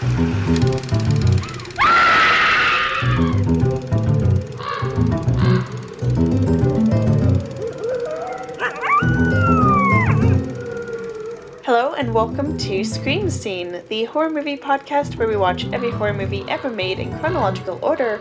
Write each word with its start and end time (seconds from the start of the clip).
Hello 0.00 0.06
and 11.94 12.14
welcome 12.14 12.56
to 12.58 12.84
Scream 12.84 13.28
Scene, 13.28 13.82
the 13.88 14.04
horror 14.04 14.30
movie 14.30 14.56
podcast 14.56 15.16
where 15.16 15.26
we 15.26 15.34
watch 15.34 15.66
every 15.72 15.90
horror 15.90 16.14
movie 16.14 16.44
ever 16.46 16.70
made 16.70 17.00
in 17.00 17.18
chronological 17.18 17.80
order 17.82 18.20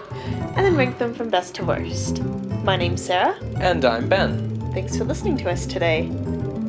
and 0.55 0.66
then 0.66 0.75
rank 0.75 0.98
them 0.98 1.14
from 1.14 1.30
best 1.30 1.54
to 1.55 1.64
worst. 1.64 2.23
My 2.64 2.75
name's 2.75 3.05
Sarah. 3.05 3.38
And 3.59 3.86
I'm 3.86 4.09
Ben. 4.09 4.71
Thanks 4.73 4.98
for 4.98 5.04
listening 5.04 5.38
to 5.38 5.52
us 5.52 5.68
today. 5.68 6.12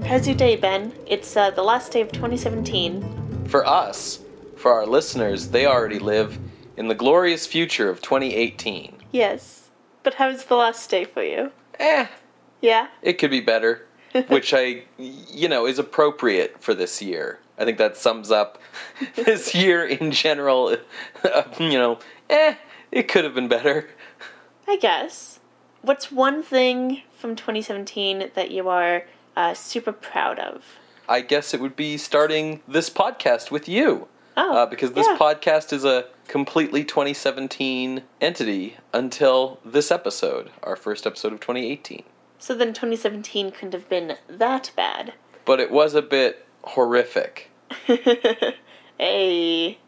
How's 0.04 0.28
your 0.28 0.36
day, 0.36 0.56
Ben? 0.56 0.92
It's 1.06 1.34
uh, 1.34 1.50
the 1.50 1.62
last 1.62 1.92
day 1.92 2.02
of 2.02 2.12
2017. 2.12 3.46
For 3.48 3.66
us, 3.66 4.20
for 4.68 4.74
our 4.74 4.86
listeners, 4.86 5.48
they 5.48 5.64
already 5.64 5.98
live 5.98 6.38
in 6.76 6.88
the 6.88 6.94
glorious 6.94 7.46
future 7.46 7.88
of 7.88 8.02
2018. 8.02 8.98
Yes. 9.12 9.70
But 10.02 10.12
how's 10.12 10.44
the 10.44 10.56
last 10.56 10.90
day 10.90 11.06
for 11.06 11.22
you? 11.22 11.52
Eh, 11.80 12.06
Yeah? 12.60 12.88
it 13.00 13.14
could 13.14 13.30
be 13.30 13.40
better, 13.40 13.86
which 14.28 14.52
I, 14.52 14.82
you 14.98 15.48
know, 15.48 15.64
is 15.64 15.78
appropriate 15.78 16.62
for 16.62 16.74
this 16.74 17.00
year. 17.00 17.38
I 17.56 17.64
think 17.64 17.78
that 17.78 17.96
sums 17.96 18.30
up 18.30 18.60
this 19.16 19.54
year 19.54 19.86
in 19.86 20.10
general. 20.10 20.76
Uh, 21.24 21.42
you 21.58 21.78
know, 21.78 21.98
eh, 22.28 22.56
it 22.92 23.08
could 23.08 23.24
have 23.24 23.34
been 23.34 23.48
better. 23.48 23.88
I 24.66 24.76
guess. 24.76 25.40
What's 25.80 26.12
one 26.12 26.42
thing 26.42 27.04
from 27.16 27.36
2017 27.36 28.32
that 28.34 28.50
you 28.50 28.68
are 28.68 29.04
uh, 29.34 29.54
super 29.54 29.92
proud 29.92 30.38
of? 30.38 30.62
I 31.08 31.22
guess 31.22 31.54
it 31.54 31.60
would 31.62 31.74
be 31.74 31.96
starting 31.96 32.60
this 32.68 32.90
podcast 32.90 33.50
with 33.50 33.66
you. 33.66 34.08
Oh, 34.40 34.58
uh, 34.58 34.66
because 34.66 34.92
this 34.92 35.08
yeah. 35.08 35.16
podcast 35.18 35.72
is 35.72 35.84
a 35.84 36.06
completely 36.28 36.84
2017 36.84 38.04
entity 38.20 38.76
until 38.92 39.58
this 39.64 39.90
episode, 39.90 40.50
our 40.62 40.76
first 40.76 41.08
episode 41.08 41.32
of 41.32 41.40
2018. 41.40 42.04
So 42.38 42.54
then 42.54 42.68
2017 42.68 43.50
couldn't 43.50 43.72
have 43.72 43.88
been 43.88 44.16
that 44.28 44.70
bad. 44.76 45.14
But 45.44 45.58
it 45.58 45.72
was 45.72 45.94
a 45.94 46.02
bit 46.02 46.46
horrific. 46.62 47.50
A 49.00 49.78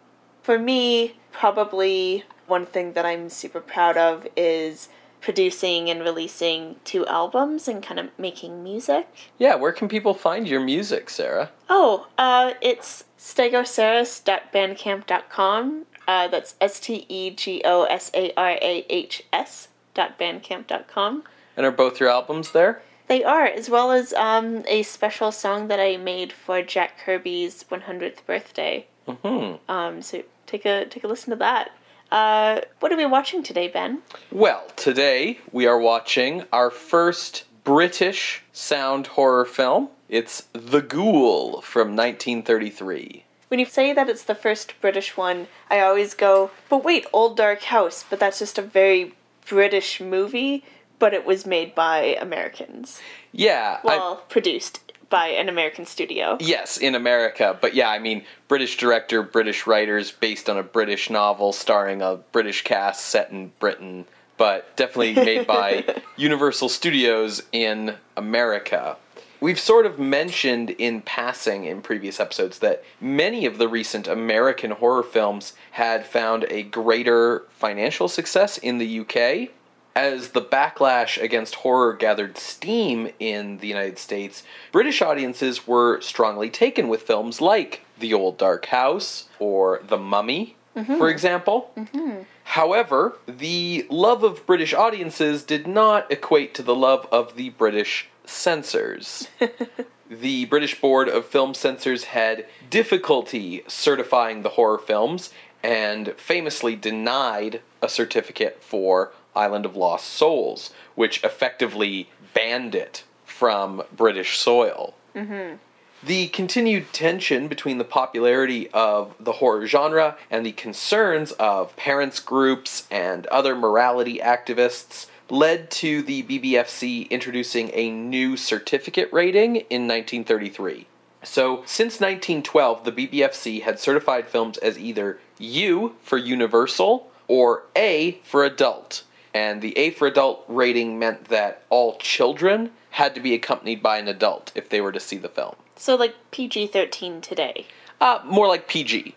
for 0.42 0.58
me, 0.58 1.16
probably 1.30 2.24
one 2.48 2.66
thing 2.66 2.94
that 2.94 3.06
I'm 3.06 3.28
super 3.28 3.60
proud 3.60 3.96
of 3.96 4.26
is 4.36 4.88
producing 5.20 5.90
and 5.90 6.00
releasing 6.02 6.76
two 6.84 7.04
albums 7.06 7.66
and 7.68 7.82
kind 7.82 7.98
of 8.00 8.08
making 8.18 8.62
music. 8.62 9.06
Yeah, 9.38 9.54
where 9.56 9.72
can 9.72 9.88
people 9.88 10.14
find 10.14 10.46
your 10.48 10.60
music, 10.60 11.10
Sarah? 11.10 11.50
Oh, 11.68 12.06
uh, 12.18 12.54
it's 12.60 13.04
stegosarahs.bandcamp.com. 13.18 15.86
Uh, 16.08 16.28
that's 16.28 16.54
S 16.60 16.80
T 16.80 17.06
E 17.08 17.30
G 17.30 17.62
O 17.64 17.84
S 17.84 18.10
A 18.14 18.32
R 18.36 18.50
A 18.60 18.84
H 18.88 19.22
S 19.32 19.68
dot 19.94 20.18
bandcamp.com. 20.18 21.22
And 21.56 21.66
are 21.66 21.70
both 21.70 22.00
your 22.00 22.08
albums 22.08 22.52
there? 22.52 22.82
They 23.08 23.22
are, 23.24 23.44
as 23.44 23.68
well 23.68 23.90
as 23.90 24.12
um, 24.14 24.62
a 24.68 24.82
special 24.84 25.32
song 25.32 25.66
that 25.68 25.80
I 25.80 25.96
made 25.96 26.32
for 26.32 26.62
Jack 26.62 26.96
Kirby's 27.04 27.64
100th 27.64 28.24
birthday. 28.24 28.86
hmm 29.06 29.54
Um, 29.68 30.00
so 30.02 30.22
take 30.46 30.64
a 30.64 30.86
take 30.86 31.04
a 31.04 31.08
listen 31.08 31.30
to 31.30 31.36
that. 31.36 31.70
Uh, 32.10 32.60
what 32.80 32.92
are 32.92 32.96
we 32.96 33.06
watching 33.06 33.42
today, 33.42 33.68
Ben? 33.68 34.02
Well, 34.32 34.64
today 34.76 35.38
we 35.52 35.66
are 35.66 35.78
watching 35.78 36.44
our 36.52 36.70
first 36.70 37.44
British 37.62 38.42
sound 38.52 39.08
horror 39.08 39.44
film. 39.44 39.90
It's 40.08 40.48
The 40.52 40.82
Ghoul 40.82 41.60
from 41.62 41.94
1933. 41.94 43.24
When 43.48 43.60
you 43.60 43.66
say 43.66 43.92
that 43.92 44.08
it's 44.08 44.24
the 44.24 44.34
first 44.34 44.80
British 44.80 45.16
one, 45.16 45.46
I 45.70 45.80
always 45.80 46.14
go, 46.14 46.50
but 46.68 46.84
wait, 46.84 47.06
Old 47.12 47.36
Dark 47.36 47.62
House, 47.64 48.04
but 48.08 48.18
that's 48.18 48.38
just 48.38 48.58
a 48.58 48.62
very 48.62 49.14
British 49.46 50.00
movie, 50.00 50.64
but 50.98 51.14
it 51.14 51.24
was 51.24 51.46
made 51.46 51.74
by 51.74 52.16
Americans. 52.20 53.00
Yeah, 53.32 53.78
I, 53.82 53.86
Well, 53.86 54.16
produced 54.28 54.89
by 55.10 55.28
an 55.28 55.48
American 55.48 55.84
studio. 55.84 56.38
Yes, 56.40 56.78
in 56.78 56.94
America. 56.94 57.58
But 57.60 57.74
yeah, 57.74 57.90
I 57.90 57.98
mean, 57.98 58.24
British 58.48 58.76
director, 58.76 59.22
British 59.22 59.66
writers, 59.66 60.12
based 60.12 60.48
on 60.48 60.56
a 60.56 60.62
British 60.62 61.10
novel 61.10 61.52
starring 61.52 62.00
a 62.00 62.16
British 62.32 62.62
cast 62.62 63.06
set 63.06 63.30
in 63.30 63.52
Britain, 63.58 64.06
but 64.38 64.74
definitely 64.76 65.14
made 65.14 65.46
by 65.46 65.84
Universal 66.16 66.70
Studios 66.70 67.42
in 67.52 67.96
America. 68.16 68.96
We've 69.40 69.58
sort 69.58 69.86
of 69.86 69.98
mentioned 69.98 70.70
in 70.70 71.00
passing 71.00 71.64
in 71.64 71.80
previous 71.80 72.20
episodes 72.20 72.58
that 72.58 72.84
many 73.00 73.46
of 73.46 73.56
the 73.56 73.68
recent 73.68 74.06
American 74.06 74.70
horror 74.70 75.02
films 75.02 75.54
had 75.72 76.06
found 76.06 76.44
a 76.50 76.62
greater 76.62 77.44
financial 77.50 78.06
success 78.06 78.58
in 78.58 78.78
the 78.78 79.00
UK 79.00 79.50
as 79.94 80.30
the 80.30 80.42
backlash 80.42 81.20
against 81.20 81.56
horror 81.56 81.94
gathered 81.94 82.38
steam 82.38 83.10
in 83.18 83.58
the 83.58 83.66
United 83.66 83.98
States, 83.98 84.42
British 84.72 85.02
audiences 85.02 85.66
were 85.66 86.00
strongly 86.00 86.50
taken 86.50 86.88
with 86.88 87.02
films 87.02 87.40
like 87.40 87.84
The 87.98 88.14
Old 88.14 88.38
Dark 88.38 88.66
House 88.66 89.28
or 89.38 89.80
The 89.86 89.98
Mummy, 89.98 90.56
mm-hmm. 90.76 90.96
for 90.96 91.08
example. 91.08 91.72
Mm-hmm. 91.76 92.22
However, 92.44 93.16
the 93.26 93.86
love 93.90 94.24
of 94.24 94.46
British 94.46 94.74
audiences 94.74 95.42
did 95.44 95.66
not 95.66 96.10
equate 96.10 96.54
to 96.54 96.62
the 96.62 96.74
love 96.74 97.06
of 97.12 97.36
the 97.36 97.50
British 97.50 98.08
censors. 98.24 99.28
the 100.10 100.44
British 100.46 100.80
Board 100.80 101.08
of 101.08 101.26
Film 101.26 101.54
Censors 101.54 102.04
had 102.04 102.46
difficulty 102.68 103.62
certifying 103.68 104.42
the 104.42 104.50
horror 104.50 104.78
films 104.78 105.30
and 105.62 106.14
famously 106.16 106.74
denied 106.74 107.60
a 107.82 107.88
certificate 107.88 108.62
for 108.62 109.12
Island 109.34 109.66
of 109.66 109.76
Lost 109.76 110.06
Souls, 110.06 110.70
which 110.94 111.22
effectively 111.24 112.08
banned 112.34 112.74
it 112.74 113.04
from 113.24 113.82
British 113.96 114.38
soil. 114.38 114.94
Mm-hmm. 115.14 115.56
The 116.02 116.28
continued 116.28 116.92
tension 116.94 117.46
between 117.46 117.76
the 117.76 117.84
popularity 117.84 118.70
of 118.70 119.14
the 119.20 119.32
horror 119.32 119.66
genre 119.66 120.16
and 120.30 120.46
the 120.46 120.52
concerns 120.52 121.32
of 121.32 121.76
parents' 121.76 122.20
groups 122.20 122.86
and 122.90 123.26
other 123.26 123.54
morality 123.54 124.18
activists 124.18 125.06
led 125.28 125.70
to 125.70 126.02
the 126.02 126.22
BBFC 126.22 127.08
introducing 127.10 127.70
a 127.74 127.90
new 127.90 128.36
certificate 128.36 129.10
rating 129.12 129.56
in 129.56 129.86
1933. 129.86 130.86
So, 131.22 131.62
since 131.66 132.00
1912, 132.00 132.84
the 132.84 132.92
BBFC 132.92 133.62
had 133.62 133.78
certified 133.78 134.26
films 134.26 134.56
as 134.58 134.78
either 134.78 135.18
U 135.38 135.96
for 136.02 136.16
universal 136.16 137.10
or 137.28 137.64
A 137.76 138.20
for 138.24 138.42
adult. 138.42 139.04
And 139.32 139.62
the 139.62 139.76
A 139.78 139.90
for 139.90 140.06
adult 140.06 140.44
rating 140.48 140.98
meant 140.98 141.26
that 141.26 141.62
all 141.70 141.96
children 141.98 142.70
had 142.90 143.14
to 143.14 143.20
be 143.20 143.34
accompanied 143.34 143.82
by 143.82 143.98
an 143.98 144.08
adult 144.08 144.52
if 144.54 144.68
they 144.68 144.80
were 144.80 144.92
to 144.92 145.00
see 145.00 145.16
the 145.16 145.28
film. 145.28 145.54
So, 145.76 145.94
like 145.94 146.14
PG 146.30 146.68
13 146.68 147.20
today. 147.20 147.66
Uh, 148.00 148.20
more 148.24 148.48
like 148.48 148.68
PG. 148.68 149.14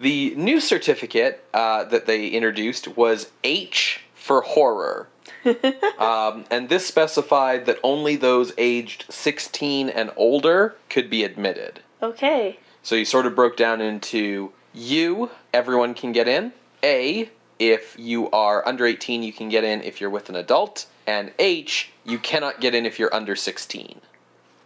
The 0.00 0.34
new 0.34 0.60
certificate 0.60 1.44
uh, 1.54 1.84
that 1.84 2.06
they 2.06 2.28
introduced 2.28 2.96
was 2.96 3.30
H 3.44 4.00
for 4.14 4.40
horror. 4.40 5.08
um, 5.98 6.44
and 6.50 6.68
this 6.68 6.86
specified 6.86 7.66
that 7.66 7.78
only 7.82 8.16
those 8.16 8.52
aged 8.58 9.04
16 9.10 9.88
and 9.88 10.10
older 10.16 10.76
could 10.88 11.08
be 11.08 11.24
admitted. 11.24 11.80
Okay. 12.02 12.58
So 12.82 12.94
you 12.96 13.04
sort 13.04 13.26
of 13.26 13.36
broke 13.36 13.56
down 13.56 13.80
into 13.80 14.52
U, 14.74 15.30
everyone 15.52 15.94
can 15.94 16.12
get 16.12 16.26
in. 16.26 16.52
A, 16.82 17.30
if 17.70 17.96
you 17.96 18.28
are 18.30 18.66
under 18.66 18.84
18, 18.84 19.22
you 19.22 19.32
can 19.32 19.48
get 19.48 19.62
in 19.62 19.82
if 19.82 20.00
you're 20.00 20.10
with 20.10 20.28
an 20.28 20.34
adult. 20.34 20.86
And 21.06 21.32
H, 21.38 21.90
you 22.04 22.18
cannot 22.18 22.60
get 22.60 22.74
in 22.74 22.86
if 22.86 22.98
you're 22.98 23.14
under 23.14 23.36
16. 23.36 24.00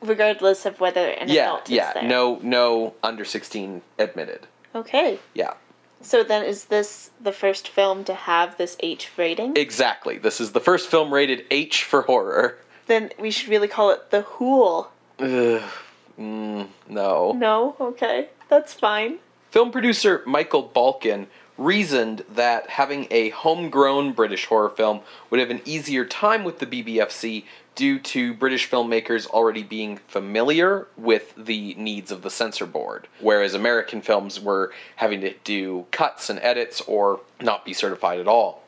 Regardless 0.02 0.64
of 0.64 0.80
whether 0.80 1.08
an 1.08 1.28
yeah, 1.28 1.44
adult 1.44 1.64
is 1.64 1.76
yeah, 1.76 1.92
there. 1.92 2.02
no, 2.04 2.38
no 2.42 2.94
under 3.02 3.24
16 3.24 3.82
admitted. 3.98 4.46
Okay. 4.74 5.18
Yeah. 5.34 5.54
So 6.00 6.22
then 6.22 6.44
is 6.44 6.66
this 6.66 7.10
the 7.20 7.32
first 7.32 7.68
film 7.68 8.04
to 8.04 8.14
have 8.14 8.56
this 8.56 8.76
H 8.80 9.10
rating? 9.16 9.56
Exactly. 9.56 10.18
This 10.18 10.40
is 10.40 10.52
the 10.52 10.60
first 10.60 10.88
film 10.88 11.12
rated 11.12 11.44
H 11.50 11.84
for 11.84 12.02
horror. 12.02 12.58
then 12.86 13.10
we 13.18 13.30
should 13.30 13.48
really 13.48 13.68
call 13.68 13.90
it 13.90 14.10
The 14.10 14.22
Hool. 14.22 14.90
Ugh, 15.18 15.62
mm, 16.18 16.68
no. 16.88 17.32
No? 17.32 17.76
Okay. 17.80 18.28
That's 18.48 18.72
fine. 18.74 19.18
Film 19.50 19.70
producer 19.70 20.22
Michael 20.26 20.68
Balcon 20.68 21.26
reasoned 21.58 22.24
that 22.34 22.70
having 22.70 23.06
a 23.10 23.30
homegrown 23.30 24.12
British 24.12 24.46
horror 24.46 24.70
film 24.70 25.00
would 25.30 25.40
have 25.40 25.50
an 25.50 25.62
easier 25.64 26.04
time 26.04 26.44
with 26.44 26.58
the 26.58 26.66
BBFC 26.66 27.44
due 27.74 27.98
to 27.98 28.32
British 28.34 28.68
filmmakers 28.70 29.26
already 29.28 29.62
being 29.62 29.98
familiar 30.08 30.86
with 30.96 31.34
the 31.36 31.74
needs 31.74 32.10
of 32.10 32.22
the 32.22 32.30
censor 32.30 32.66
board, 32.66 33.06
whereas 33.20 33.54
American 33.54 34.00
films 34.00 34.40
were 34.40 34.72
having 34.96 35.20
to 35.20 35.34
do 35.44 35.86
cuts 35.90 36.30
and 36.30 36.38
edits 36.40 36.80
or 36.82 37.20
not 37.40 37.64
be 37.64 37.72
certified 37.72 38.18
at 38.18 38.26
all. 38.26 38.62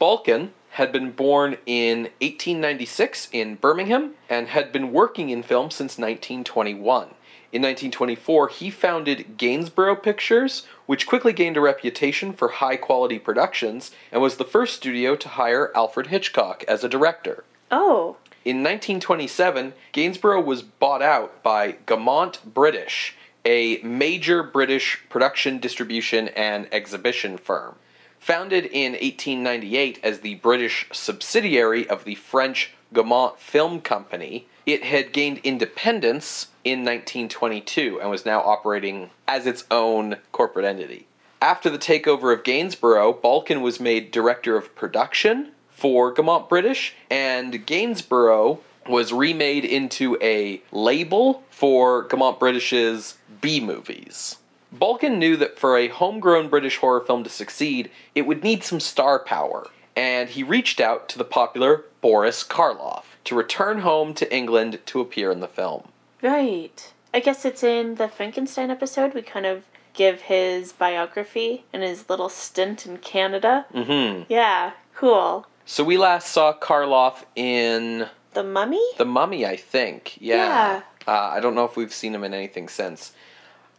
Balcon 0.00 0.50
had 0.70 0.90
been 0.90 1.10
born 1.10 1.58
in 1.66 2.04
1896 2.20 3.28
in 3.32 3.56
Birmingham 3.56 4.14
and 4.30 4.48
had 4.48 4.72
been 4.72 4.92
working 4.92 5.28
in 5.28 5.42
film 5.42 5.70
since 5.70 5.98
1921. 5.98 7.08
In 7.52 7.60
1924, 7.60 8.48
he 8.48 8.70
founded 8.70 9.36
Gainsborough 9.36 9.96
Pictures, 9.96 10.66
which 10.86 11.06
quickly 11.06 11.34
gained 11.34 11.58
a 11.58 11.60
reputation 11.60 12.32
for 12.32 12.48
high 12.48 12.76
quality 12.76 13.18
productions 13.18 13.90
and 14.10 14.22
was 14.22 14.38
the 14.38 14.44
first 14.44 14.74
studio 14.74 15.14
to 15.16 15.28
hire 15.28 15.70
Alfred 15.74 16.06
Hitchcock 16.06 16.64
as 16.66 16.82
a 16.82 16.88
director. 16.88 17.44
Oh, 17.70 18.16
In 18.42 18.62
1927, 18.62 19.74
Gainsborough 19.92 20.40
was 20.40 20.62
bought 20.62 21.02
out 21.02 21.42
by 21.42 21.72
Gaumont 21.86 22.42
British, 22.42 23.16
a 23.44 23.78
major 23.82 24.42
British 24.42 25.02
production, 25.10 25.58
distribution, 25.58 26.28
and 26.28 26.66
exhibition 26.72 27.36
firm. 27.36 27.74
Founded 28.18 28.64
in 28.64 28.92
1898 28.92 30.00
as 30.02 30.20
the 30.20 30.36
British 30.36 30.86
subsidiary 30.90 31.86
of 31.86 32.04
the 32.04 32.14
French 32.14 32.72
Gaumont 32.94 33.36
Film 33.36 33.82
Company, 33.82 34.46
it 34.66 34.84
had 34.84 35.12
gained 35.12 35.38
independence 35.38 36.48
in 36.64 36.80
1922 36.80 38.00
and 38.00 38.10
was 38.10 38.24
now 38.24 38.40
operating 38.40 39.10
as 39.26 39.46
its 39.46 39.64
own 39.70 40.16
corporate 40.30 40.64
entity. 40.64 41.06
After 41.40 41.68
the 41.68 41.78
takeover 41.78 42.32
of 42.32 42.44
Gainsborough, 42.44 43.14
Balcon 43.14 43.62
was 43.62 43.80
made 43.80 44.12
director 44.12 44.56
of 44.56 44.74
production 44.76 45.50
for 45.70 46.14
Gaumont 46.14 46.48
British, 46.48 46.94
and 47.10 47.66
Gainsborough 47.66 48.60
was 48.88 49.12
remade 49.12 49.64
into 49.64 50.16
a 50.20 50.62
label 50.70 51.42
for 51.50 52.06
Gaumont 52.06 52.38
British's 52.38 53.18
B 53.40 53.60
movies. 53.60 54.36
Balcon 54.74 55.18
knew 55.18 55.36
that 55.36 55.58
for 55.58 55.76
a 55.76 55.88
homegrown 55.88 56.48
British 56.48 56.78
horror 56.78 57.00
film 57.00 57.24
to 57.24 57.30
succeed, 57.30 57.90
it 58.14 58.22
would 58.22 58.44
need 58.44 58.62
some 58.62 58.80
star 58.80 59.18
power, 59.18 59.66
and 59.96 60.30
he 60.30 60.42
reached 60.42 60.80
out 60.80 61.08
to 61.08 61.18
the 61.18 61.24
popular 61.24 61.84
Boris 62.00 62.44
Karloff 62.44 63.11
to 63.24 63.34
return 63.34 63.80
home 63.80 64.14
to 64.14 64.34
England 64.34 64.80
to 64.86 65.00
appear 65.00 65.30
in 65.30 65.40
the 65.40 65.48
film. 65.48 65.88
right. 66.22 66.92
I 67.14 67.20
guess 67.20 67.44
it's 67.44 67.62
in 67.62 67.96
the 67.96 68.08
Frankenstein 68.08 68.70
episode. 68.70 69.12
We 69.12 69.20
kind 69.20 69.44
of 69.44 69.64
give 69.92 70.22
his 70.22 70.72
biography 70.72 71.64
and 71.70 71.82
his 71.82 72.08
little 72.08 72.30
stint 72.30 72.86
in 72.86 72.96
Canada. 72.96 73.66
Mm-hmm. 73.74 74.22
Yeah, 74.32 74.72
cool. 74.94 75.46
So 75.66 75.84
we 75.84 75.98
last 75.98 76.28
saw 76.28 76.54
Karloff 76.58 77.24
in 77.36 78.08
The 78.32 78.42
Mummy? 78.42 78.80
The 78.96 79.04
Mummy, 79.04 79.44
I 79.44 79.56
think. 79.56 80.16
Yeah. 80.22 80.80
Uh, 81.06 81.10
I 81.10 81.40
don't 81.40 81.54
know 81.54 81.66
if 81.66 81.76
we've 81.76 81.92
seen 81.92 82.14
him 82.14 82.24
in 82.24 82.32
anything 82.32 82.66
since. 82.70 83.12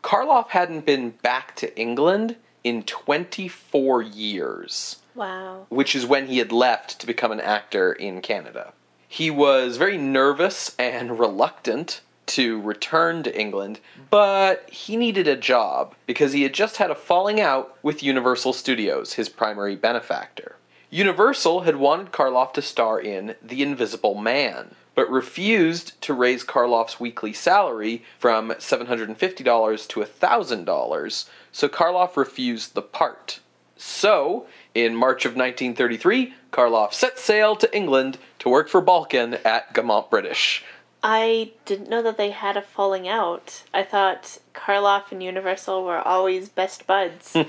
Karloff 0.04 0.50
hadn't 0.50 0.86
been 0.86 1.10
back 1.10 1.56
to 1.56 1.76
England 1.80 2.36
in 2.64 2.84
24 2.84 4.04
years, 4.04 4.98
Wow. 5.16 5.66
which 5.70 5.96
is 5.96 6.06
when 6.06 6.28
he 6.28 6.38
had 6.38 6.52
left 6.52 7.00
to 7.00 7.08
become 7.08 7.32
an 7.32 7.42
actor 7.42 7.92
in 7.94 8.22
Canada. 8.22 8.74
He 9.14 9.30
was 9.30 9.78
very 9.78 10.00
nervous 10.00 10.76
and 10.80 11.20
reluctant 11.20 12.02
to 12.26 12.60
return 12.60 13.22
to 13.22 13.40
England, 13.40 13.80
but 14.10 14.68
he 14.72 14.98
needed 14.98 15.28
a 15.28 15.36
job 15.36 15.94
because 16.08 16.34
he 16.34 16.42
had 16.42 16.56
just 16.56 16.78
had 16.78 16.90
a 16.90 16.96
falling 16.96 17.40
out 17.40 17.78
with 17.84 18.02
Universal 18.02 18.54
Studios, 18.54 19.14
his 19.14 19.30
primary 19.30 19.76
benefactor. 19.76 20.56
Universal 20.90 21.62
had 21.62 21.76
wanted 21.76 22.12
Karloff 22.12 22.54
to 22.54 22.64
star 22.64 23.00
in 23.00 23.36
The 23.44 23.62
Invisible 23.62 24.16
Man, 24.16 24.74
but 24.96 25.12
refused 25.12 26.02
to 26.02 26.16
raise 26.16 26.44
Karloff's 26.44 27.00
weekly 27.00 27.34
salary 27.34 28.04
from 28.18 28.50
$750 28.50 29.88
to 29.90 30.00
$1,000, 30.00 31.30
so 31.52 31.70
Karloff 31.70 32.18
refused 32.18 32.74
the 32.74 32.82
part. 32.82 33.42
So, 33.76 34.48
in 34.74 34.96
March 34.96 35.26
of 35.26 35.36
1933, 35.36 36.34
Karloff 36.52 36.94
set 36.94 37.20
sail 37.20 37.56
to 37.58 37.76
England 37.76 38.18
to 38.44 38.50
work 38.50 38.68
for 38.70 38.82
Balcon 38.82 39.40
at 39.46 39.74
Gaumont 39.74 40.10
British. 40.10 40.64
I 41.02 41.52
didn't 41.66 41.90
know 41.90 42.02
that 42.02 42.18
they 42.18 42.32
had 42.32 42.56
a 42.56 42.62
falling 42.62 43.08
out. 43.08 43.64
I 43.74 43.84
thought 43.84 44.38
Karloff 44.54 45.12
and 45.12 45.22
Universal 45.24 45.84
were 45.84 46.00
always 46.00 46.50
best 46.50 46.86
buds. 46.86 47.36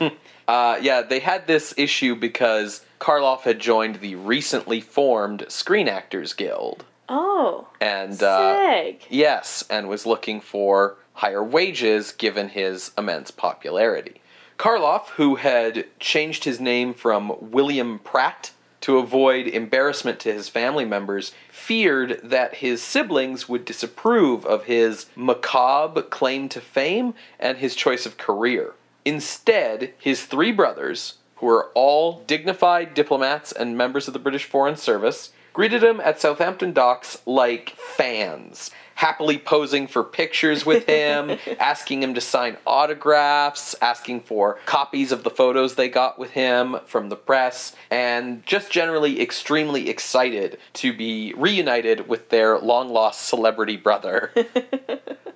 Uh, 0.47 0.79
yeah, 0.83 1.01
they 1.01 1.21
had 1.21 1.47
this 1.47 1.73
issue 1.79 2.15
because 2.15 2.85
Karloff 3.01 3.45
had 3.45 3.59
joined 3.59 3.97
the 4.01 4.15
recently 4.15 4.79
formed 4.79 5.43
Screen 5.49 5.89
Actors 5.89 6.35
Guild. 6.35 6.85
oh, 7.09 7.67
And, 7.81 8.23
uh, 8.23 8.55
sick. 8.71 9.07
yes, 9.09 9.65
and 9.71 9.89
was 9.89 10.05
looking 10.05 10.43
for 10.43 10.97
higher 11.15 11.43
wages 11.43 12.13
given 12.13 12.51
his 12.51 12.91
immense 12.99 13.31
popularity. 13.31 14.21
Karloff, 14.59 15.09
who 15.17 15.37
had 15.37 15.87
changed 15.99 16.45
his 16.45 16.61
name 16.61 16.93
from 16.93 17.33
William 17.41 17.99
Pratt 18.01 18.51
to 18.85 18.99
avoid 18.99 19.47
embarrassment 19.47 20.21
to 20.21 20.31
his 20.31 20.51
family 20.51 20.85
members, 20.85 21.33
feared 21.49 22.21
that 22.23 22.57
his 22.57 22.83
siblings 22.83 23.49
would 23.49 23.65
disapprove 23.65 24.45
of 24.45 24.65
his 24.65 25.07
macabre 25.17 26.03
claim 26.03 26.51
to 26.51 26.61
fame 26.61 27.15
and 27.41 27.57
his 27.57 27.75
choice 27.75 28.05
of 28.05 28.19
career. 28.19 28.75
Instead, 29.03 29.95
his 29.99 30.27
three 30.27 30.53
brothers, 30.53 31.15
who 31.37 31.47
were 31.47 31.71
all 31.75 32.23
dignified 32.27 32.93
diplomats 32.93 33.53
and 33.53 33.75
members 33.75 34.07
of 34.07 34.13
the 34.13 34.21
British 34.21 34.45
Foreign 34.45 34.77
Service, 34.77 35.33
greeted 35.55 35.83
him 35.83 36.01
at 36.01 36.21
Southampton 36.21 36.73
docks 36.73 37.23
like 37.25 37.71
fans, 37.71 38.73
happily 38.97 39.39
posing 39.39 39.87
for 39.87 40.03
pictures 40.03 40.67
with 40.67 40.85
him, 40.87 41.39
asking 41.61 42.03
him 42.03 42.13
to 42.13 42.21
sign 42.21 42.59
autographs, 42.67 43.75
asking 43.81 44.21
for 44.21 44.59
copies 44.67 45.13
of 45.13 45.23
the 45.23 45.31
photos 45.31 45.77
they 45.77 45.89
got 45.89 46.19
with 46.19 46.33
him 46.33 46.77
from 46.85 47.09
the 47.09 47.17
press, 47.17 47.75
and 47.91 48.45
just 48.45 48.71
generally 48.71 49.23
extremely 49.23 49.89
excited 49.89 50.59
to 50.75 50.93
be 50.93 51.33
reunited 51.37 52.09
with 52.09 52.29
their 52.29 52.59
long 52.59 52.91
lost 52.91 53.27
celebrity 53.27 53.79
brother. 53.79 54.31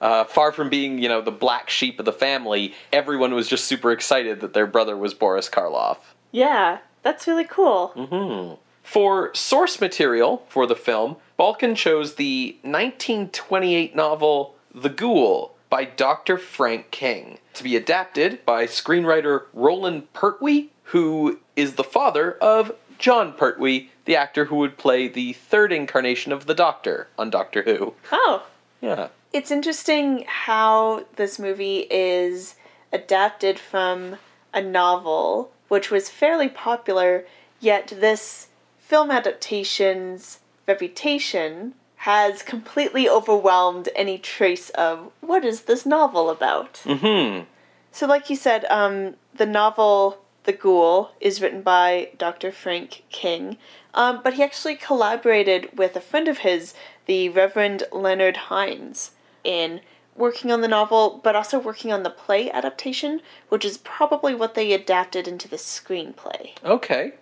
Uh, 0.00 0.23
far 0.23 0.53
from 0.53 0.69
being, 0.69 0.99
you 0.99 1.09
know, 1.09 1.20
the 1.20 1.32
black 1.32 1.69
sheep 1.69 1.99
of 1.99 2.05
the 2.05 2.12
family, 2.12 2.73
everyone 2.93 3.35
was 3.35 3.49
just 3.49 3.65
super 3.65 3.91
excited 3.91 4.41
that 4.41 4.55
their 4.55 4.65
brother 4.65 4.97
was 4.97 5.12
Boris 5.12 5.49
Karloff. 5.49 5.97
Yeah, 6.31 6.79
that's 7.03 7.26
really 7.26 7.44
cool. 7.44 7.93
Mm-hmm. 7.97 8.55
For 8.88 9.35
source 9.35 9.82
material 9.82 10.46
for 10.49 10.67
the 10.67 10.75
film, 10.75 11.17
Balcon 11.38 11.76
chose 11.76 12.14
the 12.14 12.56
1928 12.62 13.94
novel 13.94 14.55
The 14.75 14.88
Ghoul 14.88 15.55
by 15.69 15.85
Dr. 15.85 16.38
Frank 16.38 16.90
King 16.90 17.37
to 17.52 17.62
be 17.62 17.76
adapted 17.76 18.46
by 18.46 18.64
screenwriter 18.64 19.43
Roland 19.52 20.11
Pertwee, 20.14 20.69
who 20.85 21.38
is 21.55 21.75
the 21.75 21.85
father 21.85 22.38
of 22.40 22.73
Jon 22.99 23.35
Pertwee, 23.35 23.90
the 24.06 24.17
actor 24.17 24.46
who 24.46 24.56
would 24.56 24.79
play 24.79 25.06
the 25.06 25.34
third 25.34 25.70
incarnation 25.70 26.32
of 26.32 26.46
the 26.46 26.55
Doctor 26.55 27.08
on 27.19 27.29
Doctor 27.29 27.64
Who. 27.64 27.93
Oh, 28.11 28.46
Yeah. 28.81 29.08
it's 29.34 29.50
interesting 29.50 30.25
how 30.26 31.05
this 31.17 31.38
movie 31.38 31.87
is 31.91 32.55
adapted 32.91 33.58
from 33.58 34.17
a 34.55 34.62
novel, 34.62 35.50
which 35.69 35.91
was 35.91 36.08
fairly 36.08 36.49
popular, 36.49 37.27
yet 37.60 37.89
this 37.89 38.46
film 38.88 39.10
adaptation's 39.10 40.38
reputation 40.66 41.74
has 41.96 42.42
completely 42.42 43.06
overwhelmed 43.06 43.90
any 43.94 44.16
trace 44.16 44.70
of 44.70 45.12
what 45.20 45.44
is 45.44 45.62
this 45.62 45.84
novel 45.84 46.30
about. 46.30 46.80
Mm-hmm. 46.84 47.44
So, 47.92 48.06
like 48.06 48.30
you 48.30 48.36
said, 48.36 48.64
um, 48.70 49.16
the 49.34 49.44
novel 49.44 50.24
The 50.44 50.54
Ghoul 50.54 51.10
is 51.20 51.42
written 51.42 51.60
by 51.60 52.12
Dr. 52.16 52.50
Frank 52.50 53.02
King, 53.10 53.58
um, 53.92 54.20
but 54.24 54.34
he 54.34 54.42
actually 54.42 54.76
collaborated 54.76 55.76
with 55.76 55.94
a 55.94 56.00
friend 56.00 56.26
of 56.26 56.38
his, 56.38 56.72
the 57.04 57.28
Reverend 57.28 57.82
Leonard 57.92 58.38
Hines, 58.48 59.10
in 59.44 59.82
working 60.16 60.50
on 60.50 60.62
the 60.62 60.68
novel, 60.68 61.20
but 61.22 61.36
also 61.36 61.58
working 61.58 61.92
on 61.92 62.04
the 62.04 62.10
play 62.10 62.50
adaptation, 62.50 63.20
which 63.50 63.66
is 63.66 63.76
probably 63.76 64.34
what 64.34 64.54
they 64.54 64.72
adapted 64.72 65.28
into 65.28 65.46
the 65.46 65.56
screenplay. 65.56 66.52
Okay. 66.64 67.12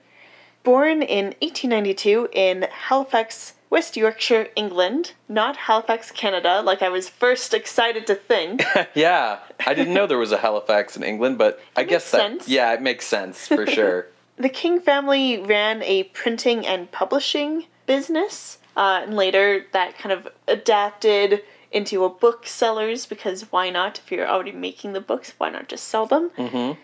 Born 0.66 1.00
in 1.00 1.26
1892 1.26 2.28
in 2.32 2.66
Halifax, 2.88 3.54
West 3.70 3.96
Yorkshire, 3.96 4.48
England, 4.56 5.12
not 5.28 5.56
Halifax, 5.56 6.10
Canada, 6.10 6.60
like 6.60 6.82
I 6.82 6.88
was 6.88 7.08
first 7.08 7.54
excited 7.54 8.04
to 8.08 8.16
think. 8.16 8.64
yeah, 8.96 9.38
I 9.64 9.74
didn't 9.74 9.94
know 9.94 10.08
there 10.08 10.18
was 10.18 10.32
a 10.32 10.38
Halifax 10.38 10.96
in 10.96 11.04
England, 11.04 11.38
but 11.38 11.60
I 11.76 11.84
guess 11.84 12.10
that 12.10 12.18
sense. 12.18 12.48
yeah, 12.48 12.72
it 12.74 12.82
makes 12.82 13.06
sense 13.06 13.46
for 13.46 13.64
sure. 13.78 14.08
The 14.38 14.48
King 14.48 14.80
family 14.80 15.38
ran 15.38 15.84
a 15.84 16.02
printing 16.02 16.66
and 16.66 16.90
publishing 16.90 17.66
business, 17.86 18.58
uh, 18.76 19.02
and 19.04 19.14
later 19.14 19.66
that 19.72 19.96
kind 19.96 20.12
of 20.12 20.26
adapted 20.48 21.44
into 21.70 22.04
a 22.04 22.08
booksellers 22.08 23.06
because 23.06 23.52
why 23.52 23.70
not? 23.70 24.00
If 24.00 24.10
you're 24.10 24.26
already 24.26 24.50
making 24.50 24.94
the 24.94 25.00
books, 25.00 25.32
why 25.38 25.48
not 25.48 25.68
just 25.68 25.84
sell 25.86 26.06
them? 26.06 26.30
Mhm. 26.36 26.76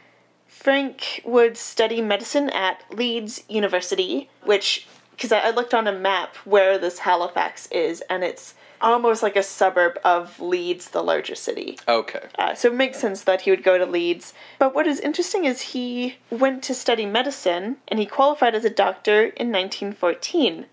Frank 0.62 1.22
would 1.24 1.56
study 1.56 2.00
medicine 2.00 2.48
at 2.50 2.84
Leeds 2.88 3.42
University, 3.48 4.30
which, 4.44 4.86
because 5.10 5.32
I, 5.32 5.40
I 5.40 5.50
looked 5.50 5.74
on 5.74 5.88
a 5.88 5.92
map 5.92 6.36
where 6.44 6.78
this 6.78 7.00
Halifax 7.00 7.66
is, 7.72 8.00
and 8.08 8.22
it's 8.22 8.54
almost 8.80 9.24
like 9.24 9.34
a 9.34 9.42
suburb 9.42 9.98
of 10.04 10.38
Leeds, 10.38 10.90
the 10.90 11.02
larger 11.02 11.34
city. 11.34 11.78
Okay. 11.88 12.28
Uh, 12.38 12.54
so 12.54 12.68
it 12.68 12.74
makes 12.74 13.00
sense 13.00 13.24
that 13.24 13.40
he 13.40 13.50
would 13.50 13.64
go 13.64 13.76
to 13.76 13.84
Leeds. 13.84 14.34
But 14.60 14.72
what 14.72 14.86
is 14.86 15.00
interesting 15.00 15.46
is 15.46 15.60
he 15.60 16.16
went 16.30 16.62
to 16.64 16.74
study 16.74 17.06
medicine 17.06 17.78
and 17.88 17.98
he 17.98 18.06
qualified 18.06 18.54
as 18.54 18.64
a 18.64 18.70
doctor 18.70 19.22
in 19.22 19.50
1914. 19.50 20.66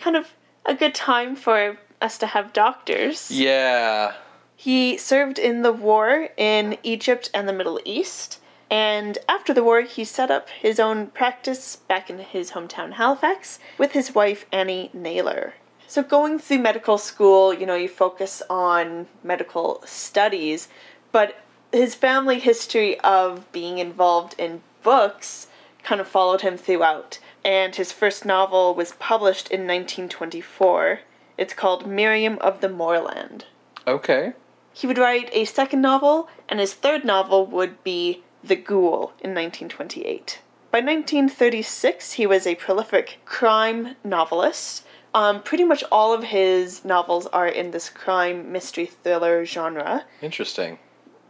Kind 0.00 0.16
of 0.16 0.32
a 0.64 0.74
good 0.74 0.94
time 0.94 1.36
for 1.36 1.78
us 2.02 2.18
to 2.18 2.26
have 2.26 2.52
doctors. 2.52 3.30
Yeah. 3.30 4.14
He 4.56 4.98
served 4.98 5.38
in 5.38 5.62
the 5.62 5.72
war 5.72 6.30
in 6.36 6.78
Egypt 6.82 7.30
and 7.32 7.48
the 7.48 7.52
Middle 7.52 7.80
East. 7.84 8.40
And 8.70 9.18
after 9.28 9.54
the 9.54 9.62
war, 9.62 9.82
he 9.82 10.04
set 10.04 10.30
up 10.30 10.48
his 10.48 10.80
own 10.80 11.08
practice 11.08 11.76
back 11.76 12.10
in 12.10 12.18
his 12.18 12.52
hometown 12.52 12.94
Halifax 12.94 13.58
with 13.78 13.92
his 13.92 14.14
wife 14.14 14.46
Annie 14.50 14.90
Naylor. 14.92 15.54
So, 15.86 16.02
going 16.02 16.40
through 16.40 16.58
medical 16.58 16.98
school, 16.98 17.54
you 17.54 17.64
know, 17.64 17.76
you 17.76 17.88
focus 17.88 18.42
on 18.50 19.06
medical 19.22 19.82
studies, 19.86 20.68
but 21.12 21.36
his 21.70 21.94
family 21.94 22.40
history 22.40 22.98
of 23.00 23.50
being 23.52 23.78
involved 23.78 24.34
in 24.36 24.62
books 24.82 25.46
kind 25.84 26.00
of 26.00 26.08
followed 26.08 26.40
him 26.40 26.56
throughout. 26.56 27.20
And 27.44 27.76
his 27.76 27.92
first 27.92 28.24
novel 28.24 28.74
was 28.74 28.92
published 28.98 29.48
in 29.48 29.60
1924. 29.60 31.00
It's 31.38 31.54
called 31.54 31.86
Miriam 31.86 32.38
of 32.40 32.60
the 32.60 32.68
Moorland. 32.68 33.44
Okay. 33.86 34.32
He 34.72 34.86
would 34.88 34.98
write 34.98 35.30
a 35.32 35.44
second 35.44 35.80
novel, 35.80 36.28
and 36.48 36.58
his 36.58 36.74
third 36.74 37.04
novel 37.04 37.46
would 37.46 37.82
be 37.84 38.24
The 38.46 38.56
Ghoul 38.56 39.12
in 39.20 39.34
1928. 39.34 40.40
By 40.70 40.78
1936, 40.78 42.12
he 42.12 42.26
was 42.26 42.46
a 42.46 42.54
prolific 42.54 43.18
crime 43.24 43.96
novelist. 44.04 44.84
Um, 45.14 45.42
pretty 45.42 45.64
much 45.64 45.82
all 45.90 46.12
of 46.12 46.24
his 46.24 46.84
novels 46.84 47.26
are 47.28 47.48
in 47.48 47.70
this 47.70 47.88
crime 47.88 48.52
mystery 48.52 48.86
thriller 48.86 49.44
genre. 49.44 50.04
Interesting. 50.20 50.78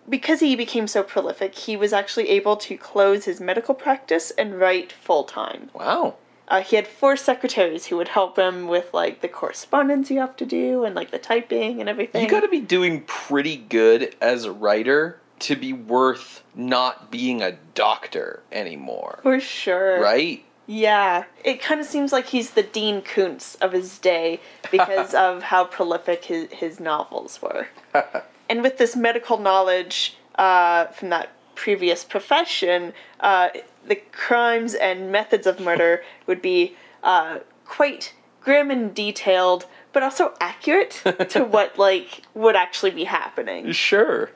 Because 0.09 0.41
he 0.41 0.57
became 0.57 0.87
so 0.87 1.03
prolific, 1.03 1.55
he 1.55 1.77
was 1.77 1.93
actually 1.93 2.29
able 2.29 2.57
to 2.57 2.77
close 2.77 3.25
his 3.25 3.41
medical 3.41 3.75
practice 3.75 4.31
and 4.33 4.59
write 4.59 4.93
full 4.93 5.25
time. 5.25 5.71
Wow. 5.75 6.17
Uh, 6.49 6.61
he 6.61 6.77
had 6.77 6.87
four 6.87 7.17
secretaries 7.17 7.87
who 7.87 7.97
would 7.97 8.09
help 8.09 8.39
him 8.39 8.69
with 8.69 8.93
like 8.93 9.21
the 9.21 9.29
correspondence 9.29 10.11
you 10.11 10.21
have 10.21 10.37
to 10.37 10.47
do 10.47 10.85
and 10.85 10.95
like 10.95 11.11
the 11.11 11.19
typing 11.19 11.81
and 11.81 11.89
everything. 11.89 12.23
You 12.23 12.29
got 12.29 12.41
to 12.41 12.49
be 12.49 12.61
doing 12.61 13.03
pretty 13.03 13.57
good 13.57 14.15
as 14.21 14.45
a 14.45 14.53
writer 14.53 15.21
to 15.41 15.57
be 15.57 15.73
worth 15.73 16.43
not 16.55 17.11
being 17.11 17.43
a 17.43 17.53
doctor 17.75 18.43
anymore. 18.51 19.21
For 19.23 19.41
sure. 19.41 20.01
Right? 20.01 20.45
Yeah. 20.67 21.25
It 21.45 21.61
kind 21.61 21.81
of 21.81 21.87
seems 21.87 22.13
like 22.13 22.27
he's 22.27 22.53
the 22.53 22.63
Dean 22.63 23.03
Koontz 23.03 23.55
of 23.57 23.73
his 23.73 23.99
day 23.99 24.41
because 24.71 25.15
of 25.15 25.45
how 25.45 25.65
prolific 25.65 26.25
his, 26.25 26.51
his 26.53 26.81
novels 26.81 27.41
were. 27.43 27.69
and 28.49 28.63
with 28.63 28.79
this 28.79 28.97
medical 28.97 29.39
knowledge 29.39 30.17
uh, 30.37 30.87
from 30.87 31.11
that 31.11 31.31
previous 31.55 32.05
profession, 32.05 32.93
uh, 33.21 33.51
the 33.87 33.97
crimes 34.13 34.75
and 34.75 35.11
methods 35.11 35.47
of 35.47 35.61
murder 35.61 36.03
would 36.27 36.43
be 36.43 36.77
uh, 37.03 37.39
quite 37.65 38.15
grim 38.41 38.71
and 38.71 38.95
detailed, 38.95 39.67
but 39.93 40.03
also 40.03 40.35
accurate 40.41 41.03
to 41.29 41.45
what 41.45 41.79
like 41.79 42.23
would 42.35 42.55
actually 42.55 42.91
be 42.93 43.05
happening. 43.05 43.73
Sure. 43.73 44.31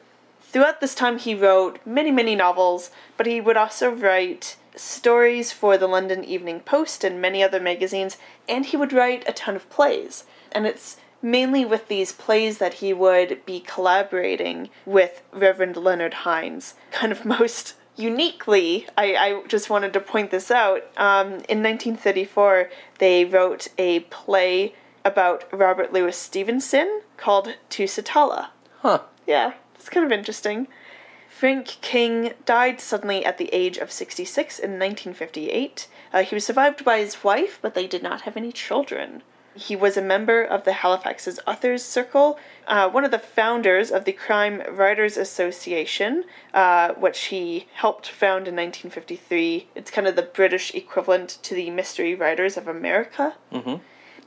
Throughout 0.51 0.81
this 0.81 0.97
time, 0.97 1.19
he 1.19 1.33
wrote 1.33 1.79
many, 1.87 2.11
many 2.11 2.35
novels, 2.35 2.91
but 3.17 3.27
he 3.27 3.41
would 3.41 3.57
also 3.57 3.89
write 3.89 4.57
stories 4.75 5.53
for 5.53 5.79
the 5.79 5.87
London 5.87 6.25
Evening 6.25 6.59
Post 6.59 7.05
and 7.05 7.21
many 7.21 7.41
other 7.41 7.61
magazines, 7.61 8.17
and 8.49 8.67
he 8.67 8.77
would 8.77 8.93
write 8.93 9.23
a 9.29 9.33
ton 9.33 9.55
of 9.55 9.71
plays. 9.71 10.25
And 10.51 10.67
it's 10.67 10.97
mainly 11.23 11.65
with 11.65 11.87
these 11.87 12.11
plays 12.11 12.59
that 12.59 12.75
he 12.75 12.93
would 12.93 13.47
be 13.47 13.61
collaborating 13.61 14.71
with 14.85 15.23
Reverend 15.33 15.77
Leonard 15.77 16.15
Hines. 16.15 16.75
Kind 16.91 17.13
of 17.13 17.25
most 17.41 17.75
uniquely, 17.95 18.89
I, 18.99 19.15
I 19.15 19.43
just 19.47 19.71
wanted 19.71 19.93
to 19.93 20.01
point 20.01 20.33
this 20.33 20.51
out. 20.51 20.83
Um, 20.97 21.27
in 21.49 21.63
1934, 21.63 22.71
they 22.99 23.25
wrote 23.25 23.69
a 23.79 24.01
play 24.01 24.75
about 25.05 25.45
Robert 25.53 25.93
Louis 25.93 26.17
Stevenson 26.17 27.03
called 27.17 27.55
Tusitala. 27.71 28.49
Huh. 28.81 29.03
Yeah, 29.29 29.53
it's 29.81 29.89
kind 29.89 30.05
of 30.05 30.13
interesting. 30.13 30.69
Frank 31.31 31.79
King 31.81 32.35
died 32.45 32.83
suddenly 32.83 33.25
at 33.25 33.39
the 33.39 33.49
age 33.51 33.79
of 33.79 33.91
66 33.91 34.59
in 34.59 34.73
1958. 34.73 35.89
Uh, 36.13 36.23
he 36.23 36.35
was 36.35 36.45
survived 36.45 36.85
by 36.85 36.99
his 36.99 37.25
wife, 37.25 37.59
but 37.63 37.73
they 37.73 37.87
did 37.87 38.03
not 38.03 38.21
have 38.23 38.37
any 38.37 38.53
children. 38.53 39.23
He 39.55 39.75
was 39.75 39.97
a 39.97 40.03
member 40.03 40.43
of 40.45 40.65
the 40.65 40.75
Halifax's 40.75 41.41
Authors 41.47 41.83
Circle, 41.83 42.39
uh, 42.69 42.91
one 42.91 43.07
of 43.07 43.11
the 43.11 43.19
founders 43.19 43.91
of 43.91 44.05
the 44.05 44.13
Crime 44.13 44.63
Writers 44.71 45.17
Association, 45.17 46.25
uh, 46.53 46.93
which 46.93 47.27
he 47.27 47.67
helped 47.73 48.07
found 48.07 48.47
in 48.47 48.55
1953. 48.55 49.67
It's 49.75 49.91
kind 49.91 50.07
of 50.07 50.17
the 50.17 50.23
British 50.23 50.75
equivalent 50.75 51.39
to 51.43 51.55
the 51.55 51.71
Mystery 51.71 52.15
Writers 52.15 52.59
of 52.59 52.69
America. 52.69 53.37
Mm-hmm. 53.51 53.77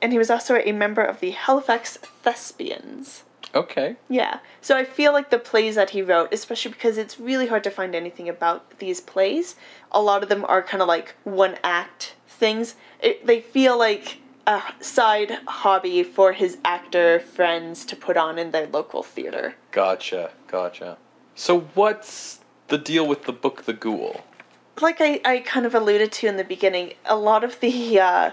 And 0.02 0.12
he 0.12 0.18
was 0.18 0.32
also 0.32 0.56
a 0.56 0.72
member 0.72 1.04
of 1.04 1.20
the 1.20 1.32
Halifax 1.32 1.98
Thespians. 1.98 3.24
Okay. 3.56 3.96
Yeah. 4.10 4.40
So 4.62 4.76
I 4.76 4.84
feel 4.84 5.14
like 5.14 5.30
the 5.30 5.40
plays 5.40 5.76
that 5.76 5.92
he 5.92 6.02
wrote, 6.02 6.34
especially 6.34 6.72
because 6.72 6.98
it's 6.98 7.20
really 7.20 7.48
hard 7.48 7.64
to 7.66 7.70
find 7.70 7.94
anything 7.94 8.28
about 8.28 8.80
these 8.80 9.00
plays, 9.00 9.56
a 9.92 10.02
lot 10.02 10.24
of 10.24 10.30
them 10.30 10.44
are 10.48 10.64
kind 10.64 10.82
of 10.82 10.88
like 10.88 11.16
one 11.24 11.58
act 11.64 12.16
things. 12.28 12.76
It, 13.00 13.26
they 13.26 13.42
feel 13.42 13.78
like 13.78 14.18
a 14.48 14.62
side 14.80 15.38
hobby 15.48 16.04
for 16.04 16.34
his 16.34 16.58
actor 16.66 17.20
friends 17.20 17.86
to 17.86 17.96
put 17.96 18.18
on 18.18 18.40
in 18.40 18.52
their 18.52 18.68
local 18.68 19.04
theater. 19.04 19.56
Gotcha. 19.72 20.32
Gotcha. 20.48 20.98
So 21.36 21.62
what's 21.74 22.40
the 22.68 22.78
deal 22.78 23.08
with 23.08 23.24
the 23.26 23.34
book 23.34 23.66
The 23.66 23.74
Ghoul? 23.74 24.24
Like 24.82 24.98
I, 25.00 25.22
I 25.24 25.40
kind 25.40 25.66
of 25.66 25.76
alluded 25.76 26.12
to 26.14 26.28
in 26.28 26.38
the 26.38 26.44
beginning, 26.44 26.94
a 27.06 27.16
lot 27.16 27.44
of 27.44 27.60
the 27.60 28.00
uh, 28.00 28.32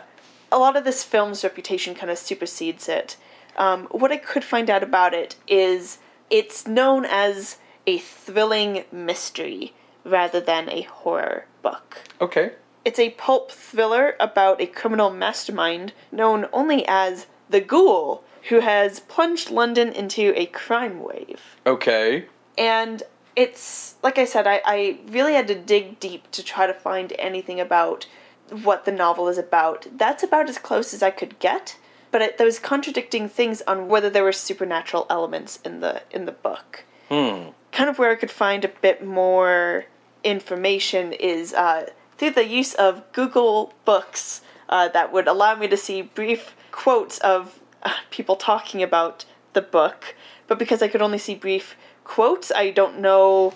a 0.51 0.59
lot 0.59 0.77
of 0.77 0.85
this 0.85 1.05
film's 1.05 1.45
reputation 1.45 1.95
kind 1.95 2.11
of 2.11 2.19
supersedes 2.19 2.89
it. 2.89 3.17
Um, 3.61 3.89
what 3.91 4.11
I 4.11 4.17
could 4.17 4.43
find 4.43 4.71
out 4.71 4.83
about 4.83 5.13
it 5.13 5.37
is 5.47 5.99
it's 6.31 6.67
known 6.67 7.05
as 7.05 7.59
a 7.87 7.99
thrilling 7.99 8.85
mystery 8.91 9.75
rather 10.03 10.41
than 10.41 10.71
a 10.71 10.81
horror 10.81 11.45
book. 11.61 11.99
Okay. 12.23 12.53
It's 12.87 12.99
a 12.99 13.11
pulp 13.11 13.51
thriller 13.51 14.17
about 14.19 14.63
a 14.63 14.67
criminal 14.67 15.11
mastermind 15.11 15.93
known 16.11 16.47
only 16.55 16.89
as 16.89 17.27
the 17.51 17.61
Ghoul, 17.61 18.25
who 18.49 18.61
has 18.61 19.01
plunged 19.01 19.51
London 19.51 19.93
into 19.93 20.33
a 20.41 20.47
crime 20.47 21.03
wave. 21.03 21.43
Okay. 21.67 22.25
And 22.57 23.03
it's, 23.37 23.97
like 24.03 24.17
I 24.17 24.25
said, 24.25 24.47
I, 24.47 24.63
I 24.65 25.01
really 25.07 25.35
had 25.35 25.49
to 25.49 25.55
dig 25.55 26.01
deep 26.01 26.31
to 26.31 26.43
try 26.43 26.67
to 26.67 26.73
find 26.73 27.13
anything 27.19 27.61
about 27.61 28.07
what 28.49 28.87
the 28.87 28.93
novel 28.93 29.29
is 29.29 29.37
about. 29.37 29.87
That's 29.95 30.23
about 30.23 30.49
as 30.49 30.57
close 30.57 30.95
as 30.95 31.03
I 31.03 31.11
could 31.11 31.39
get 31.41 31.77
but 32.11 32.23
it, 32.23 32.39
there 32.39 32.47
was 32.47 32.59
contradicting 32.59 33.29
things 33.29 33.63
on 33.63 33.89
whether 33.89 34.11
there 34.11 34.25
were 34.25 34.33
supernatural 34.33 35.07
elements 35.09 35.59
in 35.65 35.81
the 35.81 36.03
in 36.11 36.27
the 36.27 36.33
book. 36.33 36.85
Hmm. 37.09 37.51
Kind 37.73 37.89
of 37.89 37.99
where 37.99 38.11
I 38.11 38.17
could 38.17 38.31
find 38.31 38.65
a 38.65 38.69
bit 38.69 39.05
more 39.05 39.87
information 40.25 41.13
is 41.13 41.55
uh, 41.55 41.91
through 42.19 42.31
the 42.31 42.47
use 42.47 42.75
of 42.75 43.11
Google 43.13 43.73
Books 43.85 44.43
uh, 44.69 44.89
that 44.89 45.13
would 45.13 45.29
allow 45.29 45.55
me 45.55 45.69
to 45.69 45.77
see 45.77 46.03
brief 46.03 46.55
quotes 46.71 47.19
of 47.19 47.61
uh, 47.83 47.95
people 48.11 48.37
talking 48.37 48.83
about 48.83 49.25
the 49.53 49.63
book. 49.63 50.15
But 50.47 50.59
because 50.59 50.83
I 50.83 50.89
could 50.89 51.03
only 51.03 51.19
see 51.19 51.35
brief 51.35 51.77
quotes, 52.05 52.51
I 52.53 52.71
don't 52.71 52.99
know. 53.01 53.55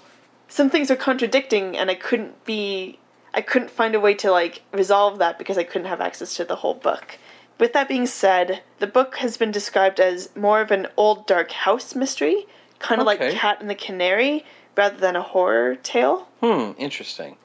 Some 0.49 0.70
things 0.70 0.90
are 0.90 0.96
contradicting, 0.96 1.76
and 1.76 1.90
I 1.90 1.94
couldn't 1.94 2.44
be. 2.44 2.99
I 3.32 3.40
couldn't 3.40 3.70
find 3.70 3.96
a 3.96 4.00
way 4.00 4.14
to 4.14 4.30
like 4.30 4.62
resolve 4.73 5.18
that 5.18 5.38
because 5.38 5.58
I 5.58 5.64
couldn't 5.64 5.88
have 5.88 6.00
access 6.00 6.37
to 6.37 6.44
the 6.44 6.56
whole 6.56 6.75
book. 6.75 7.18
With 7.58 7.73
that 7.73 7.88
being 7.88 8.06
said, 8.06 8.62
the 8.78 8.87
book 8.87 9.16
has 9.16 9.37
been 9.37 9.50
described 9.52 10.00
as 10.00 10.34
more 10.34 10.61
of 10.61 10.70
an 10.70 10.88
old 10.96 11.26
dark 11.26 11.52
house 11.52 11.94
mystery, 11.94 12.46
kind 12.78 13.00
of 13.00 13.06
Okay. 13.06 13.28
like 13.28 13.37
Cat 13.38 13.61
and 13.61 13.70
the 13.70 13.75
Canary, 13.75 14.44
rather 14.76 14.96
than 14.96 15.14
a 15.16 15.23
horror 15.23 15.76
tale. 15.76 16.28
Hmm. 16.40 16.73
Interesting. 16.78 17.37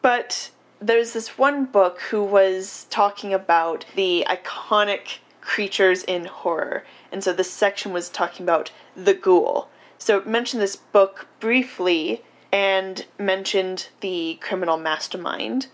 But 0.00 0.50
there's 0.80 1.12
this 1.12 1.36
one 1.36 1.66
book 1.66 2.00
who 2.10 2.22
was 2.22 2.86
talking 2.88 3.34
about 3.34 3.84
the 3.94 4.24
iconic 4.28 5.18
creatures 5.40 6.02
in 6.04 6.26
horror. 6.26 6.84
And 7.12 7.22
so 7.22 7.32
this 7.32 7.50
section 7.50 7.92
was 7.92 8.08
talking 8.08 8.44
about 8.44 8.70
the 8.96 9.14
ghoul. 9.14 9.68
So 9.98 10.18
it 10.18 10.26
mentioned 10.26 10.62
this 10.62 10.76
book 10.76 11.26
briefly 11.40 12.22
and 12.52 13.04
mentioned 13.18 13.88
the 14.00 14.38
criminal 14.40 14.78
mastermind, 14.78 15.66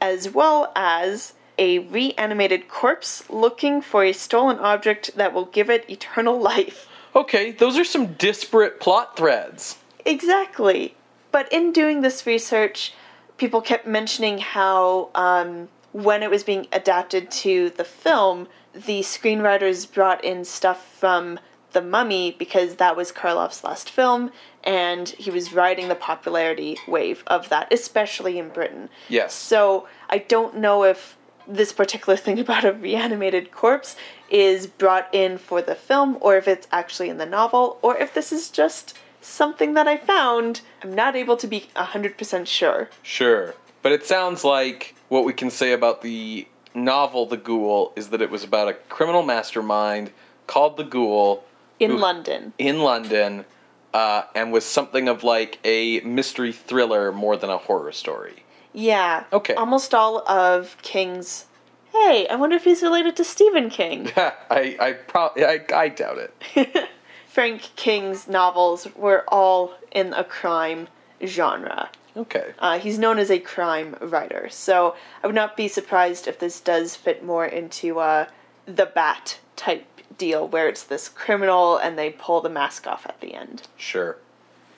as 0.00 0.30
well 0.30 0.72
as 0.76 1.34
a 1.58 1.78
reanimated 1.78 2.68
corpse 2.68 3.28
looking 3.30 3.80
for 3.80 4.04
a 4.04 4.12
stolen 4.12 4.58
object 4.58 5.16
that 5.16 5.32
will 5.32 5.46
give 5.46 5.70
it 5.70 5.88
eternal 5.88 6.40
life. 6.40 6.88
Okay, 7.14 7.52
those 7.52 7.78
are 7.78 7.84
some 7.84 8.14
disparate 8.14 8.80
plot 8.80 9.16
threads. 9.16 9.78
Exactly. 10.04 10.94
But 11.30 11.52
in 11.52 11.72
doing 11.72 12.00
this 12.00 12.26
research, 12.26 12.92
people 13.36 13.60
kept 13.60 13.86
mentioning 13.86 14.38
how 14.38 15.10
um, 15.14 15.68
when 15.92 16.22
it 16.22 16.30
was 16.30 16.42
being 16.42 16.66
adapted 16.72 17.30
to 17.30 17.70
the 17.70 17.84
film, 17.84 18.48
the 18.72 19.00
screenwriters 19.00 19.90
brought 19.92 20.24
in 20.24 20.44
stuff 20.44 20.84
from 20.98 21.38
The 21.72 21.82
Mummy 21.82 22.34
because 22.36 22.76
that 22.76 22.96
was 22.96 23.12
Karloff's 23.12 23.62
last 23.62 23.90
film, 23.90 24.32
and 24.64 25.10
he 25.10 25.30
was 25.30 25.52
riding 25.52 25.88
the 25.88 25.94
popularity 25.94 26.78
wave 26.88 27.22
of 27.28 27.48
that, 27.48 27.72
especially 27.72 28.38
in 28.38 28.48
Britain. 28.48 28.88
Yes. 29.08 29.34
So 29.34 29.86
I 30.10 30.18
don't 30.18 30.56
know 30.56 30.82
if 30.82 31.16
this 31.46 31.72
particular 31.72 32.16
thing 32.16 32.38
about 32.38 32.64
a 32.64 32.72
reanimated 32.72 33.50
corpse 33.52 33.96
is 34.30 34.66
brought 34.66 35.08
in 35.12 35.38
for 35.38 35.60
the 35.62 35.74
film 35.74 36.16
or 36.20 36.36
if 36.36 36.48
it's 36.48 36.66
actually 36.72 37.08
in 37.08 37.18
the 37.18 37.26
novel 37.26 37.78
or 37.82 37.96
if 37.96 38.14
this 38.14 38.32
is 38.32 38.50
just 38.50 38.96
something 39.20 39.74
that 39.74 39.86
I 39.88 39.96
found. 39.96 40.60
I'm 40.82 40.94
not 40.94 41.16
able 41.16 41.36
to 41.38 41.46
be 41.46 41.66
100% 41.76 42.46
sure. 42.46 42.90
Sure. 43.02 43.54
But 43.82 43.92
it 43.92 44.04
sounds 44.06 44.44
like 44.44 44.94
what 45.08 45.24
we 45.24 45.32
can 45.32 45.50
say 45.50 45.72
about 45.72 46.02
the 46.02 46.46
novel 46.74 47.26
The 47.26 47.36
Ghoul 47.36 47.92
is 47.96 48.08
that 48.08 48.20
it 48.22 48.30
was 48.30 48.42
about 48.44 48.68
a 48.68 48.74
criminal 48.74 49.22
mastermind 49.22 50.10
called 50.46 50.76
The 50.76 50.84
Ghoul 50.84 51.44
In 51.78 51.92
Who- 51.92 51.96
London. 51.98 52.52
in 52.58 52.80
London 52.80 53.44
uh, 53.92 54.24
and 54.34 54.52
was 54.52 54.64
something 54.64 55.08
of 55.08 55.22
like 55.22 55.58
a 55.64 56.00
mystery 56.00 56.52
thriller 56.52 57.12
more 57.12 57.36
than 57.36 57.48
a 57.50 57.58
horror 57.58 57.92
story. 57.92 58.43
Yeah. 58.74 59.24
Okay. 59.32 59.54
Almost 59.54 59.94
all 59.94 60.28
of 60.28 60.76
King's. 60.82 61.46
Hey, 61.92 62.26
I 62.28 62.34
wonder 62.34 62.56
if 62.56 62.64
he's 62.64 62.82
related 62.82 63.16
to 63.16 63.24
Stephen 63.24 63.70
King. 63.70 64.10
I 64.16 64.76
I, 64.80 64.92
pro- 64.92 65.30
I 65.36 65.60
I 65.72 65.88
doubt 65.88 66.18
it. 66.18 66.88
Frank 67.26 67.62
King's 67.76 68.28
novels 68.28 68.86
were 68.94 69.24
all 69.28 69.74
in 69.92 70.12
a 70.12 70.24
crime 70.24 70.88
genre. 71.24 71.90
Okay. 72.16 72.52
Uh, 72.58 72.78
he's 72.78 72.98
known 72.98 73.18
as 73.18 73.30
a 73.30 73.40
crime 73.40 73.96
writer, 74.00 74.48
so 74.48 74.94
I 75.22 75.26
would 75.26 75.34
not 75.34 75.56
be 75.56 75.66
surprised 75.66 76.28
if 76.28 76.38
this 76.38 76.60
does 76.60 76.94
fit 76.94 77.24
more 77.24 77.44
into 77.44 77.98
uh, 77.98 78.26
the 78.66 78.86
Bat 78.86 79.38
type 79.56 79.86
deal, 80.16 80.46
where 80.46 80.68
it's 80.68 80.84
this 80.84 81.08
criminal 81.08 81.76
and 81.76 81.98
they 81.98 82.10
pull 82.10 82.40
the 82.40 82.48
mask 82.48 82.86
off 82.86 83.04
at 83.06 83.20
the 83.20 83.34
end. 83.34 83.62
Sure. 83.76 84.16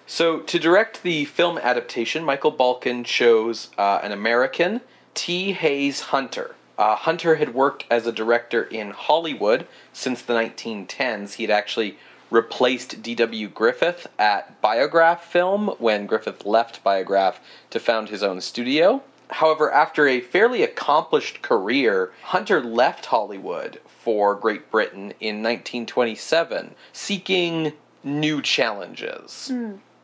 So, 0.08 0.38
to 0.38 0.58
direct 0.60 1.02
the 1.02 1.24
film 1.24 1.58
adaptation, 1.58 2.24
Michael 2.24 2.52
Balcon 2.52 3.04
chose 3.04 3.70
uh, 3.76 4.00
an 4.04 4.12
American, 4.12 4.80
T. 5.14 5.52
Hayes 5.52 6.00
Hunter. 6.00 6.54
Uh, 6.78 6.94
Hunter 6.94 7.36
had 7.36 7.54
worked 7.54 7.84
as 7.90 8.06
a 8.06 8.12
director 8.12 8.62
in 8.62 8.90
Hollywood 8.90 9.66
since 9.92 10.22
the 10.22 10.34
1910s. 10.34 11.34
He 11.34 11.42
had 11.42 11.50
actually 11.50 11.98
replaced 12.30 13.02
D.W. 13.02 13.48
Griffith 13.48 14.06
at 14.18 14.60
Biograph 14.60 15.24
Film 15.24 15.68
when 15.78 16.06
Griffith 16.06 16.44
left 16.44 16.84
Biograph 16.84 17.40
to 17.70 17.80
found 17.80 18.08
his 18.08 18.22
own 18.22 18.40
studio. 18.40 19.02
However, 19.30 19.72
after 19.72 20.06
a 20.06 20.20
fairly 20.20 20.62
accomplished 20.62 21.42
career, 21.42 22.12
Hunter 22.24 22.62
left 22.62 23.06
Hollywood 23.06 23.80
for 23.86 24.34
Great 24.34 24.70
Britain 24.70 25.14
in 25.18 25.42
1927, 25.42 26.74
seeking 26.92 27.72
new 28.04 28.40
challenges. 28.40 29.50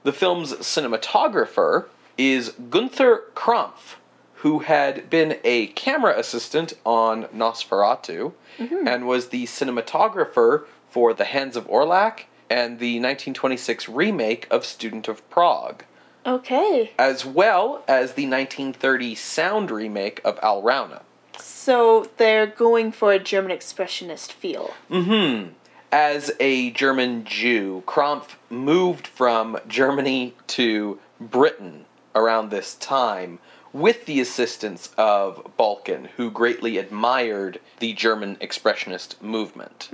The 0.05 0.13
film's 0.13 0.53
cinematographer 0.55 1.87
is 2.19 2.51
Gunther 2.71 3.25
Krampf, 3.35 3.97
who 4.37 4.61
had 4.61 5.09
been 5.09 5.39
a 5.45 5.69
camera 5.69 6.19
assistant 6.19 6.73
on 6.85 7.25
Nosferatu 7.27 8.33
mm-hmm. 8.59 8.89
and 8.89 9.07
was 9.07 9.29
the 9.29 9.45
cinematographer 9.45 10.65
for 10.91 11.15
The 11.15 11.25
Hands 11.25 11.57
of 11.57 11.69
Orlac 11.69 12.25
and 12.51 12.79
the 12.79 12.97
1926 12.97 13.89
remake 13.89 14.47
of 14.51 14.65
Student 14.67 15.09
of 15.09 15.29
Prague, 15.31 15.85
Okay, 16.27 16.93
as 16.99 17.25
well 17.25 17.83
as 17.89 18.13
the 18.15 18.27
1930 18.27 19.15
sound 19.15 19.71
remake 19.71 20.21
of 20.25 20.39
Alraune. 20.41 21.01
so 21.39 22.11
they're 22.17 22.47
going 22.47 22.93
for 22.93 23.13
a 23.13 23.19
German 23.19 23.57
expressionist 23.57 24.33
feel. 24.33 24.75
Mm-hmm. 24.91 25.53
As 25.93 26.33
a 26.41 26.71
German 26.71 27.25
Jew, 27.25 27.83
Krampf 27.87 28.37
moved 28.49 29.07
from 29.07 29.59
Germany 29.69 30.35
to 30.47 30.99
Britain 31.21 31.85
around 32.15 32.49
this 32.49 32.77
time 32.77 33.39
with 33.75 34.07
the 34.07 34.19
assistance 34.19 34.89
of 34.97 35.53
Balcon, 35.59 36.07
who 36.17 36.31
greatly 36.31 36.79
admired 36.79 37.61
the 37.79 37.93
German 37.93 38.37
Expressionist 38.37 39.21
movement. 39.21 39.91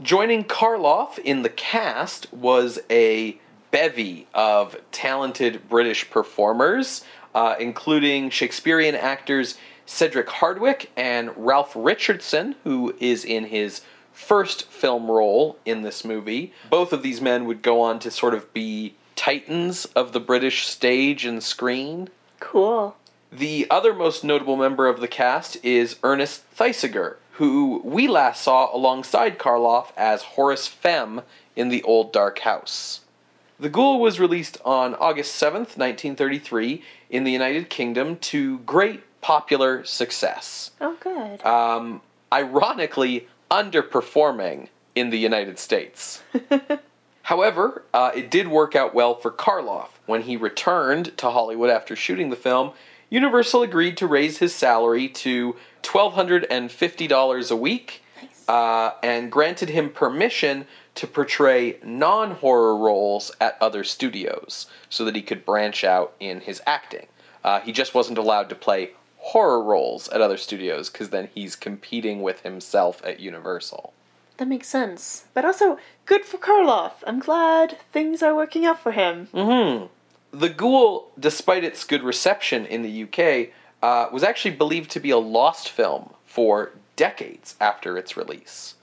Joining 0.00 0.44
Karloff 0.44 1.18
in 1.18 1.42
the 1.42 1.48
cast 1.48 2.32
was 2.32 2.78
a 2.88 3.38
bevy 3.72 4.28
of 4.32 4.76
talented 4.92 5.68
British 5.68 6.10
performers, 6.10 7.02
uh, 7.34 7.56
including 7.58 8.30
Shakespearean 8.30 8.94
actors 8.94 9.56
Cedric 9.84 10.28
Hardwicke 10.28 10.86
and 10.96 11.32
Ralph 11.36 11.72
Richardson, 11.74 12.54
who 12.62 12.94
is 13.00 13.24
in 13.24 13.46
his 13.46 13.82
first 14.12 14.64
film 14.64 15.10
role 15.10 15.58
in 15.64 15.82
this 15.82 16.04
movie. 16.04 16.52
Both 16.70 16.92
of 16.92 17.02
these 17.02 17.20
men 17.20 17.44
would 17.46 17.62
go 17.62 17.80
on 17.80 17.98
to 18.00 18.10
sort 18.10 18.34
of 18.34 18.52
be 18.52 18.94
titans 19.16 19.84
of 19.96 20.12
the 20.12 20.20
British 20.20 20.66
stage 20.66 21.24
and 21.24 21.42
screen. 21.42 22.08
Cool. 22.40 22.96
The 23.30 23.66
other 23.70 23.94
most 23.94 24.24
notable 24.24 24.56
member 24.56 24.86
of 24.88 25.00
the 25.00 25.08
cast 25.08 25.56
is 25.64 25.96
Ernest 26.02 26.42
Thesiger, 26.54 27.16
who 27.32 27.80
we 27.84 28.08
last 28.08 28.42
saw 28.42 28.74
alongside 28.76 29.38
Karloff 29.38 29.92
as 29.96 30.22
Horace 30.22 30.68
Femm 30.68 31.22
in 31.56 31.68
The 31.68 31.82
Old 31.82 32.12
Dark 32.12 32.40
House. 32.40 33.00
The 33.58 33.68
Ghoul 33.68 34.00
was 34.00 34.18
released 34.18 34.58
on 34.64 34.94
August 34.96 35.40
7th, 35.40 35.78
1933, 35.78 36.82
in 37.10 37.24
the 37.24 37.30
United 37.30 37.70
Kingdom 37.70 38.16
to 38.16 38.58
great 38.60 39.02
popular 39.20 39.84
success. 39.84 40.72
Oh, 40.80 40.96
good. 41.00 41.44
Um, 41.46 42.02
ironically, 42.32 43.28
underperforming 43.52 44.68
in 44.94 45.10
the 45.10 45.18
United 45.18 45.58
States. 45.58 46.22
However, 47.22 47.84
uh, 47.92 48.10
it 48.14 48.30
did 48.30 48.48
work 48.48 48.74
out 48.74 48.94
well 48.94 49.14
for 49.14 49.30
Karloff. 49.30 49.88
When 50.06 50.22
he 50.22 50.36
returned 50.36 51.16
to 51.18 51.30
Hollywood 51.30 51.70
after 51.70 51.94
shooting 51.94 52.30
the 52.30 52.36
film, 52.36 52.72
Universal 53.10 53.62
agreed 53.62 53.98
to 53.98 54.06
raise 54.06 54.38
his 54.38 54.54
salary 54.54 55.06
to 55.06 55.54
$1,250 55.82 57.50
a 57.50 57.56
week 57.56 58.02
uh, 58.48 58.92
and 59.02 59.30
granted 59.30 59.68
him 59.68 59.90
permission 59.90 60.66
to 60.94 61.06
portray 61.06 61.78
non 61.84 62.32
horror 62.32 62.76
roles 62.76 63.30
at 63.40 63.56
other 63.60 63.84
studios 63.84 64.66
so 64.88 65.04
that 65.04 65.14
he 65.14 65.22
could 65.22 65.44
branch 65.44 65.84
out 65.84 66.14
in 66.20 66.40
his 66.40 66.62
acting. 66.66 67.06
Uh, 67.44 67.60
he 67.60 67.72
just 67.72 67.94
wasn't 67.94 68.18
allowed 68.18 68.48
to 68.48 68.54
play 68.54 68.92
horror 69.22 69.62
roles 69.62 70.08
at 70.08 70.20
other 70.20 70.36
studios 70.36 70.90
because 70.90 71.10
then 71.10 71.28
he's 71.34 71.54
competing 71.56 72.22
with 72.22 72.42
himself 72.42 73.00
at 73.04 73.20
Universal. 73.20 73.92
that 74.38 74.48
makes 74.48 74.66
sense. 74.68 75.26
But 75.34 75.44
also, 75.44 75.78
good 76.06 76.24
for 76.24 76.38
Karloff. 76.38 76.94
I'm 77.06 77.20
glad 77.20 77.78
things 77.92 78.22
are 78.22 78.34
working 78.34 78.66
out 78.66 78.80
for 78.80 78.92
him. 78.92 79.28
The 80.32 80.48
Ghoul, 80.48 81.10
despite 81.18 81.62
its 81.62 81.84
good 81.84 82.02
reception 82.02 82.66
in 82.66 82.82
the 82.82 83.02
UK, 83.04 83.50
uh, 83.82 84.08
was 84.12 84.22
actually 84.24 84.56
believed 84.56 84.90
to 84.92 85.00
be 85.00 85.10
a 85.10 85.18
lost 85.18 85.68
film 85.68 86.10
for 86.26 86.72
decades 86.96 87.54
after 87.60 87.96
its 87.98 88.16
release. 88.16 88.74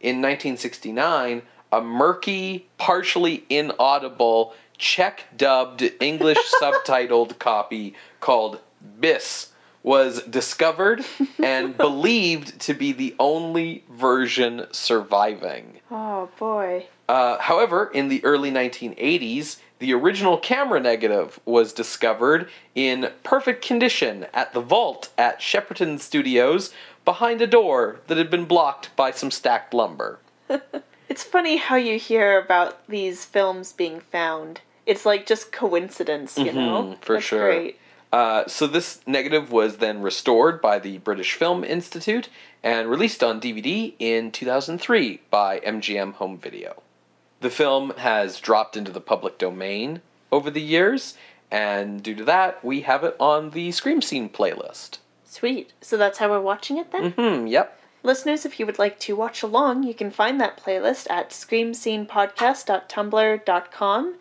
In 0.00 0.16
1969, 0.16 1.42
a 1.70 1.80
murky, 1.80 2.66
partially 2.78 3.44
inaudible, 3.48 4.54
Czech 4.78 5.24
dubbed, 5.36 5.82
English 6.00 6.38
subtitled 6.60 7.38
copy 7.38 7.94
called 8.20 8.60
Bis 9.00 9.50
was 9.84 10.22
discovered 10.22 11.04
and 11.42 11.76
believed 11.76 12.58
to 12.58 12.74
be 12.74 12.90
the 12.90 13.14
only 13.20 13.84
version 13.88 14.66
surviving. 14.72 15.78
Oh, 15.92 16.28
boy. 16.36 16.86
Uh, 17.08 17.38
however, 17.38 17.90
in 17.94 18.08
the 18.08 18.24
early 18.24 18.50
1980s, 18.50 19.58
the 19.78 19.92
original 19.92 20.38
camera 20.38 20.80
negative 20.80 21.38
was 21.44 21.72
discovered 21.72 22.48
in 22.74 23.12
perfect 23.22 23.64
condition 23.64 24.26
at 24.34 24.52
the 24.52 24.60
vault 24.60 25.12
at 25.16 25.40
Shepperton 25.40 26.00
Studios 26.00 26.72
behind 27.04 27.40
a 27.42 27.46
door 27.46 28.00
that 28.08 28.16
had 28.18 28.30
been 28.30 28.46
blocked 28.46 28.96
by 28.96 29.12
some 29.12 29.30
stacked 29.30 29.72
lumber. 29.72 30.18
It's 31.08 31.22
funny 31.22 31.58
how 31.58 31.76
you 31.76 31.98
hear 31.98 32.40
about 32.40 32.88
these 32.88 33.24
films 33.24 33.72
being 33.72 34.00
found. 34.00 34.62
It's 34.86 35.06
like 35.06 35.26
just 35.26 35.52
coincidence, 35.52 36.36
you 36.36 36.52
know? 36.52 36.82
Mm-hmm, 36.82 37.00
for 37.02 37.12
That's 37.14 37.24
sure. 37.26 37.52
Great. 37.52 37.78
Uh, 38.14 38.46
so 38.46 38.66
this 38.68 39.00
negative 39.08 39.50
was 39.50 39.78
then 39.78 40.00
restored 40.00 40.60
by 40.60 40.78
the 40.78 40.98
British 40.98 41.34
Film 41.34 41.64
Institute 41.64 42.28
and 42.62 42.88
released 42.88 43.24
on 43.24 43.40
DVD 43.40 43.92
in 43.98 44.30
2003 44.30 45.22
by 45.30 45.58
MGM 45.58 46.12
Home 46.12 46.38
Video. 46.38 46.80
The 47.40 47.50
film 47.50 47.92
has 47.98 48.38
dropped 48.38 48.76
into 48.76 48.92
the 48.92 49.00
public 49.00 49.36
domain 49.36 50.00
over 50.30 50.48
the 50.48 50.62
years, 50.62 51.16
and 51.50 52.04
due 52.04 52.14
to 52.14 52.22
that, 52.22 52.64
we 52.64 52.82
have 52.82 53.02
it 53.02 53.16
on 53.18 53.50
the 53.50 53.72
Scream 53.72 54.00
Scene 54.00 54.28
playlist. 54.28 54.98
Sweet. 55.24 55.72
So 55.80 55.96
that's 55.96 56.18
how 56.18 56.30
we're 56.30 56.40
watching 56.40 56.78
it 56.78 56.92
then? 56.92 57.14
Hmm, 57.18 57.48
yep. 57.48 57.80
Listeners, 58.04 58.46
if 58.46 58.60
you 58.60 58.66
would 58.66 58.78
like 58.78 59.00
to 59.00 59.16
watch 59.16 59.42
along, 59.42 59.82
you 59.82 59.92
can 59.92 60.12
find 60.12 60.40
that 60.40 60.62
playlist 60.62 61.10
at 61.10 61.30
screamscenepodcast.tumblr.com. 61.30 64.14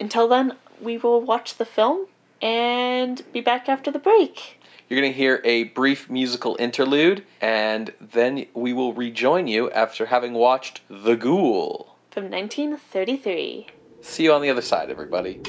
Until 0.00 0.28
then, 0.28 0.56
we 0.80 0.96
will 0.96 1.20
watch 1.20 1.56
the 1.56 1.66
film 1.66 2.06
and 2.44 3.24
be 3.32 3.40
back 3.40 3.68
after 3.68 3.90
the 3.90 3.98
break. 3.98 4.60
You're 4.88 5.00
going 5.00 5.10
to 5.10 5.16
hear 5.16 5.40
a 5.44 5.64
brief 5.64 6.10
musical 6.10 6.56
interlude, 6.60 7.24
and 7.40 7.92
then 7.98 8.46
we 8.52 8.74
will 8.74 8.92
rejoin 8.92 9.46
you 9.46 9.70
after 9.70 10.06
having 10.06 10.34
watched 10.34 10.82
The 10.90 11.16
Ghoul. 11.16 11.96
From 12.10 12.30
1933. 12.30 13.68
See 14.02 14.24
you 14.24 14.32
on 14.34 14.42
the 14.42 14.50
other 14.50 14.60
side, 14.60 14.90
everybody. 14.90 15.40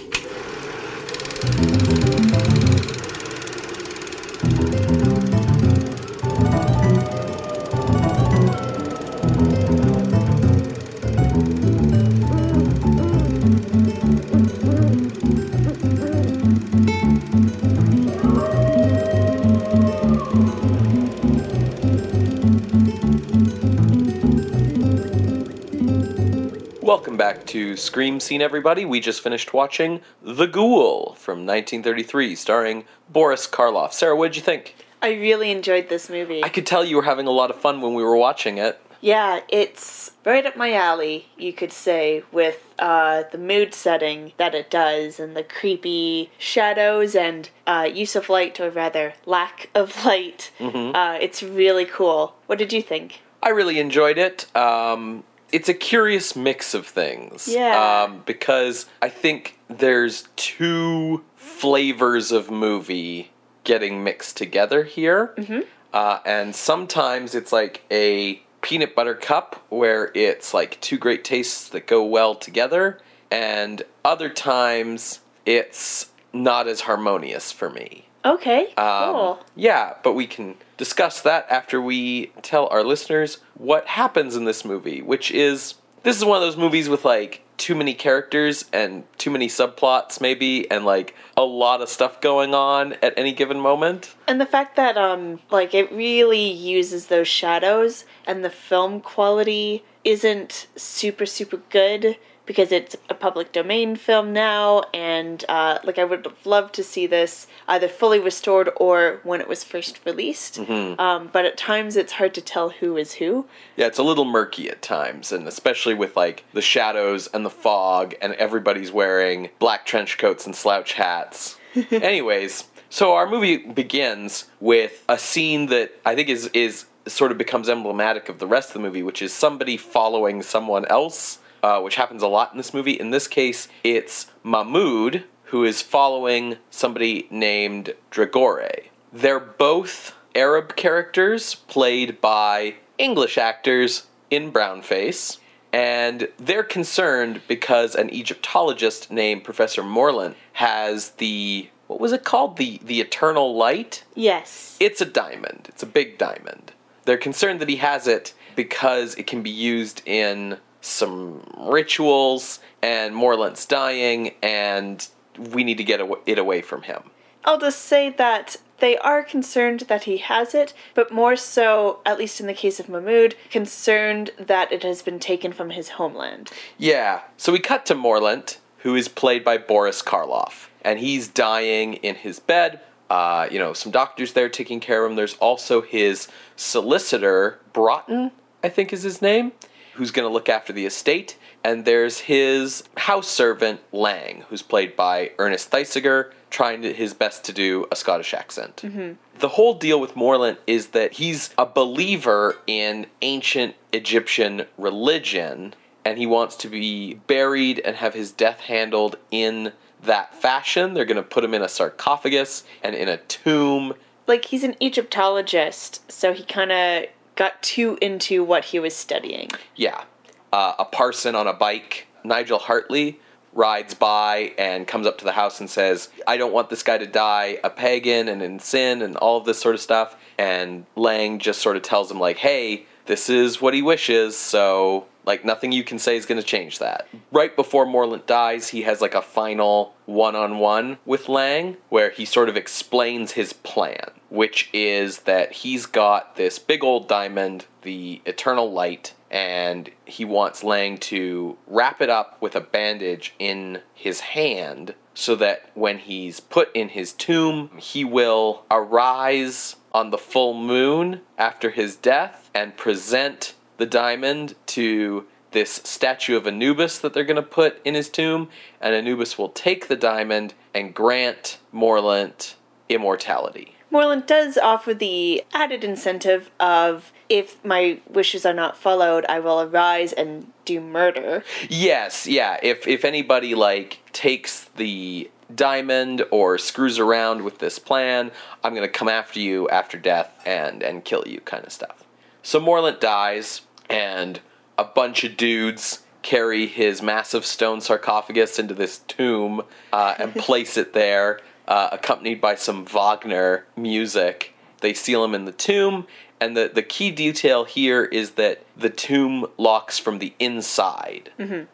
Welcome 26.85 27.17
back 27.17 27.47
to 27.47 27.75
Scream 27.75 28.19
Scene, 28.19 28.43
everybody. 28.43 28.85
We 28.85 28.99
just 28.99 29.21
finished 29.21 29.55
watching 29.55 30.01
The 30.21 30.45
Ghoul 30.45 31.15
from 31.15 31.39
1933, 31.39 32.35
starring 32.35 32.85
Boris 33.09 33.47
Karloff. 33.47 33.91
Sarah, 33.91 34.15
what 34.15 34.27
did 34.27 34.35
you 34.35 34.43
think? 34.43 34.75
I 35.01 35.13
really 35.13 35.49
enjoyed 35.49 35.89
this 35.89 36.11
movie. 36.11 36.43
I 36.43 36.49
could 36.49 36.67
tell 36.67 36.85
you 36.85 36.97
were 36.97 37.01
having 37.01 37.25
a 37.25 37.31
lot 37.31 37.49
of 37.49 37.59
fun 37.59 37.81
when 37.81 37.95
we 37.95 38.03
were 38.03 38.15
watching 38.15 38.59
it. 38.59 38.79
Yeah, 39.01 39.39
it's 39.49 40.11
right 40.23 40.45
up 40.45 40.55
my 40.55 40.73
alley, 40.73 41.25
you 41.39 41.53
could 41.53 41.73
say, 41.73 42.21
with 42.31 42.63
uh, 42.77 43.23
the 43.31 43.39
mood 43.39 43.73
setting 43.73 44.33
that 44.37 44.53
it 44.53 44.69
does 44.69 45.19
and 45.19 45.35
the 45.35 45.43
creepy 45.43 46.29
shadows 46.37 47.15
and 47.15 47.49
uh, 47.65 47.89
use 47.91 48.15
of 48.15 48.29
light, 48.29 48.59
or 48.59 48.69
rather, 48.69 49.15
lack 49.25 49.71
of 49.73 50.05
light. 50.05 50.51
Uh, 50.59 51.17
it's 51.19 51.41
really 51.41 51.85
cool. 51.85 52.35
What 52.45 52.59
did 52.59 52.71
you 52.71 52.83
think? 52.83 53.21
I 53.41 53.49
really 53.49 53.79
enjoyed 53.79 54.19
it. 54.19 54.55
Um, 54.55 55.23
it's 55.51 55.69
a 55.69 55.73
curious 55.73 56.35
mix 56.35 56.73
of 56.73 56.85
things. 56.87 57.47
Yeah. 57.47 58.03
Um, 58.03 58.23
because 58.25 58.87
I 59.01 59.09
think 59.09 59.57
there's 59.69 60.27
two 60.35 61.23
flavors 61.35 62.31
of 62.31 62.51
movie 62.51 63.31
getting 63.63 64.03
mixed 64.03 64.37
together 64.37 64.83
here. 64.83 65.33
Mm-hmm. 65.37 65.59
Uh, 65.93 66.19
and 66.25 66.55
sometimes 66.55 67.33
it's 67.35 67.51
like 67.53 67.83
a 67.89 68.41
peanut 68.61 68.95
butter 68.95 69.15
cup 69.15 69.63
where 69.69 70.11
it's 70.13 70.53
like 70.53 70.79
two 70.81 70.97
great 70.97 71.23
tastes 71.23 71.69
that 71.69 71.87
go 71.87 72.03
well 72.03 72.35
together. 72.35 72.99
And 73.31 73.81
other 74.03 74.29
times 74.29 75.19
it's 75.45 76.09
not 76.33 76.67
as 76.67 76.81
harmonious 76.81 77.51
for 77.51 77.69
me. 77.69 78.07
Okay, 78.25 78.73
Um, 78.75 79.13
cool. 79.13 79.45
Yeah, 79.55 79.93
but 80.03 80.13
we 80.13 80.25
can 80.25 80.55
discuss 80.77 81.21
that 81.21 81.45
after 81.49 81.81
we 81.81 82.27
tell 82.41 82.67
our 82.67 82.83
listeners 82.83 83.39
what 83.55 83.87
happens 83.87 84.35
in 84.35 84.45
this 84.45 84.65
movie, 84.65 85.01
which 85.01 85.31
is 85.31 85.75
this 86.03 86.17
is 86.17 86.25
one 86.25 86.37
of 86.37 86.41
those 86.41 86.57
movies 86.57 86.87
with 86.87 87.03
like 87.05 87.41
too 87.57 87.75
many 87.75 87.93
characters 87.93 88.65
and 88.73 89.03
too 89.17 89.31
many 89.31 89.47
subplots 89.47 90.19
maybe 90.19 90.69
and 90.69 90.85
like 90.85 91.15
a 91.37 91.43
lot 91.43 91.81
of 91.81 91.89
stuff 91.89 92.19
going 92.21 92.53
on 92.53 92.93
at 93.01 93.13
any 93.17 93.33
given 93.33 93.59
moment. 93.59 94.13
And 94.27 94.39
the 94.41 94.45
fact 94.45 94.75
that 94.75 94.97
um 94.97 95.39
like 95.51 95.73
it 95.73 95.91
really 95.91 96.51
uses 96.51 97.07
those 97.07 97.27
shadows 97.27 98.05
and 98.27 98.43
the 98.43 98.49
film 98.49 99.01
quality 99.01 99.83
isn't 100.03 100.67
super 100.75 101.25
super 101.25 101.57
good 101.69 102.17
because 102.45 102.71
it's 102.71 102.95
a 103.09 103.13
public 103.13 103.51
domain 103.51 103.95
film 103.95 104.33
now 104.33 104.83
and 104.93 105.43
uh, 105.49 105.79
like 105.83 105.97
I 105.97 106.03
would 106.03 106.27
love 106.45 106.71
to 106.73 106.83
see 106.83 107.07
this 107.07 107.47
either 107.67 107.87
fully 107.87 108.19
restored 108.19 108.69
or 108.77 109.19
when 109.23 109.41
it 109.41 109.47
was 109.47 109.63
first 109.63 109.99
released. 110.05 110.59
Um, 110.59 111.29
but 111.31 111.45
at 111.45 111.57
times 111.57 111.95
it's 111.95 112.13
hard 112.13 112.33
to 112.35 112.41
tell 112.41 112.69
who 112.69 112.97
is 112.97 113.13
who. 113.13 113.45
Yeah, 113.75 113.87
it's 113.87 113.99
a 113.99 114.03
little 114.03 114.25
murky 114.25 114.69
at 114.69 114.81
times 114.81 115.31
and 115.31 115.47
especially 115.47 115.93
with 115.93 116.15
like 116.15 116.43
the 116.53 116.61
shadows 116.61 117.27
and 117.33 117.45
the 117.45 117.49
fog 117.49 118.15
and 118.21 118.33
everybody's 118.33 118.91
wearing 118.91 119.49
black 119.59 119.85
trench 119.85 120.17
coats 120.17 120.45
and 120.45 120.55
slouch 120.55 120.93
hats. 120.93 121.57
Anyways, 121.91 122.65
so 122.89 123.13
our 123.13 123.27
movie 123.29 123.57
begins 123.57 124.45
with 124.59 125.03
a 125.09 125.17
scene 125.17 125.65
that 125.67 125.91
I 126.05 126.15
think 126.15 126.29
is 126.29 126.49
is 126.53 126.85
sort 127.07 127.31
of 127.31 127.37
becomes 127.37 127.69
emblematic 127.69 128.29
of 128.29 128.39
the 128.39 128.47
rest 128.47 128.69
of 128.69 128.73
the 128.75 128.79
movie, 128.79 129.03
which 129.03 129.21
is 129.21 129.33
somebody 129.33 129.77
following 129.77 130.41
someone 130.41 130.85
else, 130.85 131.39
uh, 131.65 131.81
which 131.81 131.95
happens 131.95 132.21
a 132.21 132.27
lot 132.27 132.51
in 132.51 132.57
this 132.57 132.75
movie. 132.75 132.91
In 132.91 133.09
this 133.09 133.27
case, 133.27 133.67
it's 133.83 134.27
Mahmoud 134.43 135.23
who 135.45 135.63
is 135.63 135.81
following 135.81 136.57
somebody 136.69 137.27
named 137.31 137.95
Dragore. 138.11 138.83
They're 139.11 139.39
both 139.39 140.13
Arab 140.35 140.75
characters 140.75 141.55
played 141.55 142.21
by 142.21 142.75
English 142.99 143.39
actors 143.39 144.05
in 144.29 144.51
brownface. 144.51 145.39
And 145.73 146.27
they're 146.37 146.63
concerned 146.63 147.41
because 147.47 147.95
an 147.95 148.13
Egyptologist 148.13 149.09
named 149.09 149.43
Professor 149.43 149.81
Morlant 149.81 150.35
has 150.53 151.11
the 151.11 151.69
what 151.87 151.99
was 151.99 152.11
it 152.11 152.23
called? 152.23 152.57
The 152.57 152.79
the 152.83 153.01
eternal 153.01 153.55
light? 153.55 154.03
Yes. 154.13 154.77
It's 154.79 155.01
a 155.01 155.05
diamond. 155.05 155.65
It's 155.69 155.81
a 155.83 155.87
big 155.87 156.19
diamond. 156.19 156.73
They're 157.05 157.17
concerned 157.17 157.59
that 157.61 157.69
he 157.69 157.77
has 157.77 158.05
it 158.05 158.35
because 158.55 159.15
it 159.15 159.25
can 159.25 159.41
be 159.41 159.49
used 159.49 160.03
in 160.05 160.59
some 160.85 161.41
rituals 161.57 162.59
and 162.81 163.15
Morlant's 163.15 163.65
dying 163.65 164.33
and 164.41 165.07
we 165.37 165.63
need 165.63 165.77
to 165.77 165.83
get 165.83 166.01
it 166.25 166.39
away 166.39 166.61
from 166.61 166.83
him. 166.83 167.03
I'll 167.43 167.59
just 167.59 167.81
say 167.81 168.09
that 168.11 168.57
they 168.79 168.97
are 168.97 169.23
concerned 169.23 169.81
that 169.81 170.03
he 170.03 170.17
has 170.17 170.53
it, 170.53 170.73
but 170.93 171.11
more 171.11 171.35
so, 171.35 171.99
at 172.05 172.17
least 172.17 172.41
in 172.41 172.47
the 172.47 172.53
case 172.53 172.79
of 172.79 172.89
Mahmoud, 172.89 173.35
concerned 173.49 174.31
that 174.37 174.71
it 174.71 174.83
has 174.83 175.01
been 175.01 175.19
taken 175.19 175.53
from 175.53 175.69
his 175.69 175.89
homeland. 175.89 176.51
Yeah. 176.77 177.21
So 177.37 177.51
we 177.51 177.59
cut 177.59 177.85
to 177.87 177.95
Morlant, 177.95 178.57
who 178.79 178.95
is 178.95 179.07
played 179.07 179.43
by 179.43 179.57
Boris 179.57 180.01
Karloff, 180.01 180.67
and 180.83 180.99
he's 180.99 181.27
dying 181.27 181.95
in 181.95 182.15
his 182.15 182.39
bed. 182.39 182.81
Uh, 183.09 183.47
you 183.51 183.59
know, 183.59 183.73
some 183.73 183.91
doctors 183.91 184.33
there 184.33 184.49
taking 184.49 184.79
care 184.79 185.05
of 185.05 185.11
him. 185.11 185.15
There's 185.15 185.35
also 185.35 185.81
his 185.81 186.27
solicitor, 186.55 187.59
Broughton, 187.71 188.31
I 188.63 188.69
think 188.69 188.91
is 188.91 189.03
his 189.03 189.21
name, 189.21 189.53
who's 189.95 190.11
going 190.11 190.27
to 190.27 190.33
look 190.33 190.49
after 190.49 190.71
the 190.71 190.85
estate. 190.85 191.37
And 191.63 191.83
there's 191.83 192.19
his 192.19 192.83
house 192.95 193.27
servant, 193.27 193.81
Lang, 193.91 194.43
who's 194.49 194.61
played 194.61 194.95
by 194.95 195.31
Ernest 195.39 195.71
Thesiger, 195.71 196.31
trying 196.51 196.83
to, 196.83 196.93
his 196.93 197.13
best 197.13 197.43
to 197.45 197.53
do 197.53 197.87
a 197.91 197.95
Scottish 197.95 198.33
accent. 198.33 198.77
Mm-hmm. 198.77 199.13
The 199.39 199.49
whole 199.49 199.73
deal 199.73 199.99
with 199.99 200.15
Morlant 200.15 200.57
is 200.67 200.89
that 200.89 201.13
he's 201.13 201.53
a 201.57 201.65
believer 201.65 202.55
in 202.67 203.07
ancient 203.21 203.75
Egyptian 203.91 204.65
religion, 204.77 205.73
and 206.05 206.17
he 206.17 206.25
wants 206.25 206.55
to 206.57 206.69
be 206.69 207.15
buried 207.15 207.79
and 207.79 207.95
have 207.95 208.13
his 208.13 208.31
death 208.31 208.59
handled 208.61 209.17
in 209.31 209.73
that 210.03 210.35
fashion. 210.35 210.93
They're 210.93 211.03
going 211.03 211.17
to 211.17 211.23
put 211.23 211.43
him 211.43 211.53
in 211.53 211.63
a 211.63 211.67
sarcophagus 211.67 212.63
and 212.83 212.95
in 212.95 213.09
a 213.09 213.17
tomb. 213.17 213.93
Like, 214.27 214.45
he's 214.45 214.63
an 214.63 214.75
Egyptologist, 214.79 216.09
so 216.11 216.31
he 216.31 216.43
kind 216.43 216.71
of 216.71 217.05
got 217.35 217.61
too 217.61 217.97
into 218.01 218.43
what 218.43 218.65
he 218.65 218.79
was 218.79 218.95
studying. 218.95 219.51
Yeah. 219.75 220.03
Uh, 220.51 220.73
a 220.79 220.85
parson 220.85 221.35
on 221.35 221.47
a 221.47 221.53
bike, 221.53 222.07
Nigel 222.23 222.59
Hartley, 222.59 223.19
rides 223.53 223.93
by 223.93 224.53
and 224.57 224.85
comes 224.85 225.07
up 225.07 225.17
to 225.19 225.25
the 225.25 225.31
house 225.31 225.59
and 225.59 225.69
says, 225.69 226.09
I 226.27 226.37
don't 226.37 226.53
want 226.53 226.69
this 226.69 226.83
guy 226.83 226.97
to 226.97 227.07
die 227.07 227.57
a 227.63 227.69
pagan 227.69 228.27
and 228.27 228.41
in 228.41 228.59
sin 228.59 229.01
and 229.01 229.15
all 229.17 229.37
of 229.37 229.45
this 229.45 229.59
sort 229.59 229.75
of 229.75 229.81
stuff. 229.81 230.17
And 230.37 230.85
Lang 230.95 231.39
just 231.39 231.61
sort 231.61 231.77
of 231.77 231.83
tells 231.83 232.11
him, 232.11 232.19
like, 232.19 232.37
hey, 232.37 232.85
this 233.05 233.29
is 233.29 233.61
what 233.61 233.73
he 233.73 233.81
wishes, 233.81 234.35
so, 234.35 235.05
like, 235.25 235.45
nothing 235.45 235.71
you 235.71 235.83
can 235.83 235.99
say 235.99 236.17
is 236.17 236.25
going 236.25 236.41
to 236.41 236.45
change 236.45 236.79
that. 236.79 237.07
Right 237.31 237.55
before 237.55 237.85
Morlant 237.85 238.25
dies, 238.25 238.69
he 238.69 238.81
has, 238.81 238.99
like, 238.99 239.13
a 239.13 239.21
final 239.21 239.93
one 240.05 240.35
on 240.35 240.57
one 240.57 240.97
with 241.05 241.29
Lang 241.29 241.77
where 241.89 242.09
he 242.09 242.25
sort 242.25 242.49
of 242.49 242.57
explains 242.57 243.33
his 243.33 243.53
plan, 243.53 244.09
which 244.29 244.69
is 244.73 245.19
that 245.19 245.51
he's 245.51 245.85
got 245.85 246.35
this 246.35 246.59
big 246.59 246.83
old 246.83 247.07
diamond, 247.07 247.65
the 247.83 248.21
Eternal 248.25 248.71
Light, 248.71 249.13
and 249.29 249.89
he 250.05 250.25
wants 250.25 250.63
Lang 250.63 250.97
to 250.97 251.57
wrap 251.67 252.01
it 252.01 252.09
up 252.09 252.41
with 252.41 252.55
a 252.55 252.61
bandage 252.61 253.33
in 253.39 253.81
his 253.93 254.21
hand 254.21 254.95
so 255.13 255.35
that 255.35 255.69
when 255.73 255.97
he's 255.97 256.39
put 256.39 256.69
in 256.75 256.89
his 256.89 257.13
tomb, 257.13 257.69
he 257.77 258.03
will 258.03 258.63
arise 258.69 259.75
on 259.93 260.09
the 260.09 260.17
full 260.17 260.53
moon 260.53 261.21
after 261.37 261.69
his 261.69 261.95
death 261.95 262.49
and 262.53 262.75
present 262.77 263.53
the 263.77 263.85
diamond 263.85 264.55
to 264.65 265.25
this 265.51 265.81
statue 265.85 266.35
of 266.35 266.45
Anubis 266.45 266.99
that 266.99 267.13
they're 267.13 267.23
going 267.23 267.35
to 267.37 267.41
put 267.41 267.79
in 267.85 267.93
his 267.93 268.09
tomb, 268.09 268.49
and 268.81 268.93
Anubis 268.93 269.37
will 269.37 269.49
take 269.49 269.87
the 269.87 269.95
diamond 269.95 270.53
and 270.73 270.93
grant 270.93 271.59
Morlant 271.73 272.55
immortality. 272.89 273.74
Morlant 273.95 274.27
does 274.27 274.57
offer 274.57 274.93
the 274.93 275.41
added 275.53 275.85
incentive 275.85 276.51
of 276.59 277.13
if 277.29 277.63
my 277.63 278.01
wishes 278.09 278.45
are 278.45 278.53
not 278.53 278.75
followed, 278.75 279.25
I 279.29 279.39
will 279.39 279.61
arise 279.61 280.11
and 280.11 280.51
do 280.65 280.81
murder. 280.81 281.45
Yes, 281.69 282.27
yeah. 282.27 282.59
If 282.61 282.89
if 282.89 283.05
anybody 283.05 283.55
like 283.55 283.99
takes 284.11 284.65
the 284.75 285.31
diamond 285.53 286.25
or 286.29 286.57
screws 286.57 286.99
around 286.99 287.45
with 287.45 287.59
this 287.59 287.79
plan, 287.79 288.31
I'm 288.65 288.75
gonna 288.75 288.89
come 288.89 289.07
after 289.07 289.39
you 289.39 289.69
after 289.69 289.97
death 289.97 290.29
and 290.45 290.83
and 290.83 291.05
kill 291.05 291.23
you, 291.25 291.39
kind 291.39 291.63
of 291.63 291.71
stuff. 291.71 292.03
So 292.43 292.59
Morlant 292.59 292.99
dies, 292.99 293.61
and 293.89 294.41
a 294.77 294.83
bunch 294.83 295.23
of 295.23 295.37
dudes 295.37 296.01
carry 296.21 296.67
his 296.67 297.01
massive 297.01 297.45
stone 297.45 297.79
sarcophagus 297.79 298.59
into 298.59 298.73
this 298.73 298.97
tomb 299.07 299.61
uh, 299.93 300.15
and 300.19 300.35
place 300.35 300.75
it 300.75 300.91
there, 300.91 301.39
uh, 301.67 301.89
accompanied 301.91 302.41
by 302.41 302.55
some 302.55 302.85
Wagner 302.85 303.65
music. 303.75 304.53
They 304.81 304.93
seal 304.93 305.23
him 305.23 305.33
in 305.33 305.45
the 305.45 305.51
tomb, 305.51 306.05
and 306.39 306.55
the, 306.55 306.69
the 306.73 306.83
key 306.83 307.11
detail 307.11 307.63
here 307.63 308.03
is 308.03 308.31
that 308.31 308.63
the 308.75 308.89
tomb 308.89 309.47
locks 309.57 309.97
from 309.97 310.19
the 310.19 310.33
inside. 310.39 311.31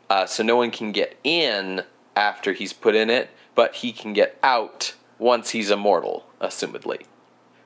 Uh, 0.10 0.26
so 0.26 0.44
no 0.44 0.56
one 0.56 0.72
can 0.72 0.92
get 0.92 1.18
in 1.24 1.84
after 2.16 2.54
he's 2.54 2.74
put 2.74 2.96
in 2.96 3.10
it, 3.10 3.30
but 3.56 3.76
he 3.76 3.92
can 3.92 4.14
get 4.14 4.38
out 4.44 4.94
once 5.18 5.52
he's 5.52 5.72
immortal, 5.72 6.26
assumedly. 6.40 7.04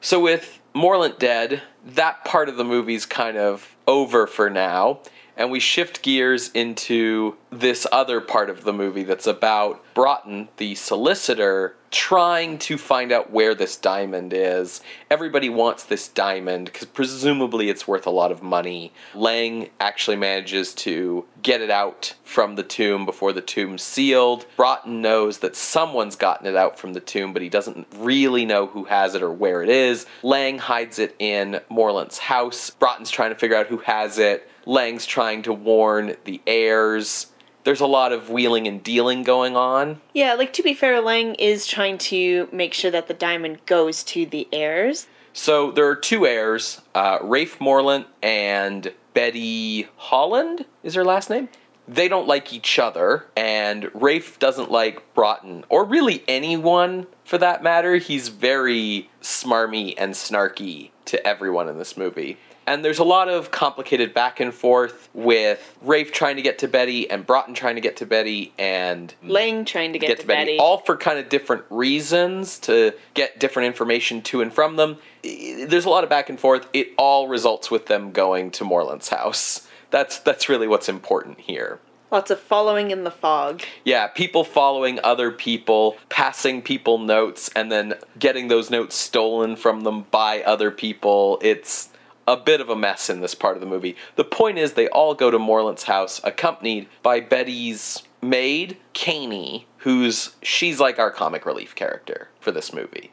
So 0.02 0.20
with 0.20 0.62
Morlant 0.74 1.20
dead, 1.20 1.62
that 1.86 2.26
part 2.26 2.50
of 2.50 2.58
the 2.58 2.64
movie's 2.64 3.06
kind 3.06 3.38
of 3.38 3.76
over 3.88 4.28
for 4.28 4.50
now, 4.50 5.00
and 5.38 5.52
we 5.52 5.60
shift 5.60 6.02
gears 6.02 6.50
into 6.52 7.36
this 7.52 7.88
other 7.91 8.21
part 8.21 8.50
of 8.50 8.63
the 8.63 8.74
movie 8.74 9.04
that's 9.04 9.28
about 9.28 9.82
Broughton, 9.93 10.50
the 10.58 10.76
solicitor, 10.76 11.76
trying 11.91 12.58
to 12.58 12.78
find 12.78 13.13
out 13.13 13.32
where 13.32 13.56
this 13.56 13.78
diamond 13.78 14.34
is. 14.34 14.82
Everybody 15.10 15.48
wants 15.48 15.84
this 15.84 16.10
diamond 16.10 16.65
because 16.65 16.88
presumably 16.88 17.69
it's 17.69 17.88
worth 17.88 18.06
a 18.06 18.12
lot 18.12 18.34
of 18.34 18.43
money. 18.43 18.91
Lang 19.13 19.69
actually 19.80 20.17
manages 20.17 20.74
to 20.74 21.26
get 21.41 21.62
it 21.62 21.69
out 21.69 22.13
from 22.26 22.56
the 22.56 22.63
tomb 22.63 23.06
before 23.06 23.32
the 23.32 23.41
tomb's 23.41 23.82
sealed. 23.82 24.45
Broughton 24.58 25.02
knows 25.02 25.38
that 25.38 25.56
someone's 25.56 26.17
gotten 26.17 26.48
it 26.48 26.58
out 26.58 26.78
from 26.78 26.91
the 26.91 27.00
tomb, 27.00 27.32
but 27.32 27.41
he 27.41 27.50
doesn't 27.50 27.88
really 27.95 28.45
know 28.45 28.67
who 28.67 28.84
has 28.86 29.15
it 29.15 29.24
or 29.24 29.32
where 29.32 29.63
it 29.63 29.69
is. 29.69 30.06
Lang 30.21 30.58
hides 30.58 31.00
it 31.00 31.15
in 31.17 31.62
Morlant's 31.69 32.17
house. 32.17 32.71
Broughton's 32.71 33.12
trying 33.12 33.32
to 33.32 33.39
figure 33.39 33.56
out 33.56 33.67
who 33.67 33.78
has 33.78 34.17
it. 34.17 34.50
Lang's 34.65 35.06
trying 35.06 35.41
to 35.43 35.54
warn 35.54 36.15
the 36.25 36.41
heirs. 36.47 37.28
There's 37.63 37.82
a 37.82 37.88
lot 37.88 38.12
of 38.12 38.30
wheeling 38.30 38.67
and 38.67 38.84
dealing 38.84 39.23
going 39.23 39.56
on. 39.56 40.01
Yeah, 40.13 40.36
like 40.36 40.54
to 40.54 40.63
be 40.63 40.73
fair, 40.73 41.01
Lang 41.01 41.36
is 41.36 41.65
trying 41.65 41.97
to 41.99 42.47
make 42.51 42.73
sure 42.73 42.91
that 42.91 43.08
the 43.08 43.13
diamond 43.13 43.65
goes 43.65 44.04
to 44.06 44.25
the 44.25 44.47
heirs. 44.51 45.08
So 45.34 45.71
there 45.71 45.88
are 45.88 45.95
two 45.95 46.25
heirs, 46.25 46.82
uh, 46.93 47.19
Rafe 47.21 47.60
Morlant 47.60 48.06
and 48.23 48.93
Betty 49.13 49.88
Holland 49.97 50.65
is 50.84 50.93
her 50.93 51.04
last 51.04 51.30
name. 51.30 51.49
They 51.88 52.08
don't 52.08 52.28
like 52.28 52.51
each 52.51 52.80
other, 52.80 53.25
and 53.36 53.91
Rafe 53.93 54.39
doesn't 54.39 54.71
like 54.71 55.13
Broughton, 55.13 55.65
or 55.69 55.84
really 55.84 56.23
anyone 56.28 57.08
for 57.23 57.38
that 57.38 57.62
matter. 57.62 57.97
He's 57.97 58.30
very 58.30 59.10
smarmy 59.21 59.93
and 59.97 60.13
snarky 60.13 60.91
to 61.06 61.25
everyone 61.28 61.69
in 61.69 61.78
this 61.78 61.95
movie. 61.95 62.38
And 62.67 62.84
there's 62.84 62.99
a 62.99 63.04
lot 63.04 63.30
of 63.30 63.51
complicated 63.51 64.13
back 64.13 64.39
and 64.39 64.54
forth 64.54 65.10
with 65.13 65.78
Rafe 65.82 66.12
trying 66.12 66.36
to 66.38 66.41
get 66.41 66.60
to 66.60 66.67
Betty 66.67 67.10
and 67.10 67.25
Broughton 67.25 67.54
trying 67.54 67.75
to 67.75 67.82
get 67.82 67.97
to 67.97 68.06
Betty 68.06 68.54
and 68.58 69.13
Lang 69.23 69.65
trying 69.65 69.93
to 69.93 69.99
get, 69.99 70.21
to, 70.21 70.28
Betty. 70.28 70.58
all 70.58 70.80
for 70.80 70.97
kind 70.97 71.19
of 71.19 71.30
different 71.30 71.63
reasons 71.69 72.58
to 72.60 72.93
get 73.13 73.39
different 73.39 73.67
information 73.67 74.21
to 74.23 74.41
and 74.41 74.51
from 74.51 74.78
them. 74.78 74.97
There's 75.23 75.86
a 75.86 75.89
lot 75.89 76.04
of 76.04 76.10
back 76.10 76.30
and 76.30 76.39
forth. 76.39 76.67
It 76.73 76.89
all 76.97 77.28
results 77.28 77.69
with 77.69 77.86
them 77.86 78.12
going 78.12 78.51
to 78.51 78.63
Morlant's 78.63 79.10
house. 79.10 79.67
That's 79.91 80.19
that's 80.19 80.49
really 80.49 80.67
what's 80.67 80.89
important 80.89 81.39
here. 81.39 81.80
Lots 82.12 82.32
of 82.32 82.39
following 82.39 82.91
in 82.91 83.04
the 83.04 83.12
fog. 83.12 83.63
Yeah, 83.84 84.08
people 84.08 84.43
following 84.43 84.99
other 85.04 85.32
people, 85.32 85.97
passing 86.10 86.62
people 86.62 86.97
notes, 86.97 87.49
and 87.56 87.71
then 87.71 87.95
getting 88.17 88.47
those 88.47 88.69
notes 88.69 88.95
stolen 88.95 89.56
from 89.56 89.82
them 89.82 90.06
by 90.12 90.41
other 90.43 90.71
people. 90.71 91.39
It's 91.41 91.89
a 92.28 92.38
bit 92.38 92.62
of 92.62 92.70
a 92.70 92.76
mess 92.76 93.10
in 93.10 93.22
this 93.22 93.36
part 93.36 93.56
of 93.56 93.62
the 93.62 93.68
movie. 93.68 93.96
The 94.16 94.24
point 94.24 94.58
is, 94.58 94.74
they 94.74 94.88
all 94.90 95.14
go 95.14 95.30
to 95.30 95.38
Morlant's 95.38 95.84
house, 95.84 96.20
accompanied 96.24 96.88
by 97.04 97.20
Betty's 97.20 98.04
maid, 98.22 98.78
Caney, 98.94 99.68
who's 99.78 100.36
she's 100.42 100.80
like 100.80 100.98
our 100.98 101.12
comic 101.12 101.46
relief 101.46 101.76
character 101.76 102.30
for 102.40 102.52
this 102.52 102.74
movie. 102.74 103.12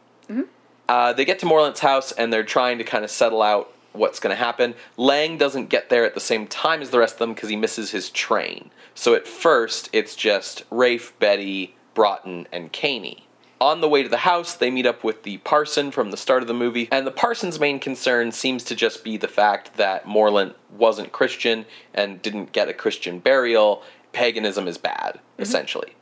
Uh, 0.88 1.12
they 1.12 1.24
get 1.24 1.38
to 1.40 1.46
Morlant's 1.46 1.80
house 1.80 2.12
and 2.12 2.32
they're 2.32 2.42
trying 2.42 2.78
to 2.78 2.84
kind 2.84 3.04
of 3.04 3.10
settle 3.10 3.42
out 3.42 3.72
what's 3.92 4.20
going 4.20 4.34
to 4.34 4.42
happen. 4.42 4.74
Lang 4.96 5.36
doesn't 5.38 5.68
get 5.68 5.90
there 5.90 6.04
at 6.04 6.14
the 6.14 6.20
same 6.20 6.46
time 6.46 6.80
as 6.82 6.90
the 6.90 6.98
rest 6.98 7.14
of 7.14 7.18
them 7.18 7.34
because 7.34 7.50
he 7.50 7.56
misses 7.56 7.90
his 7.90 8.10
train. 8.10 8.70
So 8.94 9.14
at 9.14 9.26
first, 9.26 9.90
it's 9.92 10.16
just 10.16 10.64
Rafe, 10.70 11.18
Betty, 11.18 11.76
Broughton, 11.94 12.46
and 12.52 12.72
Caney. 12.72 13.26
On 13.62 13.80
the 13.80 13.88
way 13.88 14.02
to 14.02 14.08
the 14.08 14.16
house, 14.16 14.54
they 14.54 14.72
meet 14.72 14.86
up 14.86 15.04
with 15.04 15.22
the 15.22 15.36
parson 15.38 15.92
from 15.92 16.10
the 16.10 16.16
start 16.16 16.42
of 16.42 16.48
the 16.48 16.52
movie, 16.52 16.88
and 16.90 17.06
the 17.06 17.12
parson's 17.12 17.60
main 17.60 17.78
concern 17.78 18.32
seems 18.32 18.64
to 18.64 18.74
just 18.74 19.04
be 19.04 19.16
the 19.16 19.28
fact 19.28 19.76
that 19.76 20.04
Morlant 20.04 20.56
wasn't 20.76 21.12
Christian 21.12 21.64
and 21.94 22.20
didn't 22.20 22.50
get 22.50 22.68
a 22.68 22.74
Christian 22.74 23.20
burial. 23.20 23.84
Paganism 24.12 24.66
is 24.66 24.78
bad, 24.78 25.20
essentially. 25.38 25.94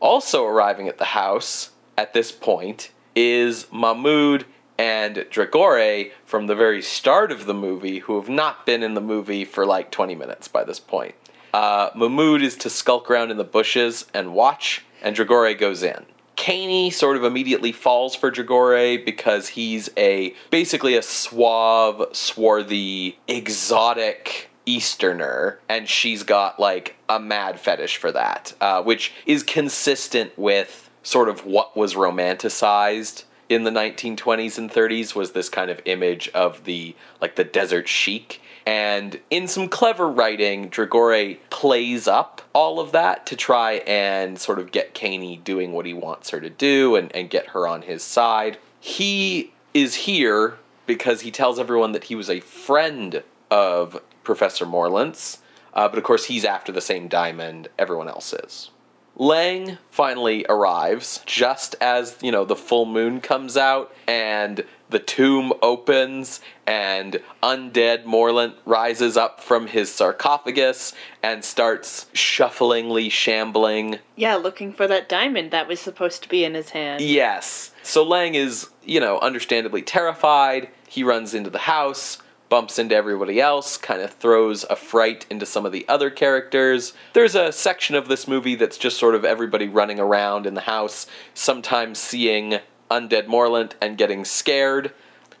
Also 0.00 0.44
arriving 0.44 0.88
at 0.88 0.98
the 0.98 1.04
house 1.04 1.70
at 1.96 2.14
this 2.14 2.32
point 2.32 2.90
is 3.14 3.68
Mahmoud 3.70 4.44
and 4.76 5.24
Dragore 5.30 6.10
from 6.24 6.48
the 6.48 6.56
very 6.56 6.82
start 6.82 7.30
of 7.30 7.46
the 7.46 7.54
movie, 7.54 8.00
who 8.00 8.16
have 8.18 8.28
not 8.28 8.66
been 8.66 8.82
in 8.82 8.94
the 8.94 9.00
movie 9.00 9.44
for 9.44 9.64
like 9.64 9.92
20 9.92 10.16
minutes 10.16 10.48
by 10.48 10.64
this 10.64 10.80
point. 10.80 11.14
Uh, 11.52 11.90
Mahmoud 11.94 12.42
is 12.42 12.56
to 12.56 12.68
skulk 12.68 13.08
around 13.08 13.30
in 13.30 13.36
the 13.36 13.44
bushes 13.44 14.04
and 14.12 14.34
watch, 14.34 14.84
and 15.00 15.14
Dragore 15.14 15.56
goes 15.56 15.84
in. 15.84 16.06
Caney 16.44 16.90
sort 16.90 17.16
of 17.16 17.24
immediately 17.24 17.72
falls 17.72 18.14
for 18.14 18.30
Dragore 18.30 19.02
because 19.02 19.48
he's 19.48 19.88
a 19.96 20.34
basically 20.50 20.94
a 20.94 21.00
suave, 21.00 22.14
swarthy, 22.14 23.18
exotic 23.26 24.50
Easterner, 24.66 25.58
and 25.70 25.88
she's 25.88 26.22
got 26.22 26.60
like 26.60 26.96
a 27.08 27.18
mad 27.18 27.58
fetish 27.58 27.96
for 27.96 28.12
that, 28.12 28.52
uh, 28.60 28.82
which 28.82 29.14
is 29.24 29.42
consistent 29.42 30.36
with 30.36 30.90
sort 31.02 31.30
of 31.30 31.46
what 31.46 31.74
was 31.74 31.94
romanticized 31.94 33.24
in 33.48 33.64
the 33.64 33.70
1920s 33.70 34.58
and 34.58 34.70
30s 34.70 35.14
was 35.14 35.32
this 35.32 35.48
kind 35.48 35.70
of 35.70 35.80
image 35.86 36.28
of 36.34 36.64
the 36.64 36.94
like 37.22 37.36
the 37.36 37.44
desert 37.44 37.88
chic 37.88 38.42
and 38.66 39.20
in 39.30 39.46
some 39.46 39.68
clever 39.68 40.08
writing 40.08 40.68
Dragore 40.70 41.38
plays 41.50 42.08
up 42.08 42.42
all 42.52 42.80
of 42.80 42.92
that 42.92 43.26
to 43.26 43.36
try 43.36 43.74
and 43.86 44.38
sort 44.38 44.58
of 44.58 44.72
get 44.72 44.94
Caney 44.94 45.36
doing 45.36 45.72
what 45.72 45.86
he 45.86 45.94
wants 45.94 46.30
her 46.30 46.40
to 46.40 46.50
do 46.50 46.96
and, 46.96 47.14
and 47.14 47.30
get 47.30 47.48
her 47.48 47.66
on 47.66 47.82
his 47.82 48.02
side. 48.02 48.58
He 48.80 49.52
is 49.72 49.94
here 49.94 50.58
because 50.86 51.22
he 51.22 51.30
tells 51.30 51.58
everyone 51.58 51.92
that 51.92 52.04
he 52.04 52.14
was 52.14 52.30
a 52.30 52.40
friend 52.40 53.22
of 53.50 54.00
Professor 54.22 54.64
Morlant's 54.64 55.38
uh, 55.74 55.88
but 55.88 55.98
of 55.98 56.04
course 56.04 56.26
he's 56.26 56.44
after 56.44 56.72
the 56.72 56.80
same 56.80 57.08
diamond 57.08 57.68
everyone 57.78 58.08
else 58.08 58.32
is. 58.32 58.70
Lang 59.16 59.78
finally 59.90 60.44
arrives 60.48 61.22
just 61.24 61.76
as, 61.80 62.16
you 62.20 62.32
know, 62.32 62.44
the 62.44 62.56
full 62.56 62.84
moon 62.86 63.20
comes 63.20 63.56
out 63.56 63.94
and 64.08 64.64
the 64.94 65.00
tomb 65.00 65.52
opens 65.60 66.40
and 66.68 67.18
undead 67.42 68.04
Morlant 68.04 68.54
rises 68.64 69.16
up 69.16 69.40
from 69.40 69.66
his 69.66 69.92
sarcophagus 69.92 70.92
and 71.20 71.44
starts 71.44 72.06
shufflingly 72.14 73.10
shambling. 73.10 73.98
Yeah, 74.14 74.36
looking 74.36 74.72
for 74.72 74.86
that 74.86 75.08
diamond 75.08 75.50
that 75.50 75.66
was 75.66 75.80
supposed 75.80 76.22
to 76.22 76.28
be 76.28 76.44
in 76.44 76.54
his 76.54 76.70
hand. 76.70 77.02
Yes. 77.02 77.72
So 77.82 78.04
Lang 78.04 78.36
is, 78.36 78.68
you 78.84 79.00
know, 79.00 79.18
understandably 79.18 79.82
terrified. 79.82 80.68
He 80.86 81.02
runs 81.02 81.34
into 81.34 81.50
the 81.50 81.58
house 81.58 82.18
bumps 82.50 82.78
into 82.78 82.94
everybody 82.94 83.40
else, 83.40 83.76
kind 83.76 84.00
of 84.00 84.12
throws 84.12 84.64
a 84.70 84.76
fright 84.76 85.26
into 85.28 85.44
some 85.44 85.66
of 85.66 85.72
the 85.72 85.84
other 85.88 86.08
characters. 86.08 86.92
There's 87.12 87.34
a 87.34 87.50
section 87.50 87.96
of 87.96 88.06
this 88.06 88.28
movie 88.28 88.54
that's 88.54 88.78
just 88.78 88.96
sort 88.96 89.16
of 89.16 89.24
everybody 89.24 89.66
running 89.66 89.98
around 89.98 90.46
in 90.46 90.54
the 90.54 90.60
house, 90.60 91.08
sometimes 91.32 91.98
seeing 91.98 92.60
undead 92.94 93.26
Morlant 93.26 93.72
and 93.80 93.98
getting 93.98 94.24
scared. 94.24 94.92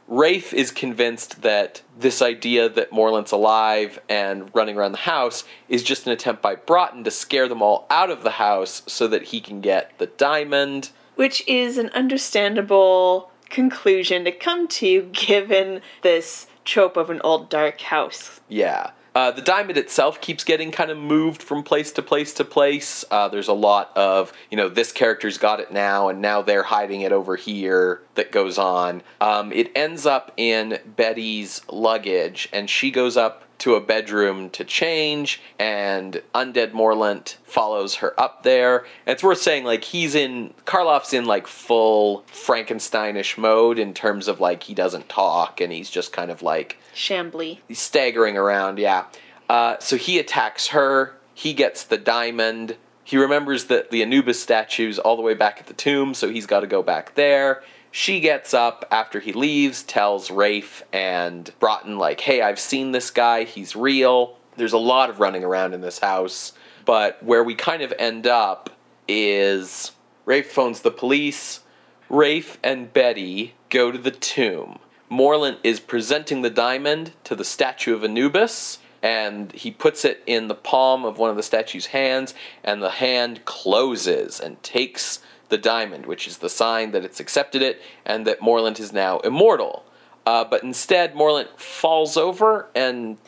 Rafe 0.06 0.52
is 0.52 0.70
convinced 0.70 1.42
that 1.42 1.82
this 1.98 2.20
idea 2.20 2.68
that 2.68 2.90
Morlant's 2.90 3.32
alive 3.32 3.98
and 4.08 4.50
running 4.54 4.76
around 4.76 4.92
the 4.92 4.98
house 4.98 5.44
is 5.68 5.82
just 5.82 6.06
an 6.06 6.12
attempt 6.12 6.42
by 6.42 6.54
Broughton 6.56 7.04
to 7.04 7.10
scare 7.10 7.48
them 7.48 7.62
all 7.62 7.86
out 7.88 8.10
of 8.10 8.22
the 8.22 8.32
house 8.32 8.82
so 8.86 9.06
that 9.08 9.24
he 9.24 9.40
can 9.40 9.60
get 9.60 9.96
the 9.98 10.06
diamond. 10.06 10.90
Which 11.14 11.46
is 11.48 11.78
an 11.78 11.88
understandable 11.90 13.30
conclusion 13.48 14.24
to 14.24 14.32
come 14.32 14.68
to 14.68 15.08
given 15.12 15.80
this 16.02 16.48
trope 16.64 16.96
of 16.96 17.08
an 17.08 17.20
old 17.22 17.48
dark 17.48 17.80
house. 17.80 18.40
Yeah. 18.48 18.90
Uh, 19.14 19.30
the 19.30 19.42
diamond 19.42 19.78
itself 19.78 20.20
keeps 20.20 20.42
getting 20.42 20.72
kind 20.72 20.90
of 20.90 20.98
moved 20.98 21.40
from 21.40 21.62
place 21.62 21.92
to 21.92 22.02
place 22.02 22.34
to 22.34 22.44
place. 22.44 23.04
Uh, 23.10 23.28
there's 23.28 23.46
a 23.46 23.52
lot 23.52 23.96
of, 23.96 24.32
you 24.50 24.56
know, 24.56 24.68
this 24.68 24.90
character's 24.90 25.38
got 25.38 25.60
it 25.60 25.70
now, 25.70 26.08
and 26.08 26.20
now 26.20 26.42
they're 26.42 26.64
hiding 26.64 27.02
it 27.02 27.12
over 27.12 27.36
here 27.36 28.02
that 28.16 28.32
goes 28.32 28.58
on. 28.58 29.02
Um, 29.20 29.52
it 29.52 29.70
ends 29.76 30.04
up 30.04 30.32
in 30.36 30.80
Betty's 30.96 31.62
luggage, 31.70 32.48
and 32.52 32.68
she 32.68 32.90
goes 32.90 33.16
up 33.16 33.43
to 33.58 33.74
a 33.74 33.80
bedroom 33.80 34.50
to 34.50 34.64
change, 34.64 35.40
and 35.58 36.20
Undead 36.34 36.72
Morlant 36.72 37.36
follows 37.44 37.96
her 37.96 38.18
up 38.20 38.42
there. 38.42 38.78
And 39.06 39.14
it's 39.14 39.22
worth 39.22 39.40
saying, 39.40 39.64
like, 39.64 39.84
he's 39.84 40.14
in, 40.14 40.52
Karloff's 40.66 41.12
in, 41.12 41.24
like, 41.24 41.46
full 41.46 42.24
Frankensteinish 42.32 43.38
mode 43.38 43.78
in 43.78 43.94
terms 43.94 44.28
of, 44.28 44.40
like, 44.40 44.64
he 44.64 44.74
doesn't 44.74 45.08
talk, 45.08 45.60
and 45.60 45.72
he's 45.72 45.90
just 45.90 46.12
kind 46.12 46.30
of, 46.30 46.42
like, 46.42 46.78
Shambly. 46.94 47.58
He's 47.68 47.80
staggering 47.80 48.36
around, 48.36 48.78
yeah. 48.78 49.06
Uh, 49.48 49.76
so 49.78 49.96
he 49.96 50.18
attacks 50.18 50.68
her. 50.68 51.14
He 51.34 51.52
gets 51.52 51.84
the 51.84 51.98
diamond. 51.98 52.76
He 53.02 53.16
remembers 53.18 53.64
that 53.66 53.90
the 53.90 54.02
Anubis 54.02 54.42
statue's 54.42 54.98
all 54.98 55.16
the 55.16 55.22
way 55.22 55.34
back 55.34 55.60
at 55.60 55.66
the 55.66 55.74
tomb, 55.74 56.14
so 56.14 56.30
he's 56.30 56.46
got 56.46 56.60
to 56.60 56.66
go 56.66 56.82
back 56.82 57.14
there. 57.14 57.62
She 57.96 58.18
gets 58.18 58.52
up 58.52 58.84
after 58.90 59.20
he 59.20 59.32
leaves, 59.32 59.84
tells 59.84 60.28
Rafe 60.28 60.82
and 60.92 61.48
Broughton, 61.60 61.96
like, 61.96 62.18
hey, 62.18 62.42
I've 62.42 62.58
seen 62.58 62.90
this 62.90 63.12
guy. 63.12 63.44
He's 63.44 63.76
real. 63.76 64.36
There's 64.56 64.72
a 64.72 64.78
lot 64.78 65.10
of 65.10 65.20
running 65.20 65.44
around 65.44 65.74
in 65.74 65.80
this 65.80 66.00
house. 66.00 66.54
But 66.84 67.22
where 67.22 67.44
we 67.44 67.54
kind 67.54 67.82
of 67.82 67.94
end 67.96 68.26
up 68.26 68.68
is 69.06 69.92
Rafe 70.24 70.50
phones 70.50 70.80
the 70.80 70.90
police. 70.90 71.60
Rafe 72.08 72.58
and 72.64 72.92
Betty 72.92 73.54
go 73.70 73.92
to 73.92 73.98
the 73.98 74.10
tomb. 74.10 74.80
Morlant 75.08 75.58
is 75.62 75.78
presenting 75.78 76.42
the 76.42 76.50
diamond 76.50 77.12
to 77.22 77.36
the 77.36 77.44
statue 77.44 77.94
of 77.94 78.02
Anubis, 78.02 78.80
and 79.04 79.52
he 79.52 79.70
puts 79.70 80.04
it 80.04 80.20
in 80.26 80.48
the 80.48 80.56
palm 80.56 81.04
of 81.04 81.18
one 81.18 81.30
of 81.30 81.36
the 81.36 81.44
statue's 81.44 81.86
hands, 81.86 82.34
and 82.64 82.82
the 82.82 82.90
hand 82.90 83.44
closes 83.44 84.40
and 84.40 84.60
takes 84.64 85.20
the 85.54 85.58
diamond, 85.58 86.04
which 86.04 86.26
is 86.26 86.38
the 86.38 86.48
sign 86.48 86.90
that 86.90 87.04
it's 87.04 87.20
accepted 87.20 87.62
it 87.62 87.80
and 88.04 88.26
that 88.26 88.40
Morlant 88.40 88.80
is 88.80 88.92
now 88.92 89.20
immortal. 89.20 89.84
Uh, 90.26 90.44
but 90.44 90.64
instead, 90.64 91.14
Morlant 91.14 91.48
falls 91.56 92.16
over 92.16 92.66
and 92.74 93.18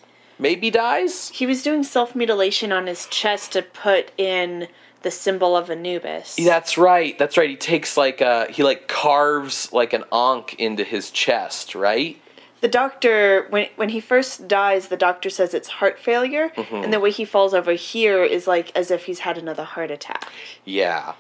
maybe 0.40 0.68
dies. 0.68 1.28
He 1.28 1.46
was 1.46 1.62
doing 1.62 1.84
self 1.84 2.16
mutilation 2.16 2.72
on 2.72 2.88
his 2.88 3.06
chest 3.06 3.52
to 3.52 3.62
put 3.62 4.10
in 4.18 4.66
the 5.02 5.10
symbol 5.12 5.56
of 5.56 5.70
Anubis. 5.70 6.34
That's 6.34 6.76
right. 6.76 7.16
That's 7.16 7.36
right. 7.36 7.48
He 7.48 7.54
takes 7.54 7.96
like 7.96 8.20
a 8.20 8.50
he 8.50 8.64
like 8.64 8.88
carves 8.88 9.72
like 9.72 9.92
an 9.92 10.02
ankh 10.12 10.56
into 10.58 10.82
his 10.82 11.12
chest, 11.12 11.76
right? 11.76 12.20
The 12.60 12.68
doctor, 12.68 13.46
when 13.50 13.68
when 13.76 13.90
he 13.90 14.00
first 14.00 14.48
dies, 14.48 14.88
the 14.88 14.96
doctor 14.96 15.30
says 15.30 15.54
it's 15.54 15.68
heart 15.68 16.00
failure, 16.00 16.50
and 16.72 16.92
the 16.92 16.98
way 16.98 17.12
he 17.12 17.24
falls 17.24 17.54
over 17.54 17.74
here 17.74 18.24
is 18.24 18.48
like 18.48 18.72
as 18.74 18.90
if 18.90 19.04
he's 19.04 19.20
had 19.20 19.38
another 19.38 19.62
heart 19.62 19.92
attack. 19.92 20.32
Yeah. 20.64 21.12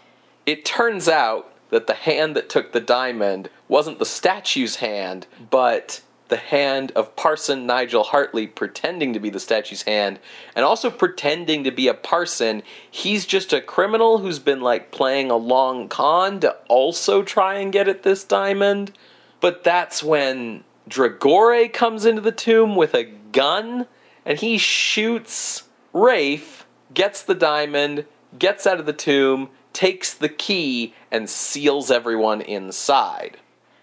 It 0.46 0.64
turns 0.64 1.08
out 1.08 1.52
that 1.70 1.88
the 1.88 1.94
hand 1.94 2.36
that 2.36 2.48
took 2.48 2.72
the 2.72 2.80
diamond 2.80 3.50
wasn't 3.68 3.98
the 3.98 4.06
statue's 4.06 4.76
hand, 4.76 5.26
but 5.50 6.00
the 6.28 6.36
hand 6.36 6.92
of 6.92 7.14
Parson 7.16 7.66
Nigel 7.66 8.04
Hartley 8.04 8.46
pretending 8.46 9.12
to 9.12 9.20
be 9.20 9.30
the 9.30 9.40
statue's 9.40 9.82
hand 9.82 10.18
and 10.54 10.64
also 10.64 10.90
pretending 10.90 11.64
to 11.64 11.70
be 11.70 11.88
a 11.88 11.94
parson. 11.94 12.62
He's 12.90 13.26
just 13.26 13.52
a 13.52 13.60
criminal 13.60 14.18
who's 14.18 14.38
been 14.38 14.60
like 14.60 14.90
playing 14.90 15.30
a 15.30 15.36
long 15.36 15.88
con 15.88 16.40
to 16.40 16.56
also 16.68 17.22
try 17.22 17.58
and 17.58 17.72
get 17.72 17.88
at 17.88 18.02
this 18.02 18.24
diamond. 18.24 18.92
But 19.40 19.64
that's 19.64 20.02
when 20.02 20.64
Dragore 20.88 21.72
comes 21.72 22.04
into 22.04 22.22
the 22.22 22.32
tomb 22.32 22.76
with 22.76 22.94
a 22.94 23.04
gun 23.04 23.86
and 24.24 24.38
he 24.38 24.58
shoots 24.58 25.64
Rafe, 25.92 26.66
gets 26.92 27.22
the 27.22 27.34
diamond, 27.34 28.04
gets 28.38 28.66
out 28.66 28.80
of 28.80 28.86
the 28.86 28.92
tomb, 28.92 29.50
takes 29.76 30.14
the 30.14 30.28
key, 30.30 30.94
and 31.10 31.28
seals 31.28 31.90
everyone 31.90 32.40
inside. 32.40 33.36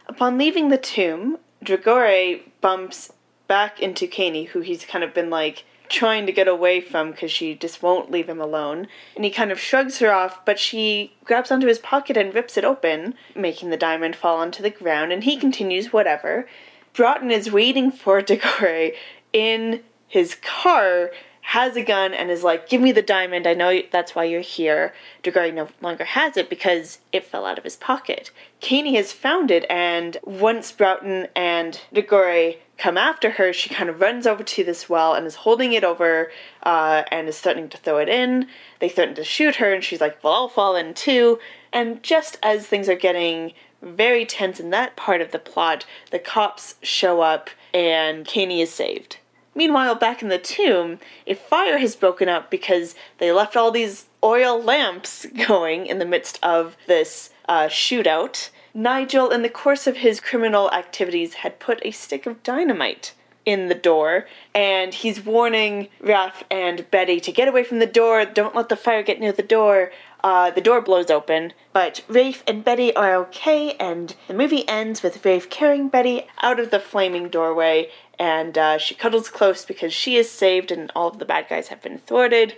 Upon 0.07 0.39
leaving 0.39 0.69
the 0.69 0.77
tomb, 0.77 1.37
Dragore 1.63 2.41
bumps 2.61 3.13
back 3.47 3.79
into 3.79 4.07
Kaney, 4.07 4.45
who 4.45 4.61
he's 4.61 4.85
kind 4.85 5.03
of 5.03 5.13
been 5.13 5.29
like 5.29 5.65
trying 5.89 6.25
to 6.25 6.31
get 6.31 6.47
away 6.47 6.81
from 6.81 7.11
because 7.11 7.31
she 7.31 7.53
just 7.53 7.83
won't 7.83 8.09
leave 8.09 8.27
him 8.27 8.41
alone. 8.41 8.87
And 9.15 9.23
he 9.23 9.29
kind 9.29 9.51
of 9.51 9.59
shrugs 9.59 9.99
her 9.99 10.11
off, 10.11 10.43
but 10.45 10.57
she 10.57 11.13
grabs 11.25 11.51
onto 11.51 11.67
his 11.67 11.77
pocket 11.77 12.17
and 12.17 12.33
rips 12.33 12.57
it 12.57 12.65
open, 12.65 13.13
making 13.35 13.69
the 13.69 13.77
diamond 13.77 14.15
fall 14.15 14.37
onto 14.37 14.63
the 14.63 14.71
ground, 14.71 15.11
and 15.11 15.23
he 15.23 15.37
continues 15.37 15.93
whatever. 15.93 16.47
Broughton 16.93 17.29
is 17.29 17.51
waiting 17.51 17.91
for 17.91 18.19
Dragore 18.23 18.95
in 19.31 19.83
his 20.07 20.33
car 20.41 21.11
has 21.43 21.75
a 21.75 21.83
gun 21.83 22.13
and 22.13 22.31
is 22.31 22.43
like, 22.43 22.69
Give 22.69 22.81
me 22.81 22.91
the 22.91 23.01
diamond. 23.01 23.45
I 23.45 23.53
know 23.53 23.81
that's 23.91 24.15
why 24.15 24.23
you're 24.23 24.41
here. 24.41 24.93
Dragore 25.21 25.53
no 25.53 25.67
longer 25.81 26.05
has 26.05 26.37
it 26.37 26.49
because 26.49 26.99
it 27.11 27.25
fell 27.25 27.45
out 27.45 27.57
of 27.57 27.63
his 27.63 27.75
pocket. 27.75 28.31
Kaney 28.61 28.95
has 28.95 29.11
found 29.11 29.51
it, 29.51 29.65
and 29.69 30.17
once 30.23 30.71
Broughton 30.71 31.27
and 31.35 31.79
Dragore 31.93 32.55
come 32.77 32.97
after 32.97 33.31
her, 33.31 33.51
she 33.51 33.69
kind 33.69 33.89
of 33.89 33.99
runs 33.99 34.25
over 34.25 34.43
to 34.43 34.63
this 34.63 34.89
well 34.89 35.13
and 35.13 35.27
is 35.27 35.35
holding 35.35 35.73
it 35.73 35.83
over 35.83 36.31
uh, 36.63 37.03
and 37.11 37.27
is 37.27 37.39
threatening 37.39 37.69
to 37.69 37.77
throw 37.77 37.97
it 37.97 38.09
in. 38.09 38.47
They 38.79 38.89
threaten 38.89 39.15
to 39.15 39.23
shoot 39.23 39.57
her, 39.57 39.73
and 39.73 39.83
she's 39.83 40.01
like, 40.01 40.23
Well, 40.23 40.33
I'll 40.33 40.49
fall 40.49 40.75
in 40.77 40.93
too. 40.93 41.39
And 41.73 42.01
just 42.01 42.37
as 42.41 42.67
things 42.67 42.87
are 42.87 42.95
getting 42.95 43.53
very 43.81 44.25
tense 44.25 44.61
in 44.61 44.69
that 44.69 44.95
part 44.95 45.19
of 45.19 45.31
the 45.31 45.39
plot, 45.39 45.85
the 46.09 46.19
cops 46.19 46.75
show 46.81 47.19
up 47.19 47.49
and 47.73 48.25
Kaney 48.25 48.61
is 48.61 48.71
saved. 48.71 49.17
Meanwhile, 49.55 49.95
back 49.95 50.21
in 50.21 50.29
the 50.29 50.39
tomb, 50.39 50.99
a 51.27 51.35
fire 51.35 51.77
has 51.77 51.95
broken 51.95 52.27
up 52.27 52.49
because 52.49 52.95
they 53.19 53.31
left 53.31 53.55
all 53.55 53.71
these 53.71 54.05
oil 54.23 54.61
lamps 54.61 55.25
going 55.47 55.85
in 55.85 55.99
the 55.99 56.05
midst 56.05 56.39
of 56.41 56.75
this 56.87 57.29
uh, 57.47 57.67
shootout. 57.67 58.49
Nigel, 58.73 59.29
in 59.29 59.43
the 59.43 59.49
course 59.49 59.85
of 59.85 59.97
his 59.97 60.19
criminal 60.19 60.71
activities, 60.71 61.35
had 61.35 61.59
put 61.59 61.79
a 61.85 61.91
stick 61.91 62.25
of 62.25 62.41
dynamite 62.41 63.13
in 63.45 63.67
the 63.67 63.75
door, 63.75 64.25
and 64.55 64.93
he's 64.93 65.25
warning 65.25 65.89
Rafe 65.99 66.43
and 66.49 66.89
Betty 66.89 67.19
to 67.19 67.31
get 67.31 67.47
away 67.47 67.63
from 67.63 67.79
the 67.79 67.85
door, 67.85 68.25
don't 68.25 68.55
let 68.55 68.69
the 68.69 68.75
fire 68.75 69.03
get 69.03 69.19
near 69.19 69.31
the 69.31 69.43
door. 69.43 69.91
Uh, 70.23 70.49
the 70.49 70.61
door 70.61 70.79
blows 70.79 71.09
open, 71.09 71.51
but 71.73 72.01
Rafe 72.07 72.43
and 72.47 72.63
Betty 72.63 72.95
are 72.95 73.13
okay, 73.15 73.73
and 73.73 74.15
the 74.29 74.33
movie 74.33 74.67
ends 74.69 75.03
with 75.03 75.25
Rafe 75.25 75.49
carrying 75.49 75.89
Betty 75.89 76.27
out 76.41 76.61
of 76.61 76.71
the 76.71 76.79
flaming 76.79 77.27
doorway, 77.27 77.89
and 78.19 78.57
uh, 78.57 78.77
she 78.77 78.95
cuddles 78.95 79.29
close 79.29 79.65
because 79.65 79.93
she 79.93 80.15
is 80.17 80.29
saved 80.29 80.71
and 80.71 80.91
all 80.95 81.07
of 81.09 81.19
the 81.19 81.25
bad 81.25 81.47
guys 81.49 81.67
have 81.69 81.81
been 81.81 81.99
thwarted. 81.99 82.55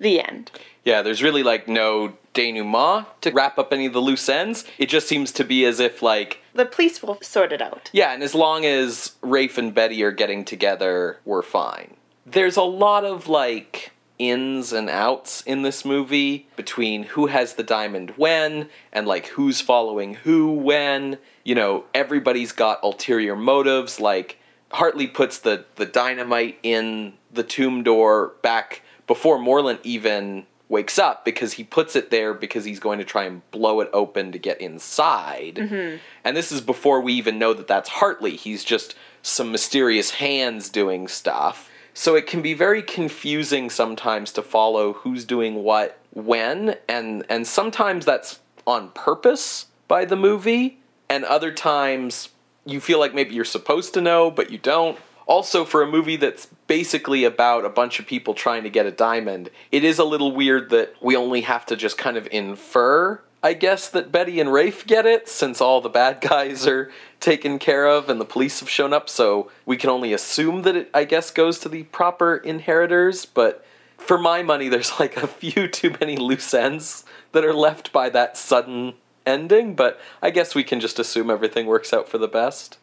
The 0.00 0.20
end. 0.22 0.52
Yeah, 0.84 1.02
there's 1.02 1.24
really 1.24 1.42
like 1.42 1.66
no 1.66 2.12
denouement 2.32 3.06
to 3.22 3.32
wrap 3.32 3.58
up 3.58 3.72
any 3.72 3.86
of 3.86 3.92
the 3.92 4.00
loose 4.00 4.28
ends. 4.28 4.64
It 4.78 4.88
just 4.88 5.08
seems 5.08 5.32
to 5.32 5.44
be 5.44 5.64
as 5.64 5.80
if 5.80 6.02
like 6.02 6.40
The 6.54 6.66
police 6.66 7.02
will 7.02 7.18
sort 7.20 7.50
it 7.52 7.60
out. 7.60 7.90
yeah, 7.92 8.12
and 8.12 8.22
as 8.22 8.32
long 8.32 8.64
as 8.64 9.16
Rafe 9.22 9.58
and 9.58 9.74
Betty 9.74 10.00
are 10.04 10.12
getting 10.12 10.44
together, 10.44 11.18
we're 11.24 11.42
fine. 11.42 11.96
There's 12.24 12.56
a 12.56 12.62
lot 12.62 13.04
of 13.04 13.26
like 13.26 13.90
ins 14.20 14.72
and 14.72 14.88
outs 14.88 15.42
in 15.42 15.62
this 15.62 15.84
movie 15.84 16.46
between 16.54 17.02
who 17.04 17.26
has 17.26 17.54
the 17.54 17.62
diamond 17.64 18.10
when 18.16 18.68
and 18.92 19.06
like 19.08 19.26
who's 19.26 19.60
following 19.60 20.14
who 20.14 20.52
when. 20.52 21.18
You 21.42 21.56
know, 21.56 21.86
everybody's 21.92 22.52
got 22.52 22.84
ulterior 22.84 23.34
motives 23.34 23.98
like 23.98 24.38
Hartley 24.70 25.06
puts 25.06 25.38
the 25.38 25.64
the 25.76 25.86
dynamite 25.86 26.58
in 26.62 27.14
the 27.32 27.42
tomb 27.42 27.82
door 27.82 28.34
back 28.42 28.82
before 29.06 29.38
Morlant 29.38 29.80
even 29.82 30.46
wakes 30.68 30.98
up 30.98 31.24
because 31.24 31.54
he 31.54 31.64
puts 31.64 31.96
it 31.96 32.10
there 32.10 32.34
because 32.34 32.64
he's 32.64 32.80
going 32.80 32.98
to 32.98 33.04
try 33.04 33.24
and 33.24 33.48
blow 33.50 33.80
it 33.80 33.88
open 33.92 34.32
to 34.32 34.38
get 34.38 34.60
inside. 34.60 35.54
Mm-hmm. 35.56 35.96
And 36.24 36.36
this 36.36 36.52
is 36.52 36.60
before 36.60 37.00
we 37.00 37.14
even 37.14 37.38
know 37.38 37.54
that 37.54 37.66
that's 37.66 37.88
Hartley. 37.88 38.36
He's 38.36 38.64
just 38.64 38.94
some 39.22 39.50
mysterious 39.50 40.10
hands 40.10 40.68
doing 40.68 41.08
stuff. 41.08 41.70
So 41.94 42.14
it 42.14 42.26
can 42.26 42.42
be 42.42 42.54
very 42.54 42.82
confusing 42.82 43.70
sometimes 43.70 44.30
to 44.32 44.42
follow 44.42 44.92
who's 44.92 45.24
doing 45.24 45.64
what 45.64 45.98
when 46.12 46.76
and 46.88 47.24
and 47.28 47.46
sometimes 47.46 48.04
that's 48.04 48.40
on 48.66 48.90
purpose 48.90 49.66
by 49.88 50.04
the 50.04 50.16
movie 50.16 50.78
and 51.08 51.24
other 51.24 51.50
times 51.50 52.28
you 52.68 52.80
feel 52.80 52.98
like 52.98 53.14
maybe 53.14 53.34
you're 53.34 53.44
supposed 53.44 53.94
to 53.94 54.00
know 54.00 54.30
but 54.30 54.50
you 54.50 54.58
don't. 54.58 54.98
Also 55.26 55.64
for 55.64 55.82
a 55.82 55.86
movie 55.86 56.16
that's 56.16 56.46
basically 56.66 57.24
about 57.24 57.64
a 57.64 57.68
bunch 57.68 58.00
of 58.00 58.06
people 58.06 58.32
trying 58.32 58.62
to 58.62 58.70
get 58.70 58.86
a 58.86 58.90
diamond, 58.90 59.50
it 59.70 59.84
is 59.84 59.98
a 59.98 60.04
little 60.04 60.34
weird 60.34 60.70
that 60.70 60.94
we 61.02 61.16
only 61.16 61.42
have 61.42 61.66
to 61.66 61.76
just 61.76 61.98
kind 61.98 62.16
of 62.16 62.26
infer 62.32 63.20
I 63.42 63.52
guess 63.52 63.88
that 63.90 64.10
Betty 64.10 64.40
and 64.40 64.52
Rafe 64.52 64.84
get 64.86 65.06
it 65.06 65.28
since 65.28 65.60
all 65.60 65.80
the 65.80 65.88
bad 65.88 66.20
guys 66.28 66.66
are 66.66 66.90
taken 67.20 67.58
care 67.58 67.86
of 67.86 68.08
and 68.08 68.20
the 68.20 68.24
police 68.24 68.60
have 68.60 68.68
shown 68.68 68.92
up, 68.92 69.08
so 69.08 69.50
we 69.64 69.76
can 69.76 69.90
only 69.90 70.12
assume 70.12 70.62
that 70.62 70.76
it, 70.76 70.90
I 70.92 71.04
guess, 71.04 71.30
goes 71.30 71.58
to 71.60 71.68
the 71.68 71.84
proper 71.84 72.36
inheritors. 72.36 73.24
But 73.24 73.64
for 73.96 74.18
my 74.18 74.42
money, 74.42 74.68
there's 74.68 74.98
like 74.98 75.16
a 75.16 75.26
few 75.26 75.68
too 75.68 75.94
many 76.00 76.16
loose 76.16 76.52
ends 76.52 77.04
that 77.32 77.44
are 77.44 77.54
left 77.54 77.92
by 77.92 78.08
that 78.10 78.36
sudden 78.36 78.94
ending, 79.28 79.74
but 79.74 80.00
I 80.20 80.30
guess 80.30 80.54
we 80.54 80.64
can 80.64 80.80
just 80.80 80.98
assume 80.98 81.30
everything 81.30 81.66
works 81.66 81.92
out 81.92 82.08
for 82.08 82.18
the 82.18 82.26
best. 82.26 82.78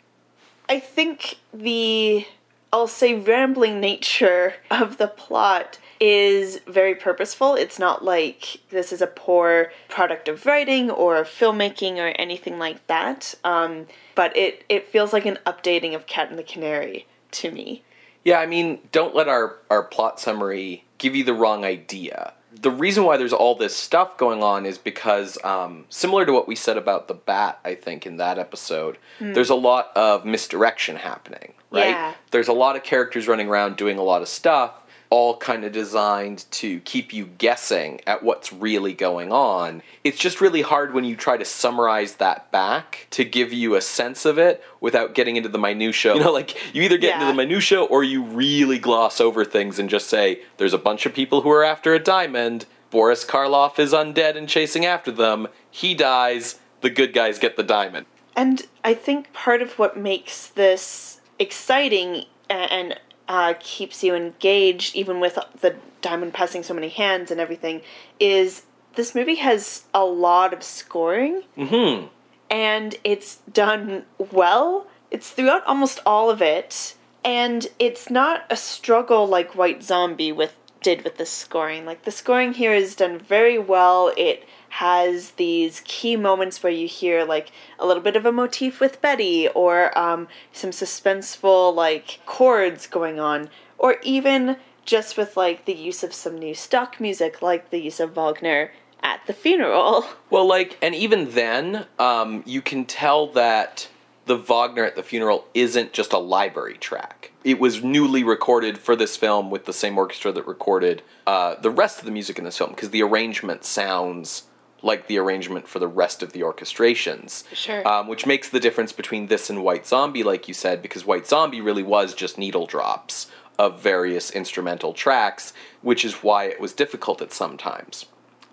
I 0.69 0.79
think 0.79 1.37
the, 1.53 2.25
I'll 2.71 2.87
say, 2.87 3.15
rambling 3.15 3.79
nature 3.79 4.53
of 4.71 4.97
the 4.97 5.07
plot 5.07 5.79
is 5.99 6.59
very 6.67 6.95
purposeful. 6.95 7.55
It's 7.55 7.79
not 7.79 8.03
like 8.03 8.57
this 8.69 8.91
is 8.91 9.01
a 9.01 9.07
poor 9.07 9.71
product 9.89 10.27
of 10.27 10.45
writing 10.45 10.91
or 10.91 11.23
filmmaking 11.23 11.97
or 11.97 12.07
anything 12.19 12.59
like 12.59 12.85
that. 12.87 13.35
Um, 13.43 13.87
but 14.13 14.35
it, 14.35 14.63
it 14.69 14.87
feels 14.87 15.13
like 15.13 15.25
an 15.25 15.39
updating 15.45 15.95
of 15.95 16.07
Cat 16.07 16.29
and 16.29 16.39
the 16.39 16.43
Canary 16.43 17.07
to 17.31 17.51
me. 17.51 17.83
Yeah, 18.23 18.39
I 18.39 18.45
mean, 18.45 18.79
don't 18.91 19.15
let 19.15 19.27
our, 19.27 19.57
our 19.69 19.83
plot 19.83 20.19
summary 20.19 20.83
give 20.97 21.15
you 21.15 21.23
the 21.23 21.33
wrong 21.33 21.63
idea. 21.63 22.33
The 22.61 22.71
reason 22.71 23.03
why 23.03 23.17
there's 23.17 23.33
all 23.33 23.55
this 23.55 23.75
stuff 23.75 24.17
going 24.17 24.41
on 24.41 24.65
is 24.65 24.77
because, 24.77 25.37
um, 25.43 25.85
similar 25.89 26.25
to 26.25 26.31
what 26.33 26.47
we 26.47 26.55
said 26.55 26.77
about 26.77 27.07
the 27.07 27.13
bat, 27.13 27.59
I 27.65 27.75
think, 27.75 28.05
in 28.05 28.17
that 28.17 28.39
episode, 28.39 28.97
there's 29.19 29.49
a 29.49 29.55
lot 29.55 29.91
of 29.95 30.25
misdirection 30.25 30.95
happening, 30.95 31.53
right? 31.71 31.89
Yeah. 31.89 32.13
There's 32.31 32.47
a 32.47 32.53
lot 32.53 32.75
of 32.75 32.83
characters 32.83 33.27
running 33.27 33.47
around 33.49 33.77
doing 33.77 33.97
a 33.97 34.03
lot 34.03 34.21
of 34.21 34.27
stuff, 34.27 34.71
all 35.15 35.37
kind 35.37 35.63
of 35.63 35.71
designed 35.71 36.43
to 36.51 36.81
keep 36.81 37.13
you 37.13 37.25
guessing 37.25 38.01
at 38.05 38.21
what's 38.21 38.51
really 38.51 38.91
going 38.91 39.31
on. 39.31 39.81
It's 40.03 40.17
just 40.17 40.41
really 40.41 40.61
hard 40.61 40.93
when 40.93 41.05
you 41.05 41.15
try 41.15 41.37
to 41.37 41.45
summarize 41.45 42.15
that 42.15 42.51
back 42.51 43.07
to 43.11 43.23
give 43.23 43.53
you 43.53 43.75
a 43.75 43.81
sense 43.81 44.25
of 44.25 44.37
it 44.37 44.61
without 44.81 45.15
getting 45.15 45.37
into 45.37 45.47
the 45.47 45.57
minutia. 45.57 46.15
You 46.15 46.19
know, 46.19 46.33
like 46.33 46.57
you 46.75 46.81
either 46.81 46.97
get 46.97 47.13
into 47.13 47.27
the 47.27 47.33
minutia 47.33 47.81
or 47.81 48.03
you 48.03 48.23
really 48.23 48.77
gloss 48.77 49.21
over 49.21 49.45
things 49.45 49.79
and 49.79 49.89
just 49.89 50.07
say 50.07 50.41
there's 50.57 50.73
a 50.73 50.77
bunch 50.77 51.05
of 51.05 51.13
people 51.13 51.43
who 51.43 51.49
are 51.49 51.63
after 51.63 51.93
a 51.93 51.99
diamond. 51.99 52.65
Boris 52.89 53.23
Karloff 53.23 53.79
is 53.79 53.93
undead 53.93 54.35
and 54.35 54.49
chasing 54.49 54.85
after 54.85 55.13
them. 55.13 55.47
He 55.71 55.95
dies. 55.95 56.59
The 56.81 56.89
good 56.89 57.13
guys 57.13 57.39
get 57.39 57.55
the 57.55 57.63
diamond. 57.63 58.05
And 58.35 58.67
I 58.83 58.93
think 58.93 59.31
part 59.31 59.61
of 59.61 59.79
what 59.79 59.95
makes 59.97 60.47
this 60.47 61.21
exciting 61.39 62.25
and 62.49 62.99
uh, 63.27 63.53
keeps 63.59 64.03
you 64.03 64.15
engaged, 64.15 64.95
even 64.95 65.19
with 65.19 65.37
the 65.61 65.75
diamond 66.01 66.33
passing 66.33 66.63
so 66.63 66.73
many 66.73 66.89
hands 66.89 67.31
and 67.31 67.39
everything, 67.39 67.81
is 68.19 68.63
this 68.95 69.15
movie 69.15 69.35
has 69.35 69.83
a 69.93 70.05
lot 70.05 70.53
of 70.53 70.63
scoring. 70.63 71.43
Mm-hmm. 71.57 72.07
And 72.49 72.95
it's 73.03 73.37
done 73.51 74.05
well. 74.31 74.87
It's 75.11 75.31
throughout 75.31 75.65
almost 75.65 75.99
all 76.05 76.29
of 76.29 76.41
it. 76.41 76.95
And 77.23 77.67
it's 77.79 78.09
not 78.09 78.45
a 78.49 78.55
struggle 78.55 79.27
like 79.27 79.55
White 79.55 79.83
Zombie 79.83 80.31
with 80.31 80.55
did 80.85 81.03
with 81.03 81.17
the 81.17 81.25
scoring. 81.25 81.83
Like 81.83 82.03
the 82.03 82.11
scoring 82.11 82.53
here 82.53 82.71
is 82.71 82.95
done 82.95 83.17
very 83.17 83.57
well. 83.57 84.13
It 84.15 84.47
has 84.75 85.31
these 85.31 85.81
key 85.85 86.17
moments 86.17 86.61
where 86.61 86.73
you 86.73 86.85
hear 86.85 87.23
like 87.23 87.49
a 87.79 87.87
little 87.87 88.03
bit 88.03 88.17
of 88.17 88.25
a 88.25 88.31
motif 88.31 88.81
with 88.81 89.01
Betty 89.01 89.47
or 89.49 89.97
um, 89.97 90.27
some 90.51 90.71
suspenseful 90.71 91.73
like 91.73 92.19
chords 92.25 92.85
going 92.85 93.17
on, 93.17 93.49
or 93.77 93.95
even 94.03 94.57
just 94.83 95.15
with 95.15 95.37
like 95.37 95.63
the 95.63 95.73
use 95.73 96.03
of 96.03 96.13
some 96.13 96.37
new 96.37 96.53
stock 96.53 96.99
music, 96.99 97.41
like 97.41 97.69
the 97.69 97.79
use 97.79 98.01
of 98.01 98.15
Wagner 98.15 98.71
at 99.01 99.25
the 99.27 99.33
funeral. 99.33 100.05
Well, 100.29 100.45
like, 100.45 100.77
and 100.81 100.93
even 100.93 101.31
then, 101.31 101.85
um, 101.97 102.43
you 102.45 102.61
can 102.61 102.83
tell 102.83 103.27
that 103.27 103.87
the 104.25 104.35
Wagner 104.35 104.83
at 104.83 104.97
the 104.97 105.03
funeral 105.03 105.45
isn't 105.53 105.93
just 105.93 106.11
a 106.11 106.17
library 106.17 106.77
track. 106.77 107.31
It 107.45 107.59
was 107.59 107.81
newly 107.81 108.25
recorded 108.25 108.77
for 108.77 108.97
this 108.97 109.15
film 109.15 109.49
with 109.49 109.63
the 109.65 109.71
same 109.71 109.97
orchestra 109.97 110.33
that 110.33 110.45
recorded 110.45 111.03
uh, 111.25 111.55
the 111.61 111.69
rest 111.69 111.99
of 111.99 112.05
the 112.05 112.11
music 112.11 112.37
in 112.37 112.43
this 112.43 112.57
film 112.57 112.71
because 112.71 112.89
the 112.89 113.03
arrangement 113.03 113.63
sounds 113.63 114.43
like 114.85 115.07
the 115.07 115.17
arrangement 115.17 115.67
for 115.67 115.79
the 115.79 115.87
rest 115.87 116.21
of 116.21 116.31
the 116.31 116.41
orchestrations. 116.41 117.43
Sure. 117.53 117.85
Um, 117.87 118.07
which 118.07 118.27
makes 118.27 118.49
the 118.49 118.59
difference 118.59 118.93
between 118.93 119.27
this 119.27 119.49
and 119.49 119.63
White 119.63 119.87
Zombie, 119.87 120.23
like 120.23 120.47
you 120.47 120.53
said, 120.53 120.81
because 120.83 121.05
White 121.05 121.25
Zombie 121.27 121.59
really 121.59 121.81
was 121.81 122.13
just 122.13 122.37
needle 122.37 122.67
drops 122.67 123.31
of 123.57 123.81
various 123.81 124.29
instrumental 124.29 124.93
tracks, 124.93 125.53
which 125.81 126.05
is 126.05 126.15
why 126.15 126.45
it 126.45 126.59
was 126.59 126.71
difficult 126.71 127.19
at 127.21 127.33
some 127.33 127.57
times. 127.57 128.05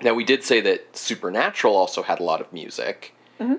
Now, 0.03 0.15
we 0.15 0.25
did 0.25 0.43
say 0.43 0.61
that 0.63 0.97
Supernatural 0.97 1.77
also 1.77 2.03
had 2.03 2.19
a 2.19 2.25
lot 2.25 2.41
of 2.41 2.53
music 2.53 3.15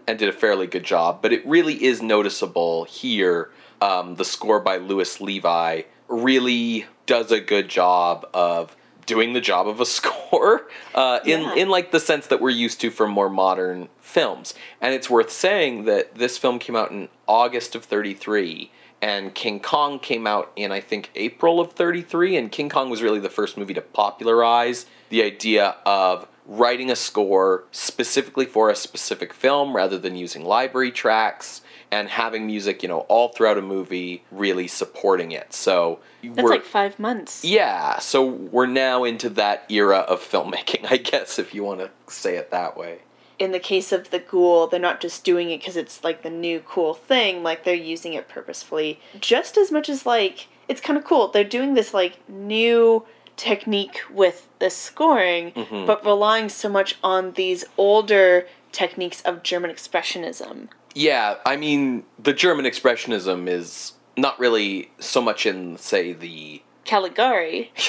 and 0.08 0.18
did 0.18 0.30
a 0.30 0.34
fairly 0.34 0.66
good 0.66 0.84
job, 0.84 1.22
but 1.22 1.34
it 1.34 1.46
really 1.46 1.84
is 1.84 2.02
noticeable 2.02 2.86
here. 2.86 3.52
Um, 3.82 4.16
the 4.16 4.26
score 4.26 4.62
by 4.62 4.78
Louis 4.78 5.20
Levy 5.20 5.86
really 6.08 6.86
does 7.06 7.32
a 7.32 7.42
good 7.42 7.68
job 7.68 8.26
of 8.34 8.76
doing 9.06 9.34
the 9.34 9.42
job 9.42 9.68
of 9.68 9.80
a 9.80 9.86
score 9.98 10.68
uh, 10.96 11.20
in 11.26 11.42
Yeah. 11.42 11.56
in 11.56 11.70
like 11.70 11.92
the 11.92 12.00
sense 12.00 12.28
that 12.28 12.40
we're 12.42 12.50
used 12.52 12.80
to 12.82 12.92
from 12.92 13.12
more 13.12 13.30
modern 13.30 13.90
films. 14.02 14.54
And 14.82 14.94
it's 14.94 15.10
worth 15.10 15.32
saying 15.32 15.86
that 15.86 16.16
this 16.16 16.38
film 16.38 16.60
came 16.60 16.76
out 16.76 16.92
in 16.92 17.10
August 17.28 17.76
of 17.76 17.84
33 17.86 18.72
and 19.02 19.34
King 19.34 19.60
Kong 19.60 20.00
came 20.00 20.26
out 20.28 20.52
in 20.56 20.72
I 20.72 20.80
think 20.80 21.10
April 21.16 21.60
of 21.60 21.74
33 21.74 22.38
and 22.38 22.52
King 22.52 22.70
Kong 22.70 22.90
was 22.90 23.02
really 23.02 23.20
the 23.20 23.30
first 23.30 23.58
movie 23.58 23.74
to 23.74 23.82
popularize 23.82 24.86
the 25.10 25.24
idea 25.24 25.76
of 25.86 26.28
writing 26.46 26.92
a 26.92 26.96
score 26.96 27.64
specifically 27.72 28.46
for 28.46 28.70
a 28.70 28.76
specific 28.76 29.34
film 29.34 29.76
rather 29.76 29.98
than 29.98 30.16
using 30.16 30.44
library 30.46 30.92
tracks 30.92 31.62
and 31.94 32.10
having 32.10 32.46
music, 32.48 32.82
you 32.84 32.90
know, 32.90 33.02
all 33.02 33.28
throughout 33.30 33.58
a 33.58 33.62
movie 33.62 34.24
really 34.32 34.68
supporting 34.68 35.32
it. 35.32 35.54
So 35.54 36.00
That's 36.24 36.42
we're 36.44 36.50
like 36.50 36.66
five 36.66 36.98
months. 37.00 37.46
yeah, 37.46 38.00
so 38.00 38.26
we're 38.26 38.66
now 38.66 39.04
into 39.04 39.30
that 39.42 39.66
era 39.70 40.00
of 40.00 40.20
filmmaking, 40.22 40.88
I 40.90 40.98
guess, 40.98 41.38
if 41.38 41.54
you 41.54 41.64
want 41.64 41.80
to 41.82 41.90
say 42.14 42.36
it 42.38 42.50
that 42.52 42.76
way. 42.78 43.00
in 43.40 43.52
the 43.52 43.60
case 43.60 43.92
of 43.92 44.10
the 44.10 44.20
ghoul, 44.20 44.68
they're 44.68 44.80
not 44.90 45.02
just 45.02 45.24
doing 45.24 45.50
it 45.52 45.60
because 45.60 45.76
it's 45.76 46.04
like 46.04 46.22
the 46.24 46.30
new 46.30 46.60
cool 46.62 46.94
thing, 46.94 47.44
like 47.44 47.64
they're 47.64 47.74
using 47.96 48.14
it 48.14 48.28
purposefully. 48.30 49.00
Just 49.20 49.58
as 49.58 49.72
much 49.72 49.88
as 49.90 50.06
like 50.06 50.48
it's 50.70 50.80
kind 50.82 50.98
of 50.98 51.04
cool. 51.04 51.28
They're 51.28 51.44
doing 51.58 51.74
this 51.74 51.94
like 51.94 52.18
new 52.30 53.06
technique 53.36 54.00
with 54.12 54.48
the 54.60 54.70
scoring, 54.70 55.52
Mhm. 55.52 55.86
but 55.86 56.06
relying 56.06 56.48
so 56.50 56.70
much 56.70 56.96
on 57.04 57.32
these 57.34 57.66
older 57.78 58.48
techniques 58.72 59.22
of 59.22 59.44
German 59.44 59.72
expressionism. 59.72 60.68
Yeah, 60.94 61.36
I 61.46 61.56
mean, 61.56 62.04
the 62.20 62.34
German 62.34 62.66
expressionism 62.66 63.48
is 63.48 63.94
not 64.16 64.40
really 64.40 64.92
so 65.00 65.22
much 65.22 65.46
in, 65.46 65.78
say, 65.78 66.14
the. 66.14 66.62
Caligari. 66.86 67.72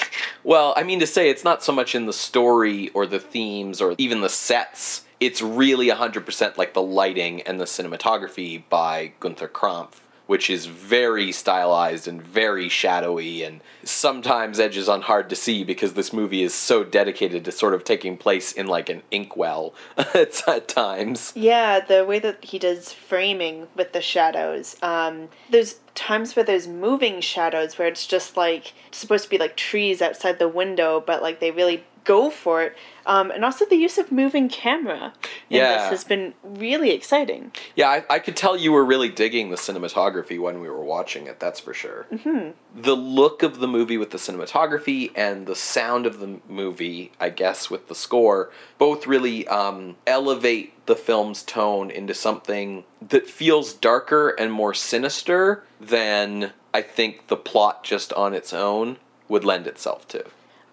Well, 0.45 0.75
I 0.77 0.83
mean 0.83 1.01
to 1.01 1.07
say, 1.07 1.31
it's 1.31 1.43
not 1.43 1.65
so 1.65 1.73
much 1.73 1.95
in 1.95 2.05
the 2.05 2.13
story 2.13 2.91
or 2.91 3.07
the 3.07 3.19
themes 3.19 3.81
or 3.81 3.95
even 3.97 4.21
the 4.21 4.29
sets. 4.29 5.07
It's 5.19 5.41
really 5.41 5.89
100% 5.89 6.59
like 6.59 6.75
the 6.75 6.83
lighting 6.83 7.41
and 7.43 7.59
the 7.59 7.65
cinematography 7.65 8.63
by 8.69 9.13
Gunther 9.21 9.49
Krampf, 9.49 10.01
which 10.27 10.49
is 10.49 10.67
very 10.67 11.31
stylized 11.31 12.09
and 12.09 12.23
very 12.23 12.69
shadowy 12.69 13.43
and 13.43 13.61
sometimes 13.83 14.59
edges 14.59 14.89
on 14.89 15.03
hard 15.03 15.29
to 15.29 15.37
see 15.37 15.65
because 15.65 15.95
this 15.95 16.13
movie 16.13 16.43
is 16.43 16.55
so 16.55 16.83
dedicated 16.83 17.45
to 17.45 17.53
sort 17.53 17.75
of 17.75 17.85
taking 17.85 18.17
place 18.17 18.53
in 18.53 18.67
like 18.67 18.89
an 18.89 19.03
inkwell 19.11 19.75
at, 19.97 20.69
times. 20.69 21.33
Yeah, 21.37 21.81
the 21.81 22.05
way 22.05 22.19
that 22.21 22.45
he 22.45 22.59
does 22.59 22.93
framing 22.93 23.69
with 23.77 23.93
the 23.93 24.01
shadows. 24.01 24.77
Um, 24.83 25.29
there's 25.51 25.77
times 25.95 26.35
where 26.35 26.45
there's 26.45 26.67
moving 26.67 27.21
shadows 27.21 27.79
where 27.79 27.89
it's 27.89 28.07
just 28.07 28.37
like 28.37 28.73
supposed 28.91 29.25
to 29.25 29.31
be 29.31 29.39
like 29.39 29.57
trees 29.57 30.01
outside 30.01 30.39
the 30.39 30.49
window, 30.49 31.03
but 31.07 31.23
like 31.23 31.41
they 31.41 31.51
really 31.51 31.85
go 32.05 32.31
for 32.31 32.63
it. 32.63 32.77
Um, 33.07 33.31
and 33.31 33.45
also 33.45 33.65
the 33.67 33.77
use 33.77 33.99
of 33.99 34.11
moving 34.11 34.49
camera 34.49 35.13
in 35.51 35.57
Yeah. 35.59 35.77
this 35.79 35.89
has 35.91 36.05
been 36.05 36.35
really 36.43 36.91
exciting. 36.91 37.53
Yeah, 37.77 37.89
I, 37.91 38.05
I 38.09 38.19
could 38.19 38.37
tell 38.37 38.57
you 38.57 38.73
were 38.73 38.85
really 38.85 39.09
digging 39.09 39.51
the 39.51 39.57
cinematography 39.57 40.39
when 40.41 40.61
we 40.61 40.69
were 40.69 40.83
watching 40.85 41.27
it, 41.27 41.39
that's 41.41 41.61
for 41.61 41.75
sure. 41.75 42.07
hmm 42.23 42.51
The 42.75 42.97
look 42.97 43.43
of 43.43 43.59
the 43.61 43.69
movie 43.69 43.99
with 43.99 44.11
the 44.11 44.19
cinematography 44.19 45.11
and 45.15 45.47
the 45.47 45.57
sound 45.57 46.07
of 46.07 46.19
the 46.21 46.41
movie, 46.49 47.13
I 47.21 47.29
guess, 47.31 47.69
with 47.71 47.89
the 47.89 47.95
score, 47.95 48.51
both 48.79 49.07
really 49.07 49.47
um, 49.49 49.97
elevate 50.07 50.87
the 50.87 50.97
film's 50.97 51.43
tone 51.43 51.91
into 51.91 52.15
something 52.15 52.85
that 53.09 53.29
feels 53.29 53.73
darker 53.75 54.31
and 54.31 54.53
more 54.53 54.75
sinister 54.75 55.65
than 55.81 56.53
I 56.73 56.83
think 56.83 57.29
the 57.29 57.37
plot 57.37 57.85
just 57.85 58.13
on 58.15 58.35
its 58.35 58.53
own 58.53 58.97
would 59.29 59.45
lend 59.45 59.67
itself 59.67 60.07
to. 60.09 60.25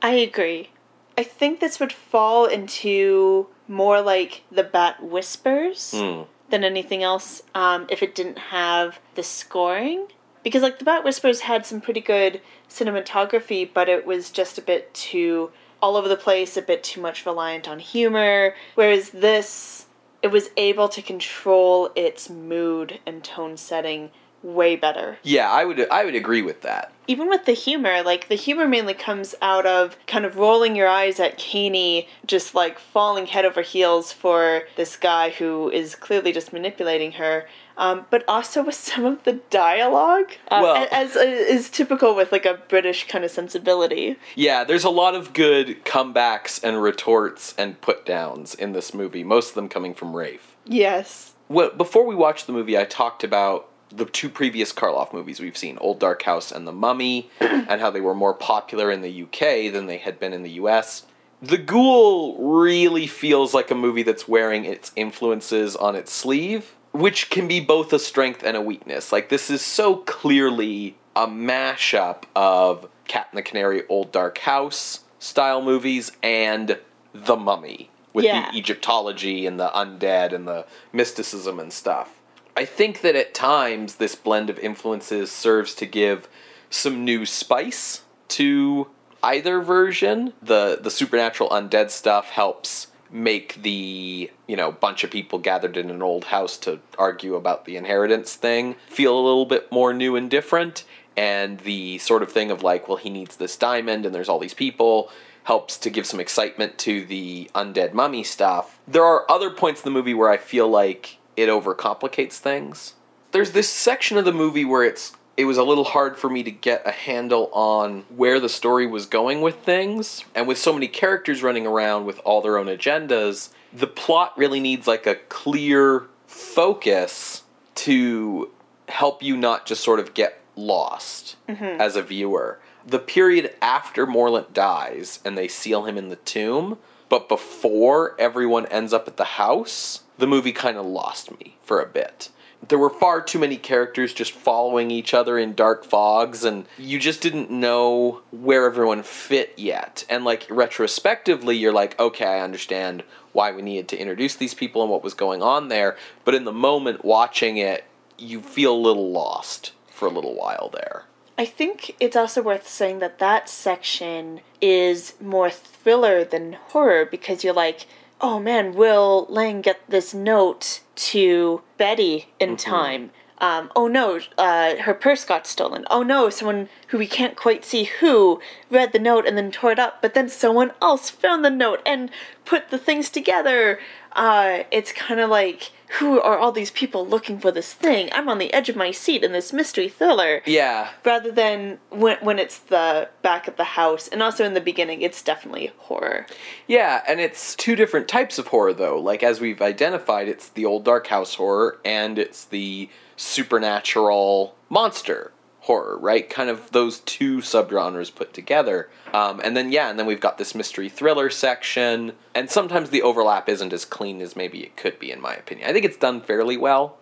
I 0.02 0.12
agree. 0.14 0.70
I 1.18 1.24
think 1.24 1.60
this 1.60 1.80
would 1.80 1.94
fall 1.94 2.46
into 2.46 3.48
more 3.68 4.02
like 4.02 4.44
the 4.52 4.64
Bat 4.64 5.04
Whispers. 5.04 5.94
Mm. 5.96 6.28
than 6.50 6.64
anything 6.66 7.02
else 7.02 7.42
um, 7.56 7.88
if 7.90 8.04
it 8.04 8.14
didn't 8.14 8.38
have 8.38 9.00
the 9.16 9.24
scoring. 9.24 10.08
Because, 10.44 10.62
like, 10.62 10.80
the 10.80 10.86
Bat 10.86 11.06
Whispers 11.06 11.42
had 11.42 11.66
some 11.66 11.80
pretty 11.82 12.02
good 12.02 12.42
cinematography, 12.70 13.70
but 13.74 13.88
it 13.88 14.06
was 14.06 14.32
just 14.32 14.58
a 14.58 14.62
bit 14.62 14.94
too 14.94 15.52
all 15.82 15.96
over 15.96 16.08
the 16.08 16.16
place, 16.16 16.58
a 16.58 16.62
bit 16.62 16.84
too 16.84 17.02
much 17.02 17.26
reliant 17.26 17.68
on 17.68 17.80
humor. 17.80 18.56
Whereas 18.76 19.12
this, 19.12 19.86
it 20.22 20.28
was 20.28 20.50
able 20.58 20.90
to 20.90 21.02
control 21.02 21.92
its 21.96 22.30
mood 22.30 23.00
and 23.06 23.24
tone 23.24 23.58
setting 23.58 24.12
way 24.44 24.76
better. 24.76 25.18
Yeah, 25.24 25.50
I 25.50 25.66
would 25.66 25.90
I 25.90 26.06
would 26.06 26.16
agree 26.16 26.42
with 26.42 26.62
that. 26.62 26.92
Even 27.08 27.28
with 27.28 27.46
the 27.46 27.54
humor, 27.54 28.02
like 28.04 28.30
the 28.30 28.36
humor 28.36 28.68
mainly 28.68 28.94
comes 28.94 29.36
out 29.42 29.66
of 29.66 29.98
kind 30.08 30.26
of 30.26 30.38
rolling 30.38 30.76
your 30.76 30.88
eyes 30.88 31.20
at 31.20 31.38
Kaney, 31.38 32.08
just 32.26 32.56
like 32.56 32.80
falling 32.80 33.26
head 33.26 33.46
over 33.46 33.62
heels 33.62 34.12
for 34.14 34.64
this 34.76 34.96
guy 34.96 35.32
who 35.32 35.70
is 35.72 35.96
clearly 35.96 36.32
just 36.32 36.54
manipulating 36.54 37.14
her. 37.14 37.48
Um, 37.78 38.06
but 38.10 38.24
also 38.28 38.64
with 38.64 38.76
some 38.76 39.06
of 39.06 39.24
the 39.24 39.34
dialogue, 39.50 40.32
uh, 40.50 40.60
Well- 40.62 40.88
as 40.92 41.16
is 41.16 41.70
typical 41.70 42.16
with 42.16 42.32
like 42.32 42.46
a 42.46 42.56
British 42.68 43.08
kind 43.08 43.24
of 43.26 43.32
sensibility. 43.32 44.18
Yeah, 44.36 44.64
there's 44.64 44.84
a 44.84 44.90
lot 44.90 45.16
of 45.16 45.34
good 45.34 45.84
comebacks 45.84 46.64
and 46.64 46.82
retorts 46.82 47.56
and 47.58 47.82
put 47.82 48.06
downs 48.06 48.54
in 48.54 48.74
this 48.74 48.94
movie, 48.94 49.24
most 49.24 49.50
of 49.50 49.56
them 49.56 49.68
coming 49.70 49.94
from 49.94 50.16
Rafe. 50.16 50.56
Yes. 50.66 51.34
Well, 51.50 51.72
before 51.72 52.06
we 52.06 52.16
watched 52.16 52.48
the 52.48 52.54
movie, 52.54 52.78
I 52.78 52.86
talked 52.86 53.24
about 53.24 53.68
the 53.92 54.06
two 54.06 54.30
previous 54.30 54.72
Karloff 54.74 55.14
movies 55.14 55.40
we've 55.40 55.58
seen, 55.58 55.78
Old 55.80 56.00
Dark 56.00 56.22
House 56.24 56.52
and 56.52 56.68
The 56.68 56.72
Mummy, 56.72 57.30
and 57.40 57.82
how 57.82 57.90
they 57.90 58.02
were 58.02 58.16
more 58.16 58.34
popular 58.34 58.92
in 58.92 59.02
the 59.02 59.24
UK 59.24 59.72
than 59.74 59.86
they 59.88 59.98
had 59.98 60.20
been 60.20 60.34
in 60.34 60.44
the 60.44 60.52
US. 60.52 61.06
The 61.42 61.58
Ghoul 61.58 62.38
really 62.62 63.08
feels 63.08 63.54
like 63.54 63.72
a 63.72 63.76
movie 63.76 64.04
that's 64.04 64.28
wearing 64.28 64.64
its 64.66 64.92
influences 64.96 65.76
on 65.76 65.96
its 65.96 66.12
sleeve, 66.14 66.76
which 66.92 67.30
can 67.30 67.48
be 67.48 67.60
both 67.60 67.92
a 67.94 68.00
strength 68.00 68.44
and 68.44 68.56
a 68.56 68.62
weakness. 68.62 69.12
Like, 69.12 69.30
this 69.30 69.50
is 69.50 69.62
so 69.62 69.98
clearly 69.98 70.96
a 71.16 71.28
mashup 71.28 72.24
of 72.36 72.88
Cat 73.08 73.28
and 73.32 73.38
the 73.40 73.42
Canary, 73.42 73.84
Old 73.90 74.12
Dark 74.12 74.38
House 74.40 75.02
style 75.20 75.62
movies 75.62 76.12
and 76.24 76.78
The 77.14 77.36
Mummy 77.36 77.90
with 78.14 78.26
Yeah. 78.26 78.52
the 78.52 78.58
Egyptology 78.58 79.46
and 79.46 79.60
the 79.60 79.70
undead 79.70 80.34
and 80.34 80.48
the 80.48 80.66
mysticism 80.94 81.60
and 81.60 81.72
stuff. 81.74 82.21
I 82.62 82.66
think 82.66 83.02
that 83.02 83.16
at 83.16 83.34
times 83.34 83.96
this 83.96 84.14
blend 84.14 84.52
of 84.52 84.60
influences 84.60 85.32
serves 85.32 85.74
to 85.76 85.88
give 85.88 86.28
some 86.70 87.04
new 87.04 87.26
spice 87.26 88.04
to 88.38 88.88
either 89.24 89.62
version. 89.62 90.34
The 90.44 90.78
the 90.80 90.92
supernatural 90.92 91.50
undead 91.50 91.90
stuff 91.90 92.30
helps 92.30 92.88
make 93.10 93.64
the, 93.64 94.30
you 94.48 94.56
know, 94.56 94.72
bunch 94.72 95.04
of 95.04 95.10
people 95.10 95.40
gathered 95.40 95.76
in 95.76 95.90
an 95.90 96.04
old 96.04 96.26
house 96.26 96.56
to 96.60 96.80
argue 97.00 97.34
about 97.34 97.66
the 97.66 97.78
inheritance 97.78 98.36
thing 98.36 98.76
feel 98.88 99.14
a 99.18 99.26
little 99.30 99.48
bit 99.48 99.72
more 99.72 99.92
new 99.92 100.16
and 100.16 100.30
different. 100.30 100.84
and 101.18 101.60
the 101.60 101.98
sort 101.98 102.24
of 102.24 102.32
thing 102.32 102.52
of 102.52 102.64
like, 102.64 102.88
well, 102.88 102.98
he 102.98 103.10
needs 103.10 103.38
this 103.38 103.58
diamond, 103.58 104.06
and 104.06 104.16
there's 104.16 104.30
all 104.30 104.40
these 104.40 104.54
people, 104.54 105.12
helps 105.44 105.78
to 105.78 105.90
give 105.90 106.06
some 106.06 106.20
excitement 106.20 106.78
to 106.78 107.06
the 107.06 107.50
undead 107.56 107.94
mummy 107.94 108.24
stuff. 108.24 108.80
There 108.88 109.04
are 109.04 109.30
other 109.30 109.50
points 109.50 109.82
in 109.82 109.86
the 109.86 109.92
movie 109.92 110.14
where 110.14 110.30
I 110.30 110.38
feel 110.38 110.68
like 110.68 111.18
it 111.36 111.48
overcomplicates 111.48 112.34
things. 112.34 112.94
There's 113.32 113.52
this 113.52 113.70
section 113.70 114.18
of 114.18 114.26
the 114.26 114.34
movie 114.34 114.66
where 114.66 114.84
it's 114.84 115.14
it 115.38 115.46
was 115.46 115.58
a 115.58 115.64
little 115.64 115.86
hard 115.86 116.18
for 116.18 116.30
me 116.30 116.44
to 116.44 116.52
get 116.52 116.86
a 116.86 116.92
handle 116.92 117.50
on 117.54 118.04
where 118.16 118.40
the 118.40 118.50
story 118.50 118.86
was 118.86 119.06
going 119.06 119.42
with 119.42 119.56
things. 119.64 120.26
And 120.36 120.48
with 120.48 120.58
so 120.58 120.74
many 120.74 120.88
characters 120.88 121.42
running 121.42 121.66
around 121.66 122.06
with 122.06 122.20
all 122.26 122.42
their 122.42 122.58
own 122.58 122.68
agendas, 122.68 123.50
the 123.74 123.88
plot 123.88 124.38
really 124.38 124.60
needs 124.60 124.88
like 124.88 125.08
a 125.08 125.16
clear 125.16 126.08
focus 126.28 127.44
to 127.76 128.52
help 128.90 129.24
you 129.24 129.38
not 129.38 129.66
just 129.66 129.84
sort 129.84 130.00
of 130.00 130.14
get 130.14 130.42
lost 130.56 131.38
mm-hmm. 131.48 131.82
as 131.82 131.96
a 131.96 132.04
viewer. 132.04 132.60
The 132.86 133.00
period 133.00 133.54
after 133.62 134.06
Morlant 134.06 134.54
dies 134.54 135.20
and 135.24 135.38
they 135.38 135.48
seal 135.48 135.86
him 135.86 135.98
in 135.98 136.10
the 136.10 136.18
tomb, 136.18 136.78
but 137.12 137.28
before 137.28 138.16
everyone 138.18 138.66
ends 138.68 138.94
up 138.94 139.06
at 139.06 139.18
the 139.18 139.26
house, 139.26 140.00
the 140.18 140.26
movie 140.26 140.54
kind 140.54 140.78
of 140.78 140.86
lost 140.86 141.38
me 141.42 141.58
for 141.62 141.82
a 141.82 141.86
bit. 141.86 142.30
There 142.66 142.80
were 142.80 142.90
far 142.90 143.22
too 143.22 143.38
many 143.38 143.58
characters 143.58 144.14
just 144.14 144.32
following 144.32 144.90
each 144.92 145.14
other 145.14 145.38
in 145.38 145.54
dark 145.54 145.84
fogs, 145.84 146.46
and 146.46 146.66
you 146.78 147.00
just 147.00 147.20
didn't 147.20 147.52
know 147.52 148.22
where 148.32 148.66
everyone 148.66 149.04
fit 149.04 149.52
yet. 149.58 150.06
And, 150.10 150.24
like, 150.24 150.48
retrospectively, 150.50 151.58
you're 151.58 151.74
like, 151.74 152.00
okay, 152.00 152.24
I 152.24 152.40
understand 152.40 153.04
why 153.34 153.52
we 153.52 153.62
needed 153.62 153.90
to 153.90 154.00
introduce 154.00 154.38
these 154.38 154.54
people 154.54 154.82
and 154.82 154.90
what 154.90 155.04
was 155.04 155.14
going 155.14 155.44
on 155.44 155.68
there. 155.68 155.98
But 156.24 156.36
in 156.36 156.46
the 156.46 156.54
moment 156.54 157.04
watching 157.04 157.58
it, 157.58 157.84
you 158.18 158.40
feel 158.40 158.74
a 158.74 158.86
little 158.88 159.12
lost 159.12 159.74
for 159.90 160.08
a 160.08 160.12
little 160.12 160.34
while 160.34 160.70
there. 160.74 161.04
I 161.38 161.44
think 161.44 161.94
it's 162.00 162.16
also 162.16 162.42
worth 162.42 162.70
saying 162.70 163.00
that 163.00 163.20
that 163.20 163.50
section 163.50 164.40
is 164.62 165.16
more 165.20 165.50
thriller 165.50 166.24
than 166.24 166.54
horror 166.54 167.06
because 167.06 167.44
you're 167.44 167.54
like, 167.54 167.88
oh 168.20 168.40
man, 168.40 168.74
will 168.76 169.26
Laing 169.30 169.62
get 169.62 169.82
this 169.90 170.14
note 170.14 170.82
to 170.96 171.62
Betty 171.78 172.30
in 172.40 172.56
mm-hmm. 172.56 172.70
time? 172.72 173.12
Um, 173.42 173.72
oh 173.76 173.88
no, 173.88 174.20
uh, 174.38 174.76
her 174.78 174.94
purse 174.94 175.26
got 175.26 175.48
stolen. 175.48 175.84
Oh 175.90 176.04
no, 176.04 176.30
someone 176.30 176.70
who 176.88 177.00
we 177.00 177.08
can't 177.08 177.36
quite 177.36 177.66
see 177.66 177.86
who 177.86 178.40
read 178.70 178.94
the 178.94 179.00
note 179.00 179.26
and 179.26 179.36
then 179.36 179.52
tore 179.52 179.72
it 179.72 179.80
up, 179.80 180.00
but 180.00 180.14
then 180.14 180.30
someone 180.30 180.72
else 180.80 181.10
found 181.10 181.44
the 181.44 181.50
note 181.50 181.82
and 181.84 182.12
put 182.46 182.70
the 182.70 182.78
things 182.78 183.10
together. 183.10 183.80
Uh, 184.12 184.64
it's 184.72 184.92
kind 184.92 185.20
of 185.20 185.30
like, 185.30 185.72
who 186.00 186.22
are 186.22 186.38
all 186.38 186.52
these 186.52 186.70
people 186.70 187.06
looking 187.06 187.40
for 187.40 187.52
this 187.52 187.74
thing? 187.74 188.10
I'm 188.12 188.30
on 188.30 188.38
the 188.38 188.54
edge 188.54 188.70
of 188.70 188.76
my 188.76 188.92
seat 188.92 189.24
in 189.24 189.32
this 189.32 189.52
mystery 189.52 189.90
thriller 189.90 190.42
Yeah, 190.46 190.90
rather 191.04 191.32
than 191.32 191.80
when 191.90 192.18
when 192.22 192.38
it's 192.38 192.60
the 192.60 193.10
back 193.24 193.48
of 193.48 193.58
the 193.58 193.64
house 193.64 194.08
and 194.08 194.22
also 194.22 194.46
in 194.46 194.54
the 194.54 194.62
beginning 194.62 195.02
it's 195.02 195.22
definitely 195.22 195.72
horror 195.78 196.28
Yeah, 196.68 197.02
and 197.08 197.20
it's 197.20 197.56
two 197.56 197.76
different 197.76 198.08
types 198.08 198.38
of 198.38 198.48
horror, 198.48 198.74
though. 198.74 199.00
Like, 199.00 199.24
as 199.24 199.42
we've 199.42 199.62
identified, 199.62 200.28
it's 200.28 200.50
the 200.50 200.66
old 200.66 200.86
dark 200.86 201.08
house 201.08 201.36
horror 201.36 201.80
and 201.84 202.20
it's 202.20 202.46
the 202.46 202.90
supernatural 203.22 204.56
monster 204.68 205.32
horror, 205.62 205.96
right? 206.00 206.28
Kind 206.28 206.50
of 206.50 206.72
those 206.72 207.00
two 207.02 207.38
subgenres 207.38 208.14
put 208.14 208.34
together. 208.34 208.90
Um, 209.14 209.40
and 209.44 209.56
then, 209.56 209.72
yeah, 209.72 209.90
and 209.90 210.00
then 210.00 210.08
we've 210.08 210.20
got 210.20 210.40
this 210.40 210.56
mystery 210.56 210.90
thriller 210.90 211.30
section. 211.30 212.14
And 212.34 212.50
sometimes 212.50 212.90
the 212.90 213.04
overlap 213.04 213.48
isn't 213.48 213.74
as 213.74 213.86
clean 213.86 214.22
as 214.22 214.36
maybe 214.36 214.64
it 214.64 214.76
could 214.76 214.98
be, 214.98 215.12
in 215.12 215.22
my 215.22 215.36
opinion. 215.36 215.70
I 215.70 215.74
think 215.74 215.86
it's 215.86 215.98
done 215.98 216.22
fairly 216.22 216.58
well. 216.58 216.98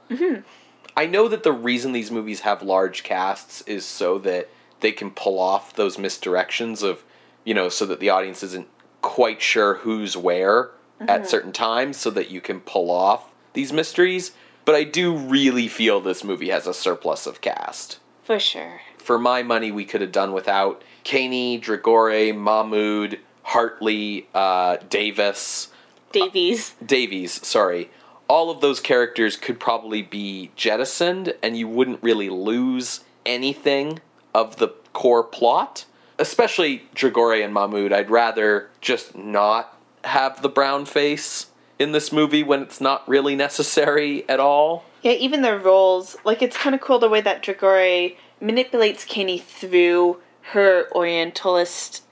I 0.98 1.06
know 1.06 1.30
that 1.30 1.44
the 1.44 1.54
reason 1.54 1.94
these 1.94 2.12
movies 2.12 2.42
have 2.42 2.62
large 2.62 3.04
casts 3.04 3.62
is 3.62 3.86
so 3.86 4.18
that 4.20 4.50
they 4.82 4.92
can 4.92 5.12
pull 5.12 5.40
off 5.40 5.74
those 5.74 5.96
misdirections 5.96 6.84
of, 6.84 7.06
you 7.46 7.54
know, 7.54 7.70
so 7.70 7.86
that 7.86 8.02
the 8.02 8.10
audience 8.10 8.44
isn't 8.44 8.68
quite 9.02 9.42
sure 9.42 9.76
who's 9.76 10.18
where 10.18 10.72
at 11.00 11.30
certain 11.30 11.54
times, 11.54 11.96
so 11.96 12.10
that 12.10 12.30
you 12.30 12.42
can 12.42 12.60
pull 12.60 12.92
off 12.92 13.32
these 13.54 13.72
mysteries. 13.72 14.34
But 14.70 14.76
I 14.76 14.84
do 14.84 15.16
really 15.16 15.68
feel 15.68 16.00
this 16.00 16.24
movie 16.24 16.50
has 16.50 16.68
a 16.68 16.76
surplus 16.76 17.26
of 17.26 17.42
cast. 17.42 17.98
for 18.22 18.38
sure 18.38 18.82
For 19.00 19.18
my 19.18 19.42
money, 19.42 19.72
we 19.72 19.84
could 19.84 20.02
have 20.02 20.12
done 20.12 20.32
without 20.32 20.84
Kaney, 21.04 21.60
Dragore, 21.60 22.36
Mahmood, 22.36 23.18
Hartley, 23.42 24.28
uh, 24.36 24.78
Davis, 24.88 25.70
davies 26.12 26.76
Davies, 26.86 27.44
sorry. 27.48 27.90
All 28.28 28.52
of 28.52 28.62
those 28.62 28.80
characters 28.80 29.38
could 29.38 29.60
probably 29.60 30.04
be 30.04 30.52
jettisoned, 30.56 31.34
and 31.42 31.58
you 31.58 31.68
wouldn't 31.68 32.04
really 32.04 32.30
lose 32.30 33.04
anything 33.26 34.00
of 34.36 34.58
the 34.58 34.68
core 34.94 35.24
plot. 35.24 35.86
Especially 36.20 36.84
Dragore 36.94 37.44
and 37.44 37.56
Mahmood. 37.56 37.92
I'd 37.92 38.12
rather 38.12 38.70
just 38.82 39.18
not 39.18 39.76
have 40.04 40.44
the 40.44 40.50
brown 40.50 40.86
face 40.86 41.48
in 41.80 41.94
this 41.94 42.12
movie 42.12 42.44
when 42.44 42.62
it's 42.62 42.80
not 42.82 43.08
really 43.08 43.36
necessary 43.36 44.28
at 44.30 44.40
all. 44.40 44.84
yeah 45.02 45.14
even 45.14 45.42
their 45.42 45.58
roles 45.58 46.18
like 46.26 46.42
it's 46.42 46.58
kind 46.58 46.76
of 46.76 46.82
cool 46.82 47.00
the 47.00 47.10
way 47.10 47.22
that 47.22 47.42
dragore 47.42 48.16
manipulates 48.42 49.06
Kaney 49.06 49.40
through 49.42 50.20
her 50.54 50.88
orientalist 50.94 52.04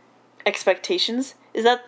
expectations 0.45 1.35
is 1.53 1.63
that 1.65 1.81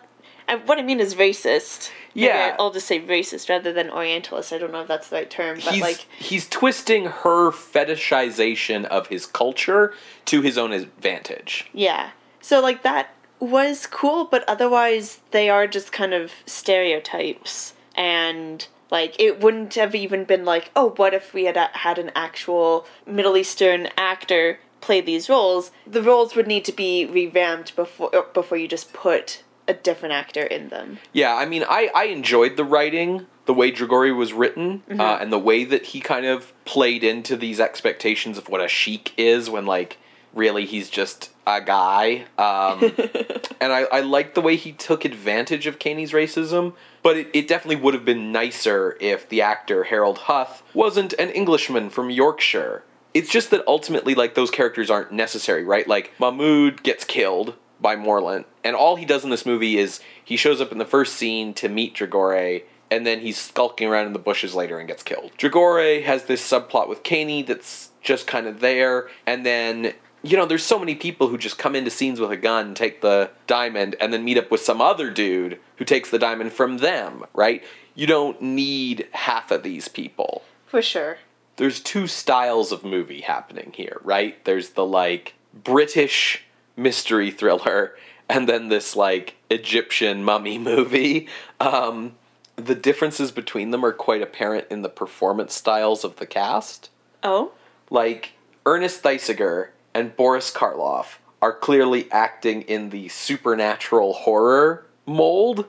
I, 0.48 0.56
what 0.56 0.78
i 0.78 0.82
mean 0.82 1.00
is 1.00 1.14
racist 1.14 1.90
Yeah. 2.12 2.56
i'll 2.58 2.72
just 2.72 2.86
say 2.86 3.00
racist 3.00 3.48
rather 3.48 3.72
than 3.72 3.88
orientalist 3.90 4.52
i 4.52 4.58
don't 4.58 4.72
know 4.72 4.82
if 4.82 4.88
that's 4.88 5.08
the 5.08 5.16
right 5.16 5.30
term 5.30 5.56
but 5.64 5.72
he's 5.74 5.80
like 5.82 6.06
he's 6.18 6.48
twisting 6.48 7.04
her 7.06 7.50
fetishization 7.50 8.84
of 8.84 9.06
his 9.06 9.24
culture 9.26 9.94
to 10.26 10.42
his 10.42 10.58
own 10.58 10.72
advantage. 10.72 11.68
Yeah. 11.72 12.10
So 12.40 12.60
like 12.60 12.82
that 12.82 13.14
was 13.40 13.86
cool, 13.86 14.24
but 14.24 14.44
otherwise 14.48 15.20
they 15.30 15.48
are 15.48 15.66
just 15.66 15.92
kind 15.92 16.14
of 16.14 16.32
stereotypes 16.46 17.74
and 17.94 18.68
like 18.90 19.18
it 19.20 19.40
wouldn't 19.40 19.74
have 19.74 19.94
even 19.94 20.24
been 20.24 20.44
like, 20.44 20.70
oh, 20.74 20.90
what 20.96 21.14
if 21.14 21.32
we 21.32 21.44
had 21.44 21.56
a- 21.56 21.70
had 21.72 21.98
an 21.98 22.10
actual 22.14 22.86
Middle 23.06 23.36
Eastern 23.36 23.88
actor 23.96 24.58
play 24.80 25.00
these 25.00 25.28
roles? 25.28 25.70
The 25.86 26.02
roles 26.02 26.34
would 26.34 26.46
need 26.46 26.64
to 26.66 26.72
be 26.72 27.06
revamped 27.06 27.76
before 27.76 28.10
before 28.34 28.58
you 28.58 28.68
just 28.68 28.92
put 28.92 29.42
a 29.68 29.74
different 29.74 30.12
actor 30.12 30.42
in 30.42 30.68
them. 30.68 30.98
Yeah, 31.12 31.34
I 31.34 31.46
mean, 31.46 31.64
I, 31.68 31.90
I 31.94 32.04
enjoyed 32.06 32.56
the 32.56 32.64
writing, 32.64 33.26
the 33.46 33.54
way 33.54 33.70
Dragore 33.70 34.14
was 34.16 34.32
written, 34.32 34.82
uh, 34.90 35.18
and 35.20 35.32
the 35.32 35.38
way 35.38 35.62
that 35.64 35.86
he 35.86 36.00
kind 36.00 36.26
of 36.26 36.52
played 36.64 37.04
into 37.04 37.36
these 37.36 37.60
expectations 37.60 38.36
of 38.36 38.48
what 38.48 38.60
a 38.60 38.66
sheik 38.66 39.12
is 39.16 39.48
when, 39.48 39.66
like, 39.66 39.98
really 40.34 40.66
he's 40.66 40.90
just 40.90 41.30
a 41.46 41.60
guy. 41.60 42.24
Um, 42.38 42.80
and 43.60 43.72
I, 43.72 43.82
I 43.92 44.00
liked 44.00 44.34
the 44.34 44.40
way 44.40 44.56
he 44.56 44.72
took 44.72 45.04
advantage 45.04 45.66
of 45.66 45.78
Kaney's 45.78 46.12
racism, 46.12 46.74
but 47.02 47.16
it, 47.16 47.30
it 47.32 47.48
definitely 47.48 47.82
would 47.82 47.94
have 47.94 48.04
been 48.04 48.32
nicer 48.32 48.96
if 49.00 49.28
the 49.28 49.42
actor, 49.42 49.84
Harold 49.84 50.18
Huth, 50.18 50.62
wasn't 50.74 51.12
an 51.14 51.30
Englishman 51.30 51.90
from 51.90 52.10
Yorkshire. 52.10 52.84
It's 53.12 53.30
just 53.30 53.50
that 53.50 53.64
ultimately, 53.66 54.14
like, 54.14 54.34
those 54.34 54.50
characters 54.50 54.90
aren't 54.90 55.12
necessary, 55.12 55.64
right? 55.64 55.86
Like, 55.88 56.12
Mahmood 56.20 56.82
gets 56.82 57.04
killed 57.04 57.54
by 57.80 57.96
Morlant, 57.96 58.44
and 58.62 58.76
all 58.76 58.96
he 58.96 59.04
does 59.04 59.24
in 59.24 59.30
this 59.30 59.46
movie 59.46 59.78
is 59.78 60.00
he 60.22 60.36
shows 60.36 60.60
up 60.60 60.70
in 60.70 60.78
the 60.78 60.84
first 60.84 61.16
scene 61.16 61.54
to 61.54 61.68
meet 61.68 61.94
Dragore, 61.94 62.62
and 62.90 63.06
then 63.06 63.20
he's 63.20 63.38
skulking 63.38 63.88
around 63.88 64.06
in 64.06 64.12
the 64.12 64.18
bushes 64.18 64.54
later 64.54 64.78
and 64.78 64.86
gets 64.86 65.02
killed. 65.02 65.32
Dragore 65.38 66.02
has 66.04 66.24
this 66.24 66.46
subplot 66.46 66.88
with 66.88 67.02
Kaney 67.02 67.42
that's 67.42 67.90
just 68.02 68.26
kind 68.26 68.46
of 68.46 68.60
there, 68.60 69.08
and 69.26 69.44
then 69.44 69.94
you 70.22 70.36
know, 70.36 70.46
there's 70.46 70.64
so 70.64 70.78
many 70.78 70.94
people 70.94 71.28
who 71.28 71.38
just 71.38 71.58
come 71.58 71.74
into 71.74 71.90
scenes 71.90 72.20
with 72.20 72.30
a 72.30 72.36
gun, 72.36 72.74
take 72.74 73.00
the 73.00 73.30
diamond, 73.46 73.96
and 74.00 74.12
then 74.12 74.24
meet 74.24 74.38
up 74.38 74.50
with 74.50 74.60
some 74.60 74.80
other 74.80 75.10
dude 75.10 75.58
who 75.76 75.84
takes 75.84 76.10
the 76.10 76.18
diamond 76.18 76.52
from 76.52 76.78
them, 76.78 77.24
right? 77.34 77.62
You 77.94 78.06
don't 78.06 78.40
need 78.40 79.08
half 79.12 79.50
of 79.50 79.62
these 79.62 79.88
people 79.88 80.42
For 80.66 80.82
sure. 80.82 81.18
there's 81.56 81.80
two 81.80 82.06
styles 82.06 82.70
of 82.72 82.84
movie 82.84 83.22
happening 83.22 83.72
here, 83.74 84.00
right? 84.04 84.42
There's 84.44 84.70
the 84.70 84.84
like 84.84 85.34
British 85.54 86.44
mystery 86.76 87.30
thriller 87.30 87.94
and 88.28 88.48
then 88.48 88.68
this 88.68 88.94
like 88.94 89.36
Egyptian 89.50 90.22
mummy 90.22 90.58
movie. 90.72 91.28
Um, 91.58 92.14
the 92.56 92.74
differences 92.74 93.32
between 93.32 93.70
them 93.70 93.84
are 93.84 93.92
quite 93.92 94.22
apparent 94.22 94.66
in 94.70 94.82
the 94.82 94.88
performance 94.88 95.54
styles 95.54 96.04
of 96.04 96.16
the 96.16 96.26
cast. 96.26 96.90
Oh? 97.22 97.52
Like 97.90 98.34
Ernest 98.66 99.02
Thesiger 99.02 99.68
and 99.94 100.16
Boris 100.16 100.52
Karloff 100.52 101.18
are 101.42 101.52
clearly 101.52 102.10
acting 102.12 102.62
in 102.62 102.90
the 102.90 103.08
supernatural 103.08 104.12
horror 104.12 104.86
mold, 105.06 105.66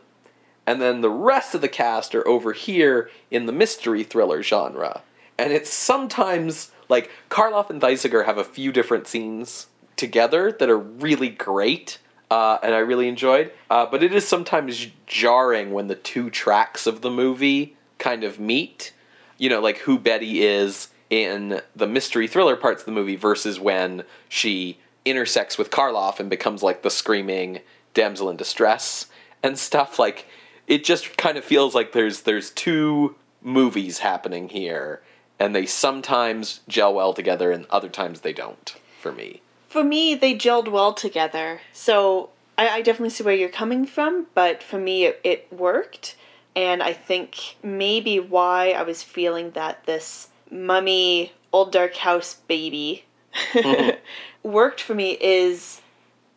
and 0.67 0.81
then 0.81 1.01
the 1.01 1.09
rest 1.09 1.55
of 1.55 1.61
the 1.61 1.69
cast 1.69 2.13
are 2.13 2.27
over 2.27 2.53
here 2.53 3.09
in 3.29 3.45
the 3.45 3.51
mystery 3.51 4.03
thriller 4.03 4.43
genre. 4.43 5.01
And 5.37 5.51
it's 5.51 5.73
sometimes 5.73 6.71
like 6.89 7.09
Karloff 7.29 7.69
and 7.69 7.81
Thesiger 7.81 8.25
have 8.25 8.37
a 8.37 8.43
few 8.43 8.71
different 8.71 9.07
scenes 9.07 9.67
together 9.95 10.51
that 10.51 10.69
are 10.69 10.77
really 10.77 11.29
great. 11.29 11.97
Uh, 12.29 12.57
and 12.63 12.73
I 12.73 12.79
really 12.79 13.07
enjoyed. 13.07 13.51
Uh, 13.69 13.85
but 13.85 14.03
it 14.03 14.13
is 14.13 14.27
sometimes 14.27 14.87
jarring 15.05 15.73
when 15.73 15.87
the 15.87 15.95
two 15.95 16.29
tracks 16.29 16.85
of 16.87 17.01
the 17.01 17.09
movie 17.09 17.75
kind 17.97 18.23
of 18.23 18.39
meet. 18.39 18.93
You 19.37 19.49
know, 19.49 19.59
like 19.59 19.79
who 19.79 19.97
Betty 19.97 20.43
is 20.43 20.89
in 21.11 21.61
the 21.75 21.85
mystery 21.85 22.25
thriller 22.25 22.55
parts 22.55 22.81
of 22.81 22.85
the 22.87 22.91
movie 22.91 23.15
versus 23.17 23.59
when 23.59 24.03
she 24.27 24.79
intersects 25.05 25.57
with 25.57 25.69
Karloff 25.69 26.19
and 26.19 26.29
becomes 26.29 26.63
like 26.63 26.81
the 26.81 26.89
screaming 26.89 27.59
damsel 27.93 28.29
in 28.29 28.37
distress 28.37 29.07
and 29.43 29.59
stuff 29.59 29.99
like 29.99 30.25
it 30.67 30.83
just 30.83 31.17
kind 31.17 31.37
of 31.37 31.43
feels 31.43 31.75
like 31.75 31.91
there's 31.91 32.21
there's 32.21 32.49
two 32.51 33.15
movies 33.43 33.99
happening 33.99 34.49
here 34.49 35.01
and 35.37 35.53
they 35.53 35.65
sometimes 35.65 36.61
gel 36.67 36.93
well 36.93 37.13
together 37.13 37.51
and 37.51 37.65
other 37.69 37.89
times 37.89 38.21
they 38.21 38.33
don't 38.33 38.75
for 38.99 39.11
me 39.11 39.41
For 39.67 39.83
me, 39.83 40.15
they 40.15 40.33
gelled 40.35 40.67
well 40.67 40.93
together. 40.93 41.61
So 41.71 42.29
I, 42.57 42.67
I 42.67 42.81
definitely 42.81 43.09
see 43.11 43.23
where 43.23 43.33
you're 43.33 43.49
coming 43.49 43.85
from, 43.85 44.27
but 44.35 44.61
for 44.61 44.77
me, 44.77 45.05
it, 45.05 45.21
it 45.23 45.47
worked. 45.49 46.15
And 46.55 46.83
I 46.83 46.91
think 46.91 47.55
maybe 47.63 48.19
why 48.19 48.71
I 48.71 48.83
was 48.83 49.01
feeling 49.01 49.51
that 49.51 49.85
this 49.85 50.27
mummy, 50.51 51.33
old 51.53 51.71
dark 51.71 51.95
house 51.95 52.35
baby 52.47 53.05
worked 54.43 54.81
for 54.81 54.93
me 54.93 55.17
is 55.21 55.81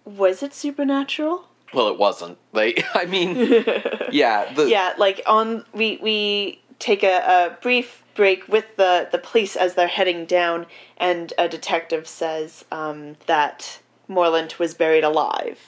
was 0.04 0.42
it 0.42 0.54
supernatural? 0.54 1.48
well 1.72 1.88
it 1.88 1.98
wasn't 1.98 2.38
they 2.52 2.72
i 2.94 3.04
mean 3.04 3.36
yeah 4.12 4.52
the, 4.54 4.68
yeah, 4.68 4.94
like 4.96 5.20
on 5.26 5.64
we 5.72 5.98
we 6.00 6.60
take 6.78 7.02
a, 7.02 7.16
a 7.18 7.58
brief 7.60 8.04
break 8.14 8.46
with 8.48 8.76
the 8.76 9.08
the 9.10 9.18
police 9.18 9.56
as 9.56 9.74
they're 9.74 9.88
heading 9.88 10.24
down, 10.24 10.66
and 10.96 11.32
a 11.38 11.48
detective 11.48 12.06
says 12.06 12.64
um, 12.72 13.16
that 13.26 13.80
Morlant 14.08 14.58
was 14.58 14.74
buried 14.74 15.04
alive. 15.04 15.58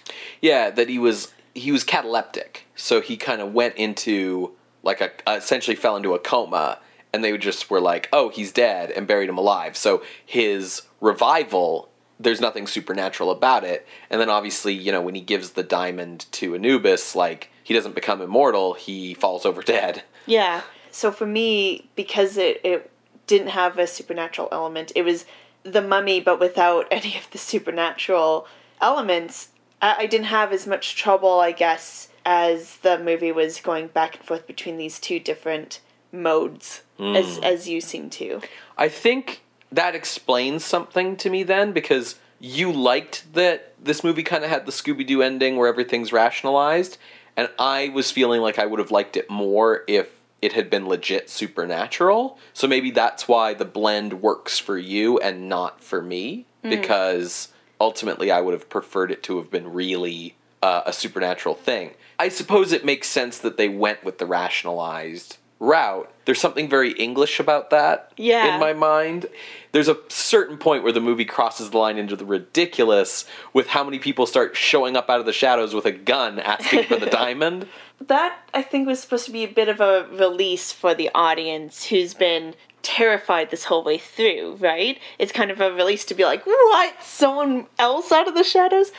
Yeah, 0.41 0.71
that 0.71 0.89
he 0.89 0.99
was 0.99 1.33
he 1.55 1.73
was 1.73 1.85
cataleptic, 1.85 2.67
so 2.75 3.01
he 3.01 3.17
kind 3.17 3.41
of 3.41 3.53
went 3.53 3.77
into 3.77 4.53
like 4.83 5.01
a 5.01 5.11
essentially 5.27 5.77
fell 5.77 5.97
into 5.97 6.15
a 6.15 6.19
coma, 6.19 6.79
and 7.17 7.25
they 7.25 7.37
just 7.39 7.71
were 7.71 7.81
like, 7.81 8.11
"Oh, 8.13 8.29
he's 8.29 8.53
dead," 8.53 8.91
and 8.91 9.07
buried 9.07 9.31
him 9.31 9.39
alive. 9.39 9.75
So 9.75 10.03
his 10.25 10.83
revival, 11.01 11.89
there's 12.21 12.43
nothing 12.43 12.67
supernatural 12.67 13.31
about 13.31 13.65
it. 13.65 13.87
And 14.11 14.21
then 14.21 14.29
obviously, 14.29 14.75
you 14.75 14.93
know, 14.93 15.01
when 15.01 15.15
he 15.15 15.23
gives 15.23 15.53
the 15.53 15.63
diamond 15.63 16.27
to 16.33 16.55
Anubis, 16.55 17.17
like 17.17 17.51
he 17.65 17.73
doesn't 17.73 17.95
become 17.95 18.21
immortal, 18.21 18.75
he 18.75 19.15
falls 19.15 19.47
over 19.47 19.63
dead. 19.63 20.03
Yeah. 20.27 20.61
So 20.91 21.11
for 21.11 21.27
me, 21.27 21.89
because 21.97 22.37
it 22.37 22.61
it 22.63 22.91
didn't 23.27 23.49
have 23.49 23.79
a 23.79 23.87
supernatural 23.87 24.49
element, 24.53 24.93
it 24.95 25.03
was 25.03 25.25
the 25.63 25.83
mummy, 25.83 26.21
but 26.21 26.39
without 26.39 26.87
any 26.91 27.17
of 27.17 27.31
the 27.31 27.39
supernatural 27.39 28.47
elements. 28.81 29.49
I, 29.81 29.97
I 30.01 30.07
didn't 30.07 30.27
have 30.27 30.53
as 30.53 30.67
much 30.67 30.97
trouble, 30.97 31.41
I 31.41 31.53
guess, 31.53 32.11
as 32.27 32.77
the 32.79 32.99
movie 32.99 33.33
was 33.33 33.59
going 33.61 33.87
back 33.87 34.17
and 34.17 34.25
forth 34.25 34.47
between 34.47 34.77
these 34.77 35.01
two 35.01 35.19
different 35.19 35.81
modes, 36.13 36.83
as 36.99 37.39
as 37.39 37.69
you 37.69 37.81
seem 37.81 38.11
to. 38.11 38.41
I 38.77 38.89
think 38.89 39.43
that 39.73 39.95
explains 39.95 40.65
something 40.65 41.17
to 41.17 41.31
me 41.31 41.43
then 41.43 41.73
because 41.73 42.17
you 42.39 42.73
liked 42.73 43.33
that 43.35 43.73
this 43.83 44.05
movie 44.05 44.23
kind 44.23 44.45
of 44.45 44.51
had 44.51 44.67
the 44.67 44.73
Scooby 44.73 45.07
Doo 45.07 45.23
ending 45.23 45.57
where 45.57 45.69
everything's 45.69 46.13
rationalized, 46.13 46.99
and 47.37 47.49
I 47.59 47.89
was 47.91 48.11
feeling 48.11 48.41
like 48.41 48.59
I 48.59 48.67
would 48.67 48.79
have 48.79 48.91
liked 48.91 49.17
it 49.17 49.31
more 49.31 49.83
if 49.87 50.11
it 50.43 50.53
had 50.53 50.69
been 50.69 50.87
legit 50.87 51.31
supernatural. 51.31 52.39
So 52.53 52.69
maybe 52.69 52.91
that's 52.91 53.27
why 53.27 53.55
the 53.55 53.65
blend 53.65 54.21
works 54.21 54.59
for 54.59 54.77
you 54.77 55.19
and 55.19 55.49
not 55.49 55.83
for 55.83 56.03
me 56.03 56.47
because 56.63 57.49
ultimately 57.81 58.31
I 58.31 58.41
would 58.41 58.53
have 58.53 58.69
preferred 58.69 59.11
it 59.11 59.23
to 59.25 59.39
have 59.39 59.51
been 59.51 59.73
really 59.73 60.37
uh, 60.63 60.83
a 60.87 60.93
supernatural 60.93 61.55
thing. 61.55 61.95
I 62.19 62.29
suppose 62.29 62.73
it 62.73 62.85
makes 62.85 63.09
sense 63.09 63.39
that 63.39 63.57
they 63.57 63.69
went 63.69 64.05
with 64.05 64.19
the 64.19 64.27
rationalized 64.27 65.39
route. 65.61 66.11
There's 66.27 66.41
something 66.41 66.69
very 66.69 66.93
English 66.93 67.41
about 67.41 67.71
that 67.71 68.13
Yeah. 68.17 68.55
in 68.55 68.61
my 68.61 68.73
mind. 68.75 69.27
There's 69.73 69.89
a 69.89 69.97
certain 70.09 70.59
point 70.59 70.83
where 70.83 70.93
the 70.93 71.01
movie 71.01 71.25
crosses 71.25 71.71
the 71.71 71.79
line 71.79 71.99
into 71.99 72.17
the 72.17 72.25
ridiculous 72.25 73.25
with 73.53 73.69
how 73.69 73.83
many 73.85 73.99
people 73.99 74.27
start 74.27 74.57
showing 74.57 74.97
up 74.97 75.09
out 75.09 75.21
of 75.21 75.27
the 75.27 75.33
shadows 75.33 75.75
with 75.75 75.87
a 75.87 75.93
gun 75.93 76.39
asking 76.39 76.85
for 76.85 76.97
the 76.97 77.07
diamond. 77.11 77.69
That 78.01 78.37
I 78.53 78.63
think 78.63 78.87
was 78.87 79.01
supposed 79.01 79.25
to 79.27 79.33
be 79.33 79.45
a 79.45 79.49
bit 79.49 79.69
of 79.69 79.81
a 79.81 80.07
release 80.13 80.73
for 80.73 80.95
the 80.95 81.11
audience 81.15 81.87
who's 81.87 82.13
been 82.13 82.55
terrified 82.83 83.51
this 83.51 83.65
whole 83.65 83.83
way 83.85 83.99
through, 83.99 84.57
right? 84.61 84.99
It's 85.19 85.33
kind 85.33 85.51
of 85.51 85.61
a 85.61 85.73
release 85.73 86.05
to 86.07 86.15
be 86.15 86.25
like, 86.25 86.45
what? 86.47 87.03
Someone 87.03 87.67
else 87.79 88.13
out 88.13 88.29
of 88.29 88.35
the 88.35 88.45
shadows? 88.45 88.93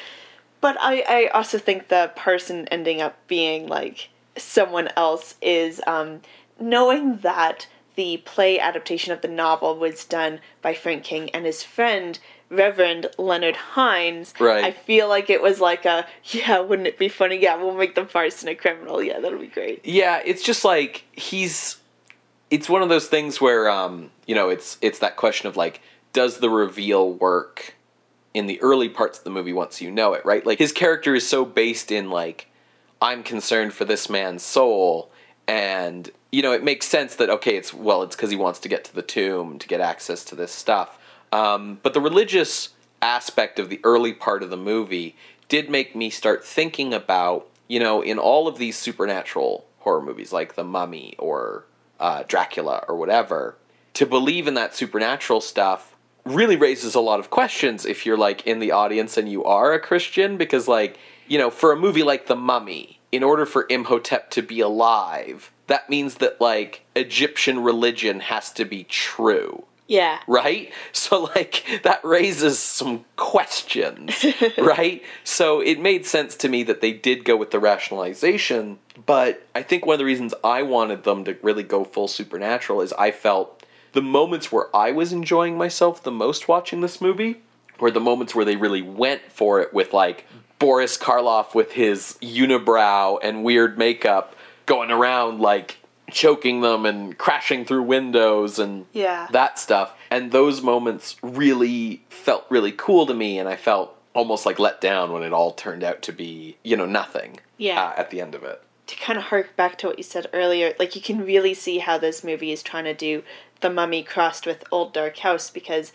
But 0.62 0.78
I, 0.80 1.04
I 1.08 1.28
also 1.28 1.58
think 1.58 1.90
the 1.90 2.12
person 2.16 2.68
ending 2.70 3.02
up 3.02 3.16
being 3.28 3.68
like 3.68 4.10
someone 4.38 4.90
else 4.98 5.36
is 5.42 5.82
um, 5.88 6.22
knowing 6.60 7.18
that 7.18 7.68
the 7.96 8.18
play 8.18 8.60
adaptation 8.60 9.12
of 9.12 9.22
the 9.22 9.28
novel 9.28 9.76
was 9.76 10.06
done 10.06 10.40
by 10.62 10.74
Frank 10.74 11.04
King 11.04 11.30
and 11.32 11.46
his 11.46 11.64
friend 11.64 12.20
Reverend 12.50 13.08
Leonard 13.18 13.56
Hines. 13.56 14.34
Right. 14.40 14.64
I 14.64 14.72
feel 14.72 15.10
like 15.10 15.30
it 15.30 15.42
was 15.42 15.60
like 15.60 15.86
a 15.86 16.06
yeah, 16.26 16.60
wouldn't 16.60 16.88
it 16.88 16.98
be 16.98 17.10
funny? 17.10 17.42
Yeah, 17.42 17.56
we'll 17.62 17.76
make 17.76 17.96
the 17.96 18.06
person 18.06 18.50
a 18.50 18.56
criminal. 18.56 19.02
Yeah, 19.02 19.20
that'll 19.20 19.40
be 19.40 19.48
great. 19.48 19.86
Yeah, 19.86 20.22
it's 20.24 20.44
just 20.44 20.64
like 20.64 21.04
he's 21.12 21.78
it's 22.50 22.70
one 22.70 22.82
of 22.82 22.90
those 22.90 23.08
things 23.08 23.42
where 23.42 23.70
um, 23.70 24.12
you 24.26 24.36
know, 24.36 24.50
it's 24.50 24.78
it's 24.82 25.00
that 25.00 25.18
question 25.18 25.48
of 25.48 25.58
like 25.58 25.82
does 26.14 26.38
the 26.38 26.50
reveal 26.50 27.12
work 27.14 27.76
in 28.34 28.46
the 28.46 28.62
early 28.62 28.90
parts 28.90 29.18
of 29.18 29.24
the 29.24 29.30
movie 29.30 29.54
once 29.54 29.82
you 29.82 29.92
know 29.92 30.14
it, 30.14 30.26
right? 30.26 30.46
Like 30.46 30.60
his 30.60 30.72
character 30.72 31.16
is 31.16 31.28
so 31.28 31.44
based 31.44 31.92
in 31.92 32.10
like 32.10 32.48
I'm 33.02 33.24
concerned 33.24 33.74
for 33.74 33.86
this 33.86 34.10
man's 34.10 34.44
soul 34.44 35.12
and 35.48 36.10
you 36.32 36.42
know, 36.42 36.52
it 36.52 36.64
makes 36.64 36.86
sense 36.86 37.16
that 37.16 37.30
okay, 37.30 37.56
it's 37.56 37.74
well, 37.74 38.04
it's 38.04 38.16
cuz 38.16 38.30
he 38.30 38.36
wants 38.36 38.60
to 38.60 38.70
get 38.70 38.84
to 38.86 38.96
the 38.96 39.02
tomb 39.02 39.60
to 39.60 39.68
get 39.68 39.82
access 39.82 40.24
to 40.26 40.36
this 40.36 40.52
stuff. 40.52 41.00
Um, 41.32 41.80
but 41.84 41.94
the 41.94 42.02
religious 42.02 42.70
aspect 43.02 43.60
of 43.60 43.70
the 43.70 43.80
early 43.84 44.14
part 44.14 44.44
of 44.44 44.50
the 44.50 44.58
movie 44.58 45.16
did 45.50 45.70
make 45.70 45.96
me 45.96 46.10
start 46.10 46.46
thinking 46.46 46.94
about, 46.94 47.48
you 47.68 47.80
know, 47.80 48.02
in 48.02 48.18
all 48.20 48.48
of 48.48 48.58
these 48.58 48.78
supernatural 48.78 49.66
horror 49.80 50.02
movies 50.02 50.34
like 50.34 50.56
The 50.56 50.64
Mummy 50.64 51.16
or 51.18 51.66
uh, 52.00 52.24
Dracula 52.28 52.84
or 52.88 52.96
whatever, 52.96 53.56
to 53.94 54.06
believe 54.06 54.48
in 54.48 54.54
that 54.56 54.76
supernatural 54.76 55.42
stuff 55.42 55.96
really 56.26 56.58
raises 56.58 56.94
a 56.94 57.00
lot 57.00 57.20
of 57.20 57.30
questions 57.30 57.86
if 57.86 58.06
you're 58.06 58.18
like 58.18 58.46
in 58.46 58.60
the 58.60 58.72
audience 58.72 59.18
and 59.18 59.32
you 59.32 59.44
are 59.46 59.74
a 59.74 59.80
Christian 59.80 60.38
because 60.38 60.68
like, 60.68 61.00
you 61.28 61.38
know, 61.38 61.50
for 61.50 61.72
a 61.72 61.78
movie 61.78 62.04
like 62.04 62.28
The 62.28 62.36
Mummy, 62.36 62.97
in 63.18 63.24
order 63.24 63.48
for 63.48 63.66
Imhotep 63.68 64.30
to 64.30 64.44
be 64.44 64.60
alive, 64.60 65.52
that 65.66 65.90
means 65.90 66.16
that 66.16 66.40
like 66.40 66.86
Egyptian 66.96 67.64
religion 67.64 68.20
has 68.20 68.52
to 68.54 68.64
be 68.64 68.84
true 68.84 69.66
Yeah. 69.88 70.20
right? 70.28 70.72
So 70.94 71.24
like 71.36 71.64
that 71.82 72.02
raises 72.06 72.60
some 72.60 73.06
questions, 73.16 74.24
right? 74.60 75.02
So 75.24 75.62
it 75.62 75.80
made 75.80 76.06
sense 76.06 76.36
to 76.38 76.48
me 76.48 76.62
that 76.64 76.82
they 76.82 76.94
did 76.94 77.26
go 77.26 77.36
with 77.36 77.50
the 77.50 77.60
rationalization, 77.60 78.78
but 79.08 79.48
I 79.56 79.64
think 79.64 79.86
one 79.86 79.96
of 79.96 80.00
the 80.00 80.06
reasons 80.06 80.36
I 80.44 80.62
wanted 80.62 81.04
them 81.04 81.26
to 81.26 81.36
really 81.42 81.64
go 81.64 81.84
full 81.84 82.08
supernatural 82.08 82.82
is 82.82 82.94
I 82.94 83.10
felt 83.10 83.64
the 83.94 84.02
moments 84.04 84.52
where 84.52 84.68
I 84.76 84.92
was 84.92 85.12
enjoying 85.12 85.58
myself 85.58 86.04
the 86.04 86.12
most 86.12 86.48
watching 86.48 86.82
this 86.82 87.02
movie 87.02 87.38
were 87.80 87.90
the 87.92 88.00
moments 88.00 88.36
where 88.36 88.46
they 88.46 88.58
really 88.58 88.84
went 88.84 89.24
for 89.32 89.60
it 89.62 89.74
with 89.74 89.92
like 89.94 90.28
Boris 90.60 90.98
Karloff 90.98 91.54
with 91.54 91.72
his 91.74 92.18
unibrow 92.22 93.20
and 93.22 93.44
weird 93.44 93.78
makeup 93.78 94.36
going 94.66 94.92
around 94.92 95.40
like 95.40 95.78
choking 96.10 96.62
them 96.62 96.86
and 96.86 97.18
crashing 97.18 97.66
through 97.66 97.84
windows 97.84 98.60
and 98.60 98.86
Yeah. 98.94 99.28
that 99.32 99.60
stuff. 99.60 99.94
And 100.10 100.32
those 100.32 100.62
moments 100.62 101.18
really 101.22 102.02
felt 102.10 102.46
really 102.50 102.72
cool 102.72 103.06
to 103.06 103.14
me, 103.14 103.38
and 103.40 103.48
I 103.50 103.56
felt 103.58 103.94
almost 104.14 104.46
like 104.46 104.58
let 104.58 104.80
down 104.82 105.12
when 105.12 105.22
it 105.24 105.34
all 105.34 105.52
turned 105.52 105.84
out 105.84 106.02
to 106.04 106.14
be, 106.14 106.58
you 106.64 106.76
know, 106.78 106.86
nothing. 106.86 107.40
Yeah. 107.58 107.84
uh, 107.84 107.94
at 107.98 108.10
the 108.12 108.22
end 108.22 108.36
of 108.36 108.44
it. 108.44 108.62
to 108.88 108.96
kind 108.96 109.18
of 109.20 109.26
hark 109.26 109.56
back 109.58 109.78
to 109.80 109.88
what 109.88 109.98
you 109.98 110.04
said 110.04 110.28
earlier, 110.32 110.74
like 110.80 110.96
you 110.96 111.02
can 111.02 111.26
really 111.26 111.54
see 111.54 111.80
how 111.80 111.98
this 111.98 112.24
movie 112.24 112.52
is 112.54 112.64
trying 112.64 112.86
to 112.86 112.94
do 112.94 113.22
the 113.60 113.70
mummy 113.70 114.02
crossed 114.04 114.46
with 114.46 114.64
Old 114.72 114.94
Dark 114.94 115.18
House 115.18 115.50
because, 115.50 115.92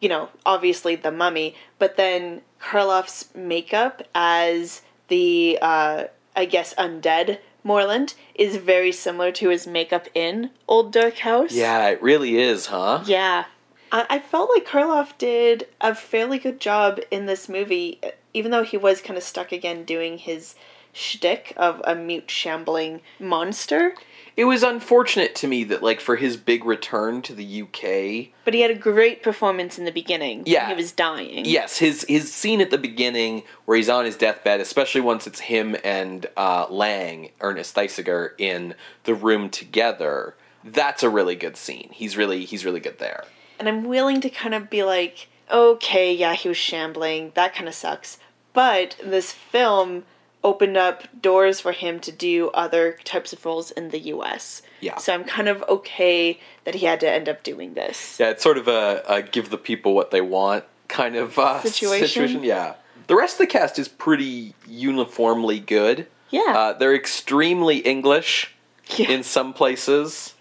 you 0.00 0.08
know, 0.08 0.28
obviously 0.46 0.96
the 0.96 1.10
mummy, 1.10 1.54
but 1.78 1.96
then 1.96 2.42
Karloff's 2.60 3.34
makeup 3.34 4.02
as 4.14 4.82
the, 5.08 5.58
uh, 5.60 6.04
I 6.36 6.44
guess, 6.44 6.74
undead 6.74 7.38
Morlant 7.64 8.14
is 8.34 8.56
very 8.56 8.92
similar 8.92 9.32
to 9.32 9.50
his 9.50 9.66
makeup 9.66 10.08
in 10.14 10.50
Old 10.66 10.92
Dark 10.92 11.18
House. 11.18 11.52
Yeah, 11.52 11.88
it 11.88 12.02
really 12.02 12.38
is, 12.38 12.66
huh? 12.66 13.02
Yeah. 13.04 13.44
I, 13.90 14.06
I 14.08 14.18
felt 14.20 14.50
like 14.50 14.66
Karloff 14.66 15.18
did 15.18 15.66
a 15.80 15.94
fairly 15.94 16.38
good 16.38 16.60
job 16.60 17.00
in 17.10 17.26
this 17.26 17.48
movie, 17.48 18.00
even 18.32 18.50
though 18.50 18.62
he 18.62 18.76
was 18.76 19.00
kind 19.00 19.16
of 19.16 19.22
stuck 19.22 19.52
again 19.52 19.84
doing 19.84 20.18
his 20.18 20.54
shtick 20.92 21.52
of 21.56 21.82
a 21.84 21.94
mute 21.94 22.30
shambling 22.30 23.00
monster. 23.18 23.94
It 24.38 24.44
was 24.44 24.62
unfortunate 24.62 25.34
to 25.34 25.48
me 25.48 25.64
that, 25.64 25.82
like, 25.82 26.00
for 26.00 26.14
his 26.14 26.36
big 26.36 26.64
return 26.64 27.22
to 27.22 27.34
the 27.34 27.62
UK, 27.62 28.32
But 28.44 28.54
he 28.54 28.60
had 28.60 28.70
a 28.70 28.74
great 28.76 29.20
performance 29.20 29.80
in 29.80 29.84
the 29.84 29.90
beginning. 29.90 30.44
Yeah. 30.46 30.68
He 30.68 30.74
was 30.74 30.92
dying. 30.92 31.44
Yes, 31.44 31.78
his 31.78 32.04
his 32.08 32.32
scene 32.32 32.60
at 32.60 32.70
the 32.70 32.78
beginning 32.78 33.42
where 33.64 33.76
he's 33.76 33.88
on 33.88 34.04
his 34.04 34.16
deathbed, 34.16 34.60
especially 34.60 35.00
once 35.00 35.26
it's 35.26 35.40
him 35.40 35.74
and 35.82 36.24
uh, 36.36 36.68
Laing, 36.70 37.32
Ernest 37.40 37.74
Thesiger, 37.74 38.30
in 38.38 38.76
the 39.02 39.14
room 39.14 39.50
together. 39.50 40.36
That's 40.62 41.02
a 41.02 41.10
really 41.10 41.34
good 41.34 41.56
scene. 41.56 41.88
He's 41.92 42.16
really 42.16 42.44
he's 42.44 42.64
really 42.64 42.80
good 42.80 43.00
there. 43.00 43.24
and 43.58 43.68
I'm 43.68 43.88
willing 43.88 44.20
to 44.20 44.30
kind 44.30 44.54
of 44.54 44.70
be 44.70 44.84
like, 44.84 45.26
okay, 45.50 46.14
yeah, 46.14 46.34
he 46.34 46.48
was 46.48 46.56
shambling. 46.56 47.32
That 47.34 47.56
kind 47.56 47.66
of 47.66 47.74
sucks. 47.74 48.18
But 48.52 48.94
this 49.04 49.32
film 49.32 50.04
opened 50.44 50.76
up 50.76 51.02
doors 51.20 51.60
for 51.60 51.72
him 51.72 51.98
to 52.00 52.12
do 52.12 52.48
other 52.50 52.96
types 53.04 53.32
of 53.32 53.44
roles 53.44 53.70
in 53.72 53.88
the 53.90 53.98
US. 54.14 54.62
Yeah. 54.80 54.96
So 54.98 55.12
I'm 55.12 55.24
kind 55.24 55.48
of 55.48 55.62
okay 55.68 56.38
that 56.64 56.76
he 56.76 56.86
had 56.86 57.00
to 57.00 57.10
end 57.10 57.28
up 57.28 57.42
doing 57.42 57.74
this. 57.74 58.18
Yeah, 58.20 58.30
it's 58.30 58.42
sort 58.42 58.56
of 58.58 58.68
a, 58.68 59.02
a 59.08 59.22
give 59.22 59.50
the 59.50 59.58
people 59.58 59.94
what 59.94 60.10
they 60.10 60.20
want 60.20 60.64
kind 60.88 61.16
of 61.16 61.38
uh, 61.38 61.60
Situation? 61.62 62.42
Yeah. 62.44 62.74
The 63.08 63.16
rest 63.16 63.34
of 63.34 63.38
the 63.38 63.46
cast 63.46 63.78
is 63.78 63.88
pretty 63.88 64.54
uniformly 64.66 65.58
good. 65.60 66.06
Yeah. 66.30 66.40
Uh, 66.56 66.72
they're 66.74 66.94
extremely 66.94 67.78
English 67.78 68.54
Yeah. 68.96 69.10
in 69.10 69.22
some 69.22 69.52
places. 69.52 70.34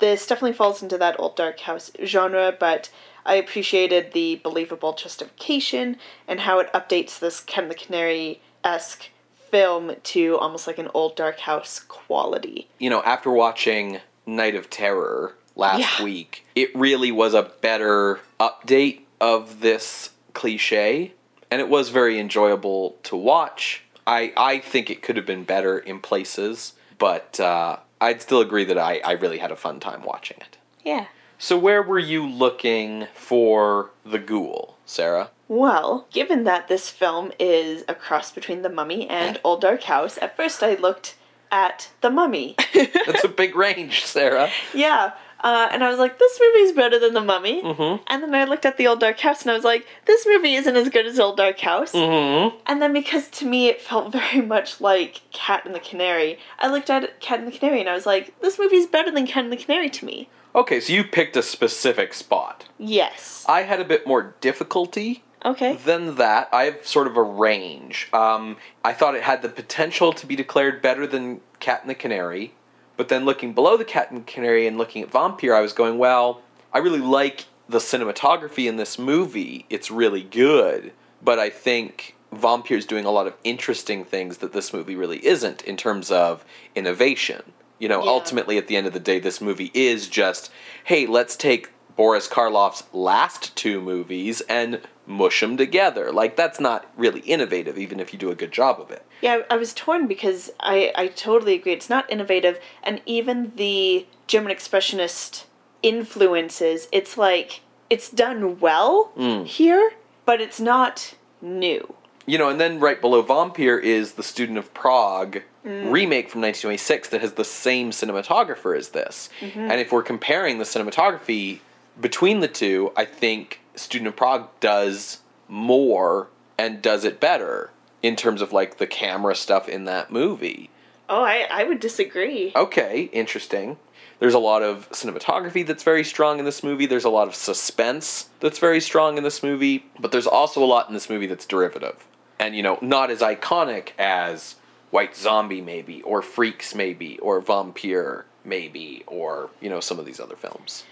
this 0.00 0.26
definitely 0.26 0.54
falls 0.54 0.82
into 0.82 0.98
that 0.98 1.18
old 1.20 1.36
dark 1.36 1.60
house 1.60 1.92
genre, 2.04 2.54
but 2.58 2.90
I 3.24 3.36
appreciated 3.36 4.12
the 4.12 4.40
believable 4.42 4.92
justification 4.94 5.96
and 6.26 6.40
how 6.40 6.58
it 6.58 6.72
updates 6.72 7.18
this 7.18 7.40
Ken 7.40 7.68
the 7.68 7.74
Canary 7.74 8.40
esque 8.64 9.10
film 9.54 9.94
to 10.02 10.36
almost 10.38 10.66
like 10.66 10.78
an 10.78 10.88
old 10.94 11.14
dark 11.14 11.38
house 11.38 11.78
quality. 11.78 12.66
You 12.80 12.90
know, 12.90 13.04
after 13.04 13.30
watching 13.30 14.00
Night 14.26 14.56
of 14.56 14.68
Terror 14.68 15.36
last 15.54 15.78
Yeah. 16.00 16.04
week, 16.04 16.44
it 16.56 16.74
really 16.74 17.12
was 17.12 17.34
a 17.34 17.42
better 17.60 18.18
update 18.40 19.02
of 19.20 19.60
this 19.60 20.10
cliche, 20.32 21.12
and 21.52 21.60
it 21.60 21.68
was 21.68 21.90
very 21.90 22.18
enjoyable 22.18 22.96
to 23.04 23.14
watch. 23.14 23.84
I, 24.08 24.32
I 24.36 24.58
think 24.58 24.90
it 24.90 25.02
could 25.02 25.16
have 25.16 25.24
been 25.24 25.44
better 25.44 25.78
in 25.78 26.00
places, 26.00 26.72
but 26.98 27.38
uh, 27.38 27.76
I'd 28.00 28.20
still 28.20 28.40
agree 28.40 28.64
that 28.64 28.76
I, 28.76 28.98
I 29.04 29.12
really 29.12 29.38
had 29.38 29.52
a 29.52 29.56
fun 29.56 29.78
time 29.78 30.02
watching 30.02 30.38
it. 30.40 30.58
Yeah. 30.84 31.06
So, 31.38 31.56
where 31.56 31.80
were 31.82 32.00
you 32.00 32.26
looking 32.26 33.06
for 33.14 33.92
the 34.04 34.18
ghoul, 34.18 34.76
Sarah? 34.84 35.30
Well, 35.48 36.06
given 36.12 36.44
that 36.44 36.68
this 36.68 36.88
film 36.90 37.32
is 37.38 37.84
a 37.88 37.94
cross 37.94 38.32
between 38.32 38.62
The 38.62 38.70
Mummy 38.70 39.08
and 39.08 39.40
Old 39.44 39.60
Dark 39.60 39.82
House, 39.84 40.18
at 40.22 40.36
first 40.36 40.62
I 40.62 40.74
looked 40.74 41.16
at 41.52 41.90
The 42.00 42.10
Mummy. 42.10 42.56
That's 42.74 43.24
a 43.24 43.28
big 43.28 43.54
range, 43.54 44.04
Sarah. 44.04 44.50
yeah. 44.72 45.12
Uh, 45.40 45.68
and 45.70 45.84
I 45.84 45.90
was 45.90 45.98
like, 45.98 46.18
this 46.18 46.40
movie's 46.40 46.72
better 46.72 46.98
than 46.98 47.12
The 47.12 47.20
Mummy. 47.20 47.62
Mhm. 47.62 48.00
And 48.06 48.22
then 48.22 48.34
I 48.34 48.44
looked 48.44 48.64
at 48.64 48.78
The 48.78 48.86
Old 48.86 49.00
Dark 49.00 49.20
House 49.20 49.42
and 49.42 49.50
I 49.50 49.54
was 49.54 49.62
like, 49.62 49.86
this 50.06 50.26
movie 50.26 50.54
isn't 50.54 50.74
as 50.74 50.88
good 50.88 51.04
as 51.04 51.20
Old 51.20 51.36
Dark 51.36 51.60
House. 51.60 51.92
Mm-hmm. 51.92 52.56
And 52.66 52.80
then 52.80 52.94
because 52.94 53.28
to 53.28 53.44
me 53.44 53.68
it 53.68 53.82
felt 53.82 54.10
very 54.20 54.40
much 54.40 54.80
like 54.80 55.20
Cat 55.32 55.66
and 55.66 55.74
the 55.74 55.80
Canary, 55.80 56.38
I 56.58 56.68
looked 56.68 56.88
at 56.88 57.20
Cat 57.20 57.40
and 57.40 57.46
the 57.46 57.52
Canary 57.56 57.80
and 57.80 57.90
I 57.90 57.94
was 57.94 58.06
like, 58.06 58.40
this 58.40 58.58
movie's 58.58 58.86
better 58.86 59.10
than 59.10 59.26
Cat 59.26 59.44
and 59.44 59.52
the 59.52 59.58
Canary 59.58 59.90
to 59.90 60.06
me. 60.06 60.30
Okay, 60.54 60.80
so 60.80 60.92
you 60.94 61.04
picked 61.04 61.36
a 61.36 61.42
specific 61.42 62.14
spot. 62.14 62.64
Yes. 62.78 63.44
I 63.46 63.62
had 63.64 63.80
a 63.80 63.84
bit 63.84 64.06
more 64.06 64.34
difficulty 64.40 65.24
Okay. 65.44 65.76
than 65.76 66.14
that. 66.16 66.48
I 66.52 66.64
have 66.64 66.86
sort 66.86 67.06
of 67.06 67.16
a 67.16 67.22
range. 67.22 68.08
Um, 68.12 68.56
I 68.84 68.92
thought 68.92 69.14
it 69.14 69.22
had 69.22 69.42
the 69.42 69.48
potential 69.48 70.12
to 70.14 70.26
be 70.26 70.36
declared 70.36 70.80
better 70.80 71.06
than 71.06 71.40
Cat 71.60 71.82
and 71.82 71.90
the 71.90 71.94
Canary, 71.94 72.54
but 72.96 73.08
then 73.08 73.24
looking 73.24 73.52
below 73.52 73.76
the 73.76 73.84
Cat 73.84 74.10
and 74.10 74.20
the 74.20 74.32
Canary 74.32 74.66
and 74.66 74.78
looking 74.78 75.02
at 75.02 75.10
Vampire, 75.10 75.54
I 75.54 75.60
was 75.60 75.72
going, 75.72 75.98
well, 75.98 76.40
I 76.72 76.78
really 76.78 77.00
like 77.00 77.44
the 77.68 77.78
cinematography 77.78 78.68
in 78.68 78.76
this 78.76 78.98
movie. 78.98 79.66
It's 79.70 79.90
really 79.90 80.22
good, 80.22 80.92
but 81.22 81.38
I 81.38 81.50
think 81.50 82.14
Vampire's 82.32 82.86
doing 82.86 83.04
a 83.04 83.10
lot 83.10 83.26
of 83.26 83.34
interesting 83.44 84.04
things 84.04 84.38
that 84.38 84.52
this 84.52 84.72
movie 84.72 84.96
really 84.96 85.24
isn't 85.26 85.62
in 85.62 85.76
terms 85.76 86.10
of 86.10 86.44
innovation. 86.74 87.42
You 87.78 87.88
know, 87.88 88.02
Yeah. 88.04 88.10
ultimately, 88.10 88.56
at 88.58 88.66
the 88.66 88.76
end 88.76 88.86
of 88.86 88.92
the 88.92 89.00
day, 89.00 89.18
this 89.18 89.40
movie 89.40 89.70
is 89.74 90.08
just, 90.08 90.50
hey, 90.84 91.06
let's 91.06 91.36
take 91.36 91.70
Boris 91.96 92.28
Karloff's 92.28 92.84
last 92.92 93.54
two 93.56 93.80
movies 93.80 94.40
and 94.42 94.80
mush 95.06 95.40
them 95.40 95.56
together. 95.56 96.10
Like, 96.12 96.34
that's 96.36 96.58
not 96.58 96.90
really 96.96 97.20
innovative, 97.20 97.78
even 97.78 98.00
if 98.00 98.12
you 98.12 98.18
do 98.18 98.30
a 98.30 98.34
good 98.34 98.52
job 98.52 98.80
of 98.80 98.90
it. 98.90 99.04
Yeah, 99.20 99.42
I 99.50 99.56
was 99.56 99.72
torn 99.74 100.06
because 100.06 100.50
I, 100.60 100.92
I 100.96 101.06
totally 101.08 101.54
agree. 101.54 101.72
It's 101.72 101.90
not 101.90 102.10
innovative, 102.10 102.58
and 102.82 103.00
even 103.06 103.52
the 103.56 104.06
German 104.26 104.50
Expressionist 104.54 105.44
influences, 105.82 106.88
it's 106.92 107.16
like, 107.16 107.60
it's 107.90 108.10
done 108.10 108.58
well 108.60 109.12
Mm. 109.16 109.46
here, 109.46 109.92
but 110.24 110.40
it's 110.40 110.58
not 110.60 111.14
new. 111.40 111.94
You 112.26 112.38
know, 112.38 112.48
and 112.48 112.58
then 112.58 112.80
right 112.80 113.00
below 113.00 113.20
Vampire 113.20 113.78
is 113.78 114.12
The 114.12 114.22
Student 114.22 114.56
of 114.58 114.72
Prague 114.72 115.42
remake 115.64 116.28
from 116.30 116.40
1926 116.42 117.08
that 117.10 117.20
has 117.22 117.34
the 117.34 117.44
same 117.44 117.90
cinematographer 117.90 118.76
as 118.76 118.90
this. 118.90 119.28
And 119.42 119.80
if 119.80 119.92
we're 119.92 120.02
comparing 120.02 120.58
the 120.58 120.64
cinematography 120.64 121.60
between 122.00 122.40
the 122.40 122.48
two, 122.48 122.92
I 122.96 123.04
think 123.04 123.60
Student 123.74 124.08
of 124.08 124.16
Prague 124.16 124.48
does 124.60 125.20
more 125.48 126.28
and 126.58 126.82
does 126.82 127.04
it 127.04 127.20
better 127.20 127.70
in 128.02 128.16
terms 128.16 128.42
of 128.42 128.52
like 128.52 128.78
the 128.78 128.86
camera 128.86 129.34
stuff 129.34 129.68
in 129.68 129.84
that 129.84 130.10
movie. 130.10 130.70
Oh, 131.08 131.22
I, 131.22 131.46
I 131.50 131.64
would 131.64 131.80
disagree. 131.80 132.52
Okay, 132.54 133.02
interesting. 133.12 133.76
There's 134.20 134.34
a 134.34 134.38
lot 134.38 134.62
of 134.62 134.88
cinematography 134.90 135.66
that's 135.66 135.82
very 135.82 136.04
strong 136.04 136.38
in 136.38 136.44
this 136.44 136.62
movie. 136.62 136.86
There's 136.86 137.04
a 137.04 137.10
lot 137.10 137.28
of 137.28 137.34
suspense 137.34 138.30
that's 138.40 138.58
very 138.58 138.80
strong 138.80 139.18
in 139.18 139.24
this 139.24 139.42
movie, 139.42 139.84
but 139.98 140.12
there's 140.12 140.26
also 140.26 140.62
a 140.62 140.66
lot 140.66 140.88
in 140.88 140.94
this 140.94 141.10
movie 141.10 141.26
that's 141.26 141.46
derivative. 141.46 142.06
And 142.38 142.54
you 142.54 142.62
know, 142.62 142.78
not 142.80 143.10
as 143.10 143.20
iconic 143.20 143.90
as 143.98 144.56
White 144.90 145.16
Zombie 145.16 145.60
maybe 145.60 146.02
or 146.02 146.22
Freaks 146.22 146.74
maybe 146.74 147.18
or 147.18 147.40
Vampire 147.40 148.24
maybe 148.44 149.02
or, 149.06 149.50
you 149.60 149.68
know, 149.68 149.80
some 149.80 149.98
of 149.98 150.06
these 150.06 150.20
other 150.20 150.36
films. 150.36 150.84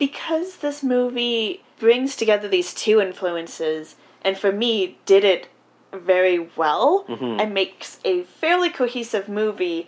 Because 0.00 0.56
this 0.56 0.82
movie 0.82 1.62
brings 1.78 2.16
together 2.16 2.48
these 2.48 2.74
two 2.74 3.00
influences 3.00 3.94
and 4.22 4.36
for 4.36 4.50
me 4.50 4.98
did 5.06 5.22
it 5.22 5.48
very 5.92 6.48
well 6.56 7.04
mm-hmm. 7.04 7.38
and 7.38 7.54
makes 7.54 8.00
a 8.04 8.24
fairly 8.24 8.70
cohesive 8.70 9.28
movie 9.28 9.86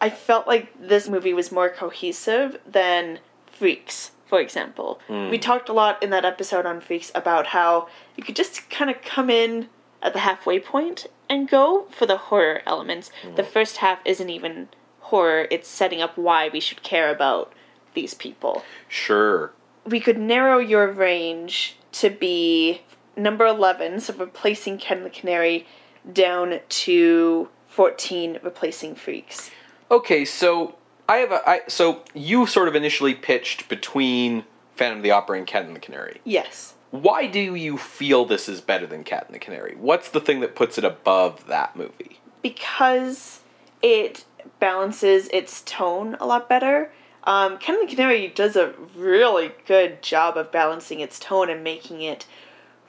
i 0.00 0.10
felt 0.10 0.46
like 0.46 0.68
this 0.78 1.08
movie 1.08 1.32
was 1.32 1.50
more 1.50 1.70
cohesive 1.70 2.60
than 2.70 3.18
freaks 3.46 4.10
for 4.26 4.40
example. 4.40 4.98
Mm. 5.10 5.28
We 5.28 5.36
talked 5.36 5.68
a 5.68 5.74
lot 5.74 6.02
in 6.02 6.08
that 6.08 6.24
episode 6.24 6.64
on 6.64 6.80
freaks 6.80 7.12
about 7.14 7.48
how 7.48 7.88
you 8.16 8.22
could 8.22 8.34
just 8.34 8.70
kind 8.70 8.90
of 8.90 9.02
come 9.02 9.28
in 9.28 9.68
at 10.02 10.14
the 10.14 10.20
halfway 10.20 10.58
point 10.58 11.06
and 11.28 11.46
go 11.46 11.84
for 11.90 12.06
the 12.06 12.16
horror 12.16 12.62
elements. 12.64 13.10
The 13.36 13.42
mm. 13.42 13.46
first 13.46 13.76
half 13.76 13.98
isn't 14.06 14.30
even 14.30 14.68
horror 15.00 15.46
it's 15.50 15.68
setting 15.68 16.00
up 16.00 16.16
why 16.16 16.48
we 16.48 16.60
should 16.60 16.82
care 16.82 17.10
about 17.10 17.52
these 17.94 18.14
people 18.14 18.64
Sure. 18.88 19.52
we 19.84 20.00
could 20.00 20.18
narrow 20.18 20.58
your 20.58 20.88
range 20.90 21.76
to 21.92 22.10
be 22.10 22.82
number 23.16 23.46
11, 23.46 24.00
so 24.00 24.14
replacing 24.14 24.78
Ken 24.78 25.02
the 25.04 25.10
Canary, 25.10 25.66
down 26.10 26.60
to 26.68 27.48
14, 27.68 28.38
replacing 28.42 28.94
Freaks. 28.94 29.50
Okay, 29.90 30.24
so 30.24 30.76
I 31.08 31.18
have 31.18 31.32
a 31.32 31.48
I 31.48 31.60
so 31.68 32.02
you 32.14 32.46
sort 32.46 32.68
of 32.68 32.74
initially 32.74 33.14
pitched 33.14 33.68
between 33.68 34.44
Phantom 34.76 34.98
of 34.98 35.02
the 35.02 35.10
Opera 35.10 35.36
and 35.38 35.46
Cat 35.46 35.66
and 35.66 35.76
the 35.76 35.80
Canary. 35.80 36.20
Yes. 36.24 36.74
Why 36.90 37.26
do 37.26 37.54
you 37.54 37.76
feel 37.78 38.24
this 38.24 38.48
is 38.48 38.60
better 38.60 38.86
than 38.86 39.04
Cat 39.04 39.24
and 39.26 39.34
the 39.34 39.38
Canary? 39.38 39.74
What's 39.78 40.10
the 40.10 40.20
thing 40.20 40.40
that 40.40 40.54
puts 40.54 40.78
it 40.78 40.84
above 40.84 41.46
that 41.46 41.76
movie? 41.76 42.20
Because 42.42 43.40
it 43.82 44.24
balances 44.60 45.28
its 45.28 45.62
tone 45.62 46.16
a 46.20 46.26
lot 46.26 46.48
better. 46.48 46.90
Um, 47.24 47.58
Canary 47.58 48.28
does 48.28 48.56
a 48.56 48.74
really 48.96 49.52
good 49.66 50.02
job 50.02 50.36
of 50.36 50.50
balancing 50.50 51.00
its 51.00 51.20
tone 51.20 51.48
and 51.48 51.62
making 51.62 52.02
it 52.02 52.26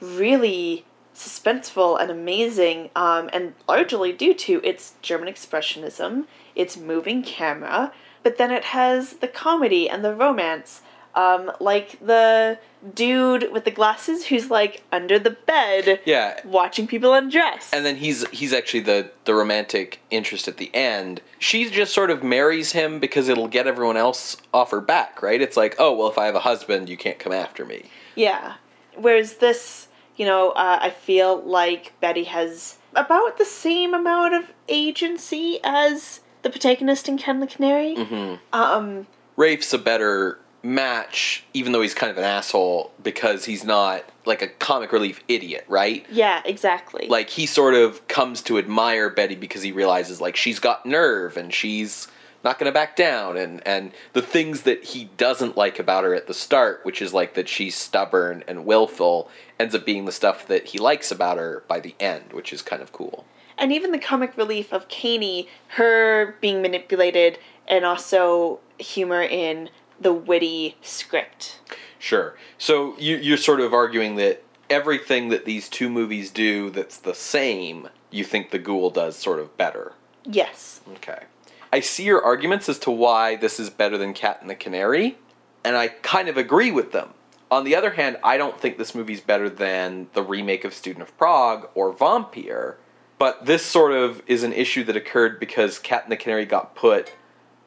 really 0.00 0.84
suspenseful 1.14 2.00
and 2.00 2.10
amazing, 2.10 2.90
um, 2.96 3.30
and 3.32 3.54
largely 3.68 4.12
due 4.12 4.34
to 4.34 4.60
its 4.64 4.94
German 5.00 5.32
expressionism, 5.32 6.24
its 6.56 6.76
moving 6.76 7.22
camera, 7.22 7.92
but 8.22 8.36
then 8.36 8.50
it 8.50 8.64
has 8.64 9.14
the 9.14 9.28
comedy 9.28 9.88
and 9.88 10.04
the 10.04 10.14
romance. 10.14 10.82
Um, 11.16 11.52
like 11.60 11.98
the 12.04 12.58
dude 12.94 13.52
with 13.52 13.64
the 13.64 13.70
glasses 13.70 14.26
who's 14.26 14.50
like 14.50 14.82
under 14.92 15.18
the 15.18 15.30
bed 15.30 16.00
Yeah. 16.04 16.40
watching 16.44 16.86
people 16.86 17.14
undress. 17.14 17.70
And 17.72 17.84
then 17.86 17.96
he's 17.96 18.28
he's 18.30 18.52
actually 18.52 18.80
the 18.80 19.10
the 19.24 19.34
romantic 19.34 20.00
interest 20.10 20.48
at 20.48 20.56
the 20.56 20.74
end. 20.74 21.20
She 21.38 21.70
just 21.70 21.94
sort 21.94 22.10
of 22.10 22.22
marries 22.22 22.72
him 22.72 22.98
because 23.00 23.28
it'll 23.28 23.48
get 23.48 23.66
everyone 23.66 23.96
else 23.96 24.36
off 24.52 24.70
her 24.72 24.80
back, 24.80 25.22
right? 25.22 25.40
It's 25.40 25.56
like, 25.56 25.76
oh 25.78 25.94
well, 25.94 26.08
if 26.08 26.18
I 26.18 26.26
have 26.26 26.34
a 26.34 26.40
husband, 26.40 26.88
you 26.88 26.96
can't 26.96 27.18
come 27.18 27.32
after 27.32 27.64
me. 27.64 27.90
Yeah. 28.16 28.54
Whereas 28.96 29.34
this, 29.36 29.88
you 30.16 30.26
know, 30.26 30.50
uh, 30.50 30.78
I 30.82 30.90
feel 30.90 31.40
like 31.42 31.92
Betty 32.00 32.24
has 32.24 32.78
about 32.94 33.38
the 33.38 33.44
same 33.44 33.94
amount 33.94 34.34
of 34.34 34.52
agency 34.68 35.58
as 35.64 36.20
the 36.42 36.50
protagonist 36.50 37.08
in 37.08 37.18
Ken 37.18 37.40
the 37.40 37.46
Canary. 37.46 37.94
Mm-hmm. 37.96 38.34
Um, 38.52 39.06
Rafe's 39.36 39.72
a 39.72 39.78
better 39.78 40.38
match, 40.64 41.44
even 41.52 41.72
though 41.72 41.82
he's 41.82 41.94
kind 41.94 42.10
of 42.10 42.18
an 42.18 42.24
asshole 42.24 42.92
because 43.02 43.44
he's 43.44 43.64
not 43.64 44.04
like 44.24 44.42
a 44.42 44.48
comic 44.48 44.92
relief 44.92 45.22
idiot, 45.28 45.64
right? 45.68 46.06
yeah, 46.10 46.42
exactly. 46.44 47.06
Like 47.08 47.28
he 47.30 47.46
sort 47.46 47.74
of 47.74 48.06
comes 48.08 48.42
to 48.42 48.58
admire 48.58 49.10
Betty 49.10 49.36
because 49.36 49.62
he 49.62 49.72
realizes 49.72 50.20
like 50.20 50.36
she's 50.36 50.58
got 50.58 50.86
nerve 50.86 51.36
and 51.36 51.52
she's 51.52 52.08
not 52.42 52.58
going 52.58 52.70
to 52.70 52.74
back 52.74 52.94
down 52.96 53.36
and 53.36 53.66
and 53.66 53.92
the 54.12 54.22
things 54.22 54.62
that 54.62 54.84
he 54.84 55.04
doesn't 55.16 55.56
like 55.56 55.78
about 55.78 56.04
her 56.04 56.14
at 56.14 56.26
the 56.26 56.34
start 56.34 56.80
which 56.82 57.00
is 57.00 57.14
like 57.14 57.32
that 57.34 57.48
she's 57.48 57.74
stubborn 57.74 58.44
and 58.46 58.66
willful 58.66 59.30
ends 59.58 59.74
up 59.74 59.86
being 59.86 60.04
the 60.04 60.12
stuff 60.12 60.46
that 60.46 60.66
he 60.66 60.78
likes 60.78 61.10
about 61.10 61.38
her 61.38 61.64
by 61.68 61.80
the 61.80 61.94
end 61.98 62.34
which 62.34 62.52
is 62.52 62.60
kind 62.60 62.82
of 62.82 62.92
cool 62.92 63.24
and 63.56 63.72
even 63.72 63.92
the 63.92 63.98
comic 63.98 64.36
relief 64.36 64.72
of 64.72 64.88
Kaney, 64.88 65.48
her 65.68 66.36
being 66.40 66.62
manipulated, 66.62 67.38
and 67.68 67.84
also 67.84 68.60
humor 68.78 69.22
in 69.22 69.70
the 70.00 70.12
witty 70.12 70.76
script. 70.82 71.60
Sure. 71.98 72.36
So 72.58 72.96
you, 72.98 73.16
you're 73.16 73.36
sort 73.36 73.60
of 73.60 73.72
arguing 73.72 74.16
that 74.16 74.42
everything 74.68 75.28
that 75.28 75.44
these 75.44 75.68
two 75.68 75.88
movies 75.88 76.30
do 76.30 76.70
that's 76.70 76.98
the 76.98 77.14
same, 77.14 77.88
you 78.10 78.24
think 78.24 78.50
the 78.50 78.58
Ghoul 78.58 78.90
does 78.90 79.16
sort 79.16 79.38
of 79.38 79.56
better. 79.56 79.92
Yes. 80.24 80.80
Okay. 80.94 81.24
I 81.72 81.80
see 81.80 82.04
your 82.04 82.22
arguments 82.22 82.68
as 82.68 82.78
to 82.80 82.90
why 82.90 83.36
this 83.36 83.58
is 83.58 83.68
better 83.68 83.98
than 83.98 84.14
Cat 84.14 84.38
and 84.40 84.48
the 84.48 84.54
Canary, 84.54 85.18
and 85.64 85.76
I 85.76 85.88
kind 85.88 86.28
of 86.28 86.36
agree 86.36 86.70
with 86.70 86.92
them. 86.92 87.10
On 87.50 87.64
the 87.64 87.74
other 87.74 87.90
hand, 87.90 88.16
I 88.22 88.36
don't 88.36 88.58
think 88.60 88.78
this 88.78 88.94
movie's 88.94 89.20
better 89.20 89.50
than 89.50 90.08
the 90.12 90.22
remake 90.22 90.64
of 90.64 90.72
Student 90.72 91.02
of 91.02 91.16
Prague 91.18 91.68
or 91.74 91.92
Vampire, 91.92 92.78
but 93.18 93.46
this 93.46 93.64
sort 93.64 93.92
of 93.92 94.22
is 94.26 94.42
an 94.42 94.52
issue 94.52 94.84
that 94.84 94.96
occurred 94.96 95.40
because 95.40 95.78
Cat 95.78 96.04
and 96.04 96.12
the 96.12 96.16
Canary 96.16 96.46
got 96.46 96.74
put, 96.74 97.12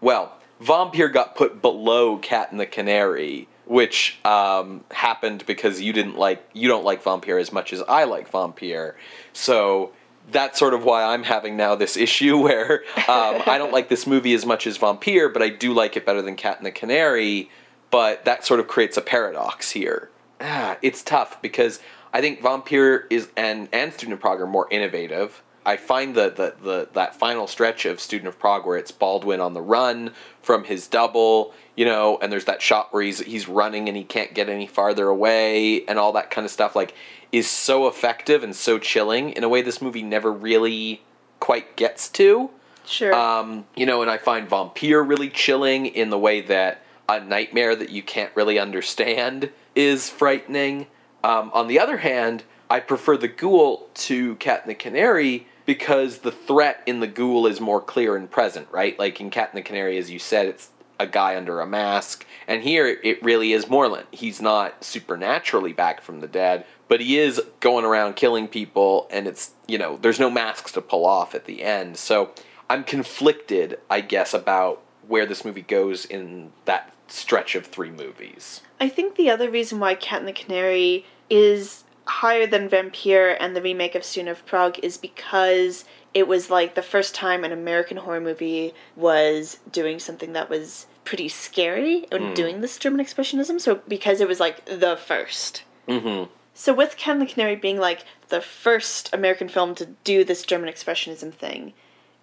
well, 0.02 0.37
Vampire 0.60 1.10
got 1.10 1.36
put 1.36 1.62
below 1.62 2.18
Cat 2.18 2.52
and 2.52 2.60
the 2.60 2.66
Canary, 2.66 3.48
which 3.66 4.20
um, 4.26 4.84
happened 4.92 5.46
because 5.46 5.82
you 5.82 5.94
didn't 5.94 6.18
like 6.18 6.48
you 6.54 6.68
don't 6.68 6.84
like 6.84 7.04
Vampire 7.04 7.38
as 7.38 7.52
much 7.52 7.74
as 7.74 7.82
I 7.88 8.06
like 8.06 8.30
Vampire, 8.32 8.96
so 9.34 9.92
that's 10.32 10.60
sort 10.60 10.74
of 10.74 10.84
why 10.84 11.04
I'm 11.04 11.24
having 11.24 11.56
now 11.56 11.76
this 11.76 11.96
issue 11.96 12.38
where 12.42 12.84
um, 13.08 13.42
I 13.46 13.58
don't 13.58 13.72
like 13.72 13.90
this 13.90 14.08
movie 14.08 14.34
as 14.34 14.46
much 14.46 14.68
as 14.68 14.78
Vampire, 14.78 15.30
but 15.30 15.42
I 15.42 15.50
do 15.50 15.74
like 15.74 15.96
it 15.96 16.06
better 16.06 16.22
than 16.22 16.36
Cat 16.36 16.58
and 16.58 16.66
the 16.66 16.72
Canary. 16.72 17.50
But 17.90 18.26
that 18.26 18.46
sort 18.46 18.60
of 18.60 18.68
creates 18.68 18.98
a 18.98 19.02
paradox 19.02 19.72
here. 19.72 20.10
Ah, 20.42 20.78
it's 20.82 21.02
tough 21.02 21.42
because 21.42 21.80
I 22.14 22.20
think 22.22 22.42
Vampire 22.42 23.08
is 23.10 23.30
and 23.38 23.70
and 23.72 23.94
Student 23.94 24.20
Prague 24.20 24.42
are 24.42 24.48
more 24.48 24.68
innovative. 24.70 25.42
I 25.68 25.76
find 25.76 26.16
that 26.16 26.38
the, 26.38 26.56
the 26.64 26.88
that 26.94 27.14
final 27.14 27.46
stretch 27.46 27.86
of 27.86 28.00
Student 28.00 28.30
of 28.30 28.40
Prague 28.40 28.66
where 28.66 28.78
it's 28.78 28.94
Baldwin 28.94 29.42
on 29.42 29.54
the 29.54 29.62
run 29.62 30.14
from 30.42 30.64
his 30.64 30.88
double, 30.88 31.54
you 31.76 31.84
know, 31.84 32.18
and 32.22 32.32
there's 32.32 32.46
that 32.46 32.62
shot 32.62 32.94
where 32.94 33.04
he's 33.04 33.20
he's 33.20 33.50
running 33.50 33.90
and 33.90 33.98
he 33.98 34.06
can't 34.06 34.34
get 34.34 34.48
any 34.48 34.66
farther 34.66 35.10
away 35.10 35.86
and 35.86 36.00
all 36.00 36.14
that 36.14 36.32
kind 36.32 36.46
of 36.46 36.52
stuff 36.52 36.74
like 36.74 36.94
is 37.34 37.50
so 37.50 37.86
effective 37.86 38.44
and 38.44 38.56
so 38.56 38.80
chilling 38.80 39.32
in 39.32 39.44
a 39.44 39.50
way 39.50 39.62
this 39.62 39.82
movie 39.82 40.04
never 40.04 40.32
really 40.32 41.02
quite 41.42 41.76
gets 41.76 42.08
to. 42.08 42.50
Sure. 42.86 43.14
Um, 43.14 43.66
you 43.76 43.86
know, 43.86 44.02
and 44.02 44.10
I 44.10 44.18
find 44.18 44.50
Vampire 44.50 45.04
really 45.04 45.30
chilling 45.30 45.88
in 45.88 46.10
the 46.10 46.18
way 46.18 46.40
that 46.40 46.82
a 47.10 47.20
nightmare 47.20 47.76
that 47.76 47.90
you 47.90 48.02
can't 48.02 48.32
really 48.36 48.58
understand 48.58 49.52
is 49.76 50.10
frightening. 50.10 50.88
Um, 51.26 51.52
on 51.54 51.68
the 51.68 51.78
other 51.78 51.98
hand, 51.98 52.46
I 52.70 52.80
prefer 52.80 53.18
the 53.18 53.28
ghoul 53.28 53.90
to 53.96 54.36
Cat 54.36 54.62
and 54.62 54.70
the 54.70 54.76
Canary 54.76 55.46
because 55.68 56.20
the 56.20 56.32
threat 56.32 56.82
in 56.88 57.02
the 57.02 57.08
ghoul 57.08 57.46
is 57.46 57.62
more 57.62 57.82
clear 57.82 58.16
and 58.16 58.32
present, 58.32 58.68
right? 58.72 58.98
Like 58.98 59.22
in 59.22 59.30
Cat 59.30 59.50
and 59.52 59.58
the 59.60 59.62
Canary, 59.62 60.00
as 60.00 60.10
you 60.10 60.18
said, 60.18 60.48
it's 60.48 60.70
a 61.00 61.06
guy 61.06 61.36
under 61.36 61.60
a 61.60 61.68
mask, 61.68 62.26
and 62.48 62.64
here 62.64 62.88
it 62.88 63.22
really 63.22 63.54
is 63.54 63.66
Morlant. 63.66 64.06
He's 64.10 64.42
not 64.42 64.84
supernaturally 64.84 65.74
back 65.74 66.02
from 66.02 66.22
the 66.22 66.28
dead, 66.28 66.66
but 66.88 67.02
he 67.02 67.20
is 67.20 67.40
going 67.60 67.86
around 67.86 68.16
killing 68.16 68.48
people, 68.48 69.08
and 69.12 69.28
it's 69.28 69.52
you 69.68 69.78
know 69.78 70.00
there's 70.02 70.20
no 70.20 70.32
masks 70.32 70.72
to 70.72 70.82
pull 70.82 71.06
off 71.06 71.36
at 71.36 71.46
the 71.46 71.62
end. 71.62 71.98
So 71.98 72.32
I'm 72.68 72.84
conflicted, 72.84 73.78
I 73.92 74.02
guess, 74.02 74.34
about 74.34 74.82
where 75.08 75.28
this 75.28 75.46
movie 75.46 75.62
goes 75.62 76.06
in 76.06 76.52
that 76.66 76.92
stretch 77.10 77.56
of 77.56 77.68
three 77.68 77.92
movies. 77.92 78.62
I 78.80 78.90
think 78.90 79.16
the 79.16 79.30
other 79.30 79.52
reason 79.52 79.80
why 79.80 79.94
Cat 79.94 80.20
and 80.20 80.28
the 80.28 80.34
Canary 80.34 81.06
is 81.30 81.84
higher 82.08 82.48
than 82.48 82.70
Vampire 82.70 83.38
and 83.40 83.56
the 83.56 83.62
remake 83.62 83.96
of 83.96 84.04
Student 84.04 84.38
of 84.38 84.46
Prague 84.46 84.80
is 84.82 84.98
because 84.98 85.86
it 86.14 86.28
was 86.28 86.50
like 86.50 86.76
the 86.76 86.82
first 86.82 87.14
time 87.14 87.44
an 87.44 87.52
American 87.52 87.98
horror 87.98 88.22
movie 88.22 88.74
was 88.96 89.60
doing 89.72 90.00
something 90.00 90.34
that 90.34 90.50
was 90.50 90.88
pretty 91.04 91.30
scary 91.30 92.06
and 92.12 92.24
mm. 92.24 92.36
doing 92.36 92.62
this 92.62 92.78
German 92.78 93.06
expressionism. 93.06 93.62
So 93.62 93.82
because 93.88 94.20
it 94.22 94.28
was 94.28 94.40
like 94.40 94.66
the 94.66 94.98
1st 94.98 95.62
mm-hmm. 95.88 96.32
So 96.54 96.74
with 96.74 96.96
and 97.06 97.22
the 97.22 97.28
Canary 97.28 97.56
being 97.56 97.78
like 97.78 98.04
the 98.30 98.42
first 98.42 99.14
American 99.14 99.48
film 99.48 99.76
to 99.76 99.86
do 100.04 100.24
this 100.24 100.42
German 100.42 100.74
expressionism 100.74 101.32
thing, 101.32 101.74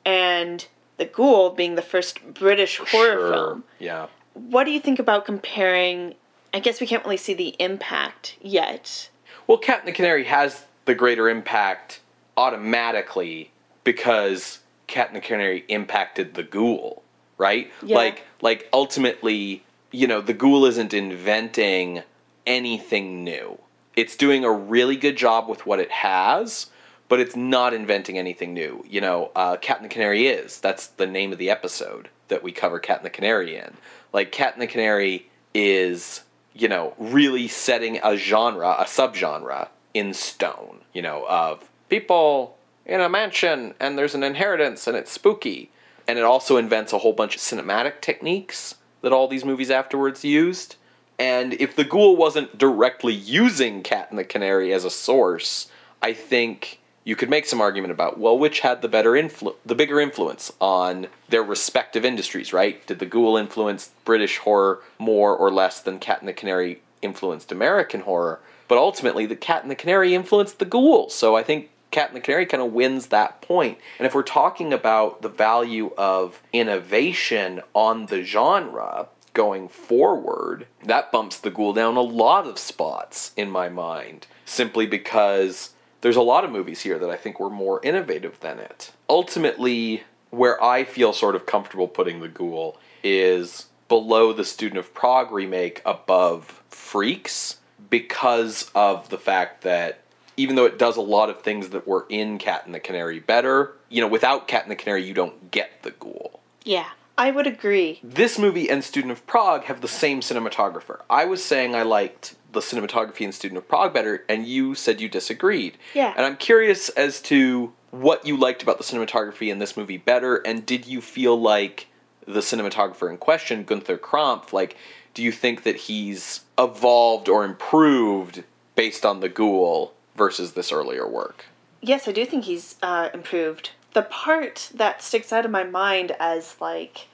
and 0.04 0.66
The 0.96 1.04
Ghoul 1.04 1.50
being 1.50 1.76
the 1.76 1.82
first 1.82 2.34
British 2.34 2.78
horror 2.78 3.12
sure. 3.12 3.32
film. 3.32 3.64
Yeah. 3.78 4.06
What 4.32 4.64
do 4.64 4.72
you 4.72 4.80
think 4.80 4.98
about 4.98 5.24
comparing? 5.24 6.14
I 6.52 6.58
guess 6.58 6.80
we 6.80 6.86
can't 6.88 7.04
really 7.04 7.16
see 7.16 7.34
the 7.34 7.54
impact 7.60 8.36
yet 8.40 9.08
well, 9.46 9.58
the 9.58 9.92
Canary 9.92 10.24
has 10.24 10.64
the 10.84 10.94
greater 10.94 11.28
impact 11.28 12.00
automatically 12.36 13.50
because 13.84 14.60
the 14.86 15.20
Canary 15.20 15.64
impacted 15.68 16.34
the 16.34 16.42
ghoul, 16.42 17.02
right? 17.38 17.70
Yeah. 17.82 17.96
Like 17.96 18.24
like 18.40 18.68
ultimately, 18.72 19.62
you 19.90 20.06
know, 20.06 20.20
the 20.20 20.34
ghoul 20.34 20.64
isn't 20.66 20.94
inventing 20.94 22.02
anything 22.46 23.24
new. 23.24 23.58
It's 23.96 24.16
doing 24.16 24.44
a 24.44 24.50
really 24.50 24.96
good 24.96 25.16
job 25.16 25.48
with 25.48 25.66
what 25.66 25.78
it 25.78 25.90
has, 25.90 26.66
but 27.08 27.20
it's 27.20 27.36
not 27.36 27.72
inventing 27.72 28.18
anything 28.18 28.52
new. 28.54 28.84
You 28.88 29.00
know, 29.00 29.30
uh, 29.36 29.56
the 29.56 29.88
Canary 29.88 30.26
is. 30.26 30.60
That's 30.60 30.88
the 30.88 31.06
name 31.06 31.32
of 31.32 31.38
the 31.38 31.50
episode 31.50 32.08
that 32.28 32.42
we 32.42 32.52
cover 32.52 32.78
Cat 32.78 32.98
and 32.98 33.06
the 33.06 33.10
Canary 33.10 33.56
in. 33.56 33.74
Like 34.12 34.32
Cat 34.32 34.54
and 34.54 34.62
the 34.62 34.66
Canary 34.66 35.28
is 35.54 36.22
you 36.54 36.68
know, 36.68 36.94
really 36.98 37.48
setting 37.48 37.98
a 38.02 38.16
genre, 38.16 38.76
a 38.78 38.84
subgenre 38.84 39.68
in 39.92 40.14
stone, 40.14 40.80
you 40.92 41.02
know, 41.02 41.26
of 41.28 41.68
people 41.88 42.56
in 42.86 43.00
a 43.00 43.08
mansion 43.08 43.74
and 43.80 43.98
there's 43.98 44.14
an 44.14 44.22
inheritance 44.22 44.86
and 44.86 44.96
it's 44.96 45.10
spooky. 45.10 45.70
And 46.06 46.18
it 46.18 46.24
also 46.24 46.56
invents 46.56 46.92
a 46.92 46.98
whole 46.98 47.12
bunch 47.12 47.34
of 47.34 47.40
cinematic 47.40 48.00
techniques 48.00 48.74
that 49.00 49.12
all 49.12 49.26
these 49.26 49.44
movies 49.44 49.70
afterwards 49.70 50.24
used. 50.24 50.76
And 51.18 51.54
if 51.54 51.76
the 51.76 51.84
ghoul 51.84 52.16
wasn't 52.16 52.58
directly 52.58 53.14
using 53.14 53.82
Cat 53.82 54.08
and 54.10 54.18
the 54.18 54.24
Canary 54.24 54.72
as 54.72 54.84
a 54.84 54.90
source, 54.90 55.68
I 56.02 56.12
think 56.12 56.80
you 57.04 57.14
could 57.14 57.28
make 57.30 57.46
some 57.46 57.60
argument 57.60 57.92
about 57.92 58.18
well, 58.18 58.38
which 58.38 58.60
had 58.60 58.82
the 58.82 58.88
better 58.88 59.12
influ- 59.12 59.54
the 59.64 59.74
bigger 59.74 60.00
influence 60.00 60.52
on 60.60 61.06
their 61.28 61.42
respective 61.42 62.04
industries, 62.04 62.52
right? 62.52 62.84
Did 62.86 62.98
the 62.98 63.06
Ghoul 63.06 63.36
influence 63.36 63.90
British 64.04 64.38
horror 64.38 64.80
more 64.98 65.36
or 65.36 65.50
less 65.52 65.80
than 65.80 65.98
Cat 65.98 66.20
and 66.20 66.28
the 66.28 66.32
Canary 66.32 66.80
influenced 67.02 67.52
American 67.52 68.00
horror? 68.00 68.40
But 68.66 68.78
ultimately, 68.78 69.26
the 69.26 69.36
Cat 69.36 69.62
and 69.62 69.70
the 69.70 69.76
Canary 69.76 70.14
influenced 70.14 70.58
the 70.58 70.64
Ghoul. 70.64 71.10
So 71.10 71.36
I 71.36 71.42
think 71.42 71.68
Cat 71.90 72.08
and 72.08 72.16
the 72.16 72.20
Canary 72.22 72.46
kind 72.46 72.62
of 72.62 72.72
wins 72.72 73.08
that 73.08 73.42
point. 73.42 73.78
And 73.98 74.06
if 74.06 74.14
we're 74.14 74.22
talking 74.22 74.72
about 74.72 75.20
the 75.20 75.28
value 75.28 75.92
of 75.98 76.42
innovation 76.52 77.60
on 77.74 78.06
the 78.06 78.22
genre 78.22 79.08
going 79.34 79.68
forward, 79.68 80.66
that 80.84 81.12
bumps 81.12 81.38
the 81.38 81.50
Ghoul 81.50 81.74
down 81.74 81.96
a 81.96 82.00
lot 82.00 82.46
of 82.46 82.58
spots 82.58 83.32
in 83.36 83.50
my 83.50 83.68
mind, 83.68 84.26
simply 84.46 84.86
because 84.86 85.70
there's 86.04 86.16
a 86.16 86.22
lot 86.22 86.44
of 86.44 86.50
movies 86.50 86.82
here 86.82 86.98
that 86.98 87.08
I 87.08 87.16
think 87.16 87.40
were 87.40 87.48
more 87.48 87.80
innovative 87.82 88.38
than 88.40 88.58
it. 88.58 88.92
Ultimately, 89.08 90.02
where 90.28 90.62
I 90.62 90.84
feel 90.84 91.14
sort 91.14 91.34
of 91.34 91.46
comfortable 91.46 91.88
putting 91.88 92.20
The 92.20 92.28
Ghoul 92.28 92.78
is 93.02 93.68
below 93.88 94.34
the 94.34 94.44
Student 94.44 94.80
of 94.80 94.92
Prague 94.92 95.32
remake, 95.32 95.80
above 95.86 96.62
Freaks, 96.68 97.56
because 97.88 98.70
of 98.74 99.08
the 99.08 99.16
fact 99.16 99.62
that 99.62 100.02
even 100.36 100.56
though 100.56 100.66
it 100.66 100.78
does 100.78 100.98
a 100.98 101.00
lot 101.00 101.30
of 101.30 101.40
things 101.40 101.70
that 101.70 101.88
were 101.88 102.04
in 102.10 102.36
Cat 102.36 102.66
and 102.66 102.74
the 102.74 102.80
Canary 102.80 103.18
better, 103.18 103.72
you 103.88 104.02
know, 104.02 104.08
without 104.08 104.46
Cat 104.46 104.64
and 104.64 104.70
the 104.70 104.76
Canary, 104.76 105.04
you 105.04 105.14
don't 105.14 105.50
get 105.50 105.82
The 105.84 105.92
Ghoul. 105.92 106.38
Yeah. 106.64 106.90
I 107.16 107.30
would 107.30 107.46
agree. 107.46 108.00
This 108.02 108.38
movie 108.38 108.68
and 108.68 108.82
Student 108.82 109.12
of 109.12 109.26
Prague 109.26 109.64
have 109.64 109.80
the 109.80 109.88
same 109.88 110.20
cinematographer. 110.20 111.00
I 111.08 111.24
was 111.24 111.44
saying 111.44 111.74
I 111.74 111.82
liked 111.82 112.34
the 112.54 112.60
cinematography 112.60 113.20
in 113.22 113.32
Student 113.32 113.58
of 113.58 113.68
Prague 113.68 113.92
better, 113.92 114.24
and 114.28 114.46
you 114.46 114.74
said 114.74 115.00
you 115.00 115.08
disagreed. 115.08 115.76
Yeah. 115.92 116.14
And 116.16 116.24
I'm 116.24 116.36
curious 116.36 116.88
as 116.90 117.20
to 117.22 117.72
what 117.90 118.26
you 118.26 118.36
liked 118.36 118.62
about 118.62 118.78
the 118.78 118.84
cinematography 118.84 119.50
in 119.50 119.58
this 119.58 119.76
movie 119.76 119.98
better, 119.98 120.36
and 120.36 120.64
did 120.64 120.86
you 120.86 121.00
feel 121.00 121.40
like 121.40 121.88
the 122.26 122.40
cinematographer 122.40 123.10
in 123.10 123.18
question, 123.18 123.64
Gunther 123.64 123.98
Krampf, 123.98 124.52
like, 124.52 124.76
do 125.12 125.22
you 125.22 125.30
think 125.30 125.62
that 125.62 125.76
he's 125.76 126.40
evolved 126.58 127.28
or 127.28 127.44
improved 127.44 128.42
based 128.74 129.04
on 129.04 129.20
The 129.20 129.28
Ghoul 129.28 129.92
versus 130.16 130.52
this 130.52 130.72
earlier 130.72 131.06
work? 131.06 131.44
Yes, 131.80 132.08
I 132.08 132.12
do 132.12 132.24
think 132.24 132.44
he's 132.44 132.76
uh, 132.82 133.10
improved 133.12 133.70
the 133.92 134.02
part 134.02 134.70
that 134.74 135.02
sticks 135.02 135.32
out 135.32 135.44
of 135.44 135.50
my 135.50 135.64
mind 135.64 136.16
as 136.18 136.56
like 136.60 137.06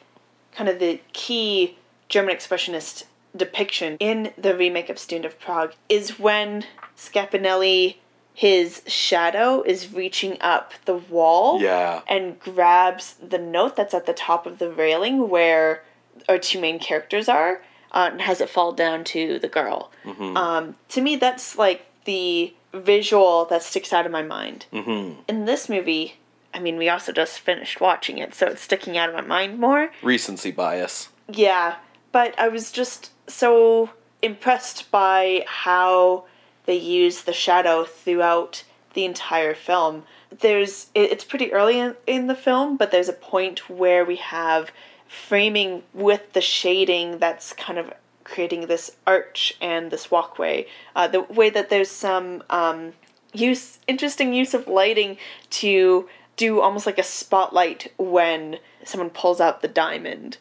kind 0.52 0.68
of 0.68 0.78
the 0.78 1.00
key 1.12 1.76
German 2.08 2.34
expressionist 2.34 3.04
depiction 3.36 3.96
in 4.00 4.32
the 4.36 4.56
remake 4.56 4.88
of 4.88 4.98
Student 4.98 5.26
of 5.26 5.40
Prague 5.40 5.74
is 5.88 6.18
when 6.18 6.64
Scapinelli 6.96 7.96
his 8.32 8.82
shadow 8.86 9.62
is 9.62 9.92
reaching 9.92 10.38
up 10.40 10.72
the 10.86 10.94
wall 10.96 11.60
Yeah. 11.60 12.00
and 12.08 12.38
grabs 12.40 13.14
the 13.14 13.38
note 13.38 13.76
that's 13.76 13.92
at 13.92 14.06
the 14.06 14.14
top 14.14 14.46
of 14.46 14.58
the 14.58 14.70
railing 14.70 15.28
where 15.28 15.82
our 16.28 16.38
two 16.38 16.60
main 16.60 16.78
characters 16.78 17.28
are 17.28 17.60
uh, 17.92 18.08
and 18.12 18.22
has 18.22 18.40
it 18.40 18.48
fall 18.48 18.72
down 18.72 19.04
to 19.04 19.38
the 19.40 19.48
girl. 19.48 19.90
Um, 20.06 20.76
to 20.90 21.00
me, 21.02 21.16
that's 21.16 21.58
like 21.58 21.84
the 22.04 22.54
visual 22.72 23.44
that 23.46 23.62
sticks 23.62 23.92
out 23.92 24.06
of 24.06 24.12
my 24.12 24.22
mind. 24.22 24.64
Mm-hmm. 24.72 25.20
In 25.28 25.44
this 25.44 25.68
movie, 25.68 26.14
I 26.54 26.60
mean, 26.60 26.76
we 26.78 26.88
also 26.88 27.12
just 27.12 27.40
finished 27.40 27.80
watching 27.80 28.16
it, 28.18 28.34
so 28.34 28.46
it's 28.46 28.62
sticking 28.62 28.96
out 28.96 29.08
of 29.10 29.14
my 29.16 29.20
mind 29.22 29.58
more. 29.58 29.90
Recency 30.02 30.50
bias. 30.50 31.08
Yeah, 31.28 31.76
but 32.12 32.38
I 32.38 32.48
was 32.48 32.70
just 32.72 33.10
so 33.32 33.90
impressed 34.22 34.90
by 34.90 35.44
how 35.46 36.24
they 36.66 36.76
use 36.76 37.22
the 37.22 37.32
shadow 37.32 37.84
throughout 37.84 38.64
the 38.94 39.04
entire 39.04 39.54
film. 39.54 40.04
There's 40.40 40.88
it's 40.94 41.24
pretty 41.24 41.52
early 41.52 41.78
in, 41.78 41.96
in 42.06 42.26
the 42.26 42.34
film, 42.34 42.76
but 42.76 42.90
there's 42.90 43.08
a 43.08 43.14
point 43.14 43.70
where 43.70 44.04
we 44.04 44.16
have 44.16 44.70
framing 45.08 45.82
with 45.92 46.32
the 46.34 46.40
shading 46.40 47.18
that's 47.18 47.52
kind 47.52 47.78
of 47.78 47.92
creating 48.22 48.66
this 48.66 48.92
arch 49.06 49.56
and 49.60 49.90
this 49.90 50.10
walkway. 50.10 50.66
Uh, 50.94 51.08
the 51.08 51.22
way 51.22 51.50
that 51.50 51.68
there's 51.68 51.90
some 51.90 52.44
um, 52.50 52.92
use 53.32 53.78
interesting 53.88 54.32
use 54.32 54.54
of 54.54 54.68
lighting 54.68 55.16
to 55.50 56.08
do 56.36 56.60
almost 56.60 56.86
like 56.86 56.98
a 56.98 57.02
spotlight 57.02 57.92
when 57.98 58.58
someone 58.84 59.10
pulls 59.10 59.40
out 59.40 59.60
the 59.62 59.68
diamond 59.68 60.38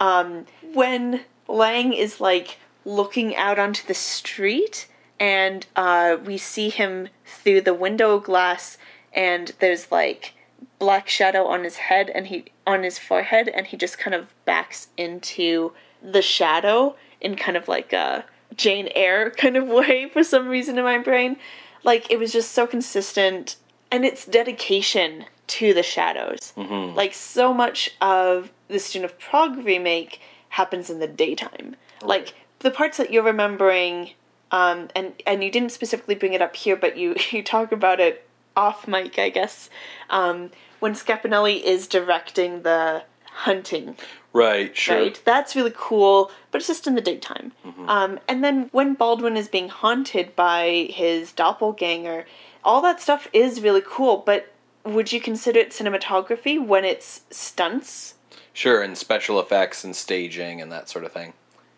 um, 0.00 0.46
when 0.72 1.20
Laing 1.48 1.92
is 1.92 2.20
like 2.20 2.58
looking 2.84 3.34
out 3.36 3.58
onto 3.58 3.86
the 3.86 3.94
street 3.94 4.88
and 5.18 5.66
uh, 5.76 6.16
we 6.24 6.36
see 6.36 6.68
him 6.68 7.08
through 7.24 7.60
the 7.60 7.74
window 7.74 8.18
glass 8.18 8.78
and 9.12 9.52
there's 9.60 9.90
like 9.90 10.34
black 10.78 11.08
shadow 11.08 11.46
on 11.46 11.64
his 11.64 11.76
head 11.76 12.10
and 12.10 12.26
he 12.26 12.44
on 12.66 12.82
his 12.82 12.98
forehead 12.98 13.48
and 13.48 13.66
he 13.68 13.76
just 13.76 13.98
kind 13.98 14.14
of 14.14 14.32
backs 14.44 14.88
into 14.96 15.72
the 16.02 16.22
shadow 16.22 16.96
in 17.20 17.36
kind 17.36 17.56
of 17.56 17.68
like 17.68 17.92
a 17.92 18.24
Jane 18.56 18.88
Eyre 18.94 19.30
kind 19.30 19.56
of 19.56 19.68
way 19.80 20.08
for 20.08 20.22
some 20.24 20.48
reason 20.48 20.78
in 20.78 20.84
my 20.84 20.98
brain. 20.98 21.36
Like 21.82 22.10
it 22.10 22.18
was 22.18 22.32
just 22.32 22.52
so 22.52 22.66
consistent 22.66 23.56
and 23.90 24.04
its 24.04 24.26
dedication 24.26 25.26
to 25.46 25.74
the 25.74 25.82
shadows. 25.82 26.52
Like 26.94 27.14
so 27.14 27.52
much 27.52 27.90
of 28.00 28.50
the 28.68 28.78
Student 28.78 29.12
of 29.12 29.18
Prague 29.18 29.58
remake 29.64 30.20
happens 30.54 30.88
in 30.88 31.00
the 31.00 31.06
daytime. 31.08 31.74
Like 32.02 32.34
the 32.60 32.70
parts 32.70 32.96
that 32.98 33.10
you're 33.10 33.24
remembering, 33.24 34.10
um, 34.50 34.88
and 34.94 35.12
and 35.26 35.42
you 35.42 35.50
didn't 35.50 35.72
specifically 35.72 36.14
bring 36.14 36.32
it 36.32 36.40
up 36.42 36.54
here, 36.56 36.76
but 36.76 36.96
you 36.96 37.16
you 37.30 37.42
talk 37.42 37.72
about 37.72 38.00
it 38.00 38.26
off 38.56 38.86
mic, 38.86 39.18
I 39.18 39.30
guess. 39.30 39.68
Um, 40.10 40.50
when 40.80 40.94
Scapinelli 40.94 41.60
is 41.62 41.86
directing 41.88 42.62
the 42.62 43.02
hunting, 43.24 43.96
Right, 44.32 44.76
sure. 44.76 44.96
right? 44.96 45.20
That's 45.24 45.56
really 45.56 45.72
cool, 45.74 46.30
but 46.50 46.58
it's 46.58 46.68
just 46.68 46.86
in 46.86 46.94
the 46.94 47.00
daytime. 47.00 47.52
Um, 47.88 48.18
and 48.28 48.42
then 48.44 48.68
when 48.72 48.94
Baldwin 48.94 49.36
is 49.36 49.48
being 49.48 49.68
haunted 49.68 50.36
by 50.36 50.88
his 50.90 51.32
doppelganger, 51.32 52.26
all 52.64 52.80
that 52.82 53.00
stuff 53.00 53.28
is 53.32 53.60
really 53.60 53.82
cool, 53.84 54.18
but 54.26 54.52
would 54.84 55.12
you 55.12 55.20
consider 55.20 55.60
it 55.60 55.70
cinematography 55.70 56.64
when 56.64 56.84
it's 56.84 57.22
stunts? 57.30 58.13
Sure, 58.54 58.80
and 58.80 58.96
special 58.96 59.38
effects 59.40 59.84
and 59.84 59.94
staging 59.94 60.62
and 60.62 60.72
that 60.72 60.88
sort 60.88 61.04
of 61.04 61.12
thing. 61.12 61.34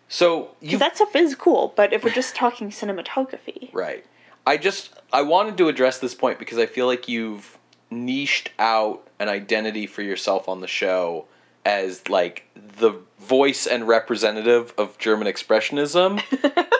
So 0.08 0.54
you 0.60 0.78
that 0.78 0.96
stuff 0.96 1.16
is 1.16 1.34
cool, 1.34 1.72
but 1.74 1.92
if 1.92 2.04
we're 2.04 2.12
just 2.12 2.36
talking 2.36 2.70
cinematography. 2.70 3.72
Right. 3.72 4.04
I 4.46 4.56
just 4.56 4.94
I 5.12 5.22
wanted 5.22 5.56
to 5.58 5.68
address 5.68 5.98
this 5.98 6.14
point 6.14 6.38
because 6.38 6.58
I 6.58 6.66
feel 6.66 6.86
like 6.86 7.08
you've 7.08 7.58
niched 7.90 8.50
out 8.58 9.06
an 9.18 9.28
identity 9.28 9.86
for 9.86 10.02
yourself 10.02 10.48
on 10.48 10.60
the 10.60 10.68
show 10.68 11.26
as 11.64 12.08
like 12.08 12.46
the 12.54 12.92
voice 13.18 13.66
and 13.66 13.88
representative 13.88 14.72
of 14.78 14.96
German 14.98 15.26
expressionism. 15.26 16.22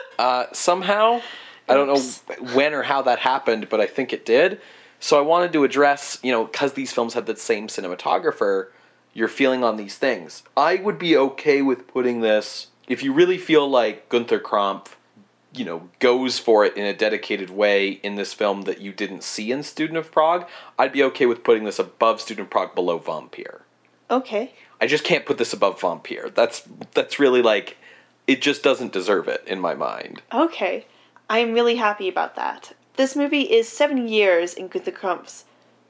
uh, 0.19 0.45
somehow, 0.53 1.21
I 1.67 1.73
don't 1.73 1.87
know 1.87 1.99
when 2.53 2.73
or 2.73 2.83
how 2.83 3.01
that 3.01 3.19
happened, 3.19 3.67
but 3.69 3.81
I 3.81 3.87
think 3.87 4.13
it 4.13 4.25
did. 4.25 4.61
So 4.99 5.17
I 5.17 5.21
wanted 5.21 5.51
to 5.53 5.63
address, 5.63 6.19
you 6.23 6.31
know, 6.31 6.45
because 6.45 6.73
these 6.73 6.93
films 6.93 7.13
had 7.13 7.25
the 7.25 7.35
same 7.35 7.67
cinematographer, 7.67 8.67
your 9.17 9.27
feeling 9.27 9.63
on 9.63 9.77
these 9.77 9.97
things. 9.97 10.43
I 10.55 10.75
would 10.75 10.99
be 10.99 11.17
okay 11.17 11.63
with 11.63 11.87
putting 11.87 12.21
this 12.21 12.67
if 12.87 13.01
you 13.01 13.11
really 13.11 13.39
feel 13.39 13.67
like 13.67 14.09
Gunther 14.09 14.39
Krampf 14.39 14.89
you 15.53 15.65
know 15.65 15.89
goes 15.97 16.37
for 16.37 16.63
it 16.63 16.77
in 16.77 16.85
a 16.85 16.93
dedicated 16.93 17.49
way 17.49 17.89
in 18.03 18.13
this 18.13 18.31
film 18.31 18.61
that 18.63 18.79
you 18.79 18.93
didn't 18.93 19.23
see 19.23 19.51
in 19.51 19.63
Student 19.63 19.97
of 19.97 20.11
Prague, 20.11 20.47
I'd 20.77 20.91
be 20.91 21.01
okay 21.01 21.25
with 21.25 21.43
putting 21.43 21.63
this 21.63 21.79
above 21.79 22.21
Student 22.21 22.45
of 22.45 22.51
Prague, 22.51 22.75
below 22.75 22.99
Vampire. 22.99 23.61
Okay. 24.11 24.53
I 24.79 24.85
just 24.85 25.03
can't 25.03 25.25
put 25.25 25.39
this 25.39 25.51
above 25.51 25.81
Vampire. 25.81 26.29
That's 26.29 26.61
that's 26.93 27.17
really 27.17 27.41
like 27.41 27.77
it 28.27 28.39
just 28.39 28.61
doesn't 28.61 28.93
deserve 28.93 29.27
it 29.27 29.43
in 29.47 29.59
my 29.59 29.73
mind. 29.73 30.21
Okay. 30.31 30.85
I'm 31.27 31.53
really 31.53 31.77
happy 31.77 32.07
about 32.07 32.35
that. 32.35 32.73
This 32.97 33.15
movie 33.15 33.51
is 33.51 33.67
seven 33.67 34.07
years 34.07 34.53
in 34.53 34.67
Gunther 34.67 34.91
Krampf's 34.91 35.45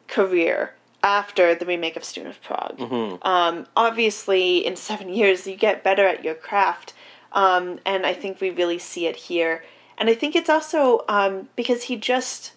career 0.08 0.77
after 1.08 1.56
the 1.56 1.66
remake 1.66 1.96
of 1.96 2.04
Student 2.04 2.36
of 2.36 2.42
Prague. 2.44 2.78
Um, 3.24 3.66
obviously, 3.78 4.66
in 4.66 4.76
seven 4.76 5.08
years, 5.10 5.48
you 5.48 5.56
get 5.56 5.82
better 5.82 6.06
at 6.06 6.24
your 6.24 6.36
craft, 6.36 6.94
um, 7.32 7.80
and 7.86 8.06
I 8.06 8.14
think 8.14 8.42
we 8.42 8.50
really 8.50 8.78
see 8.78 9.08
it 9.08 9.16
here. 9.16 9.64
And 9.98 10.10
I 10.10 10.14
think 10.16 10.36
it's 10.36 10.50
also 10.50 11.06
um, 11.08 11.48
because 11.56 11.84
he 11.84 11.96
just 11.96 12.52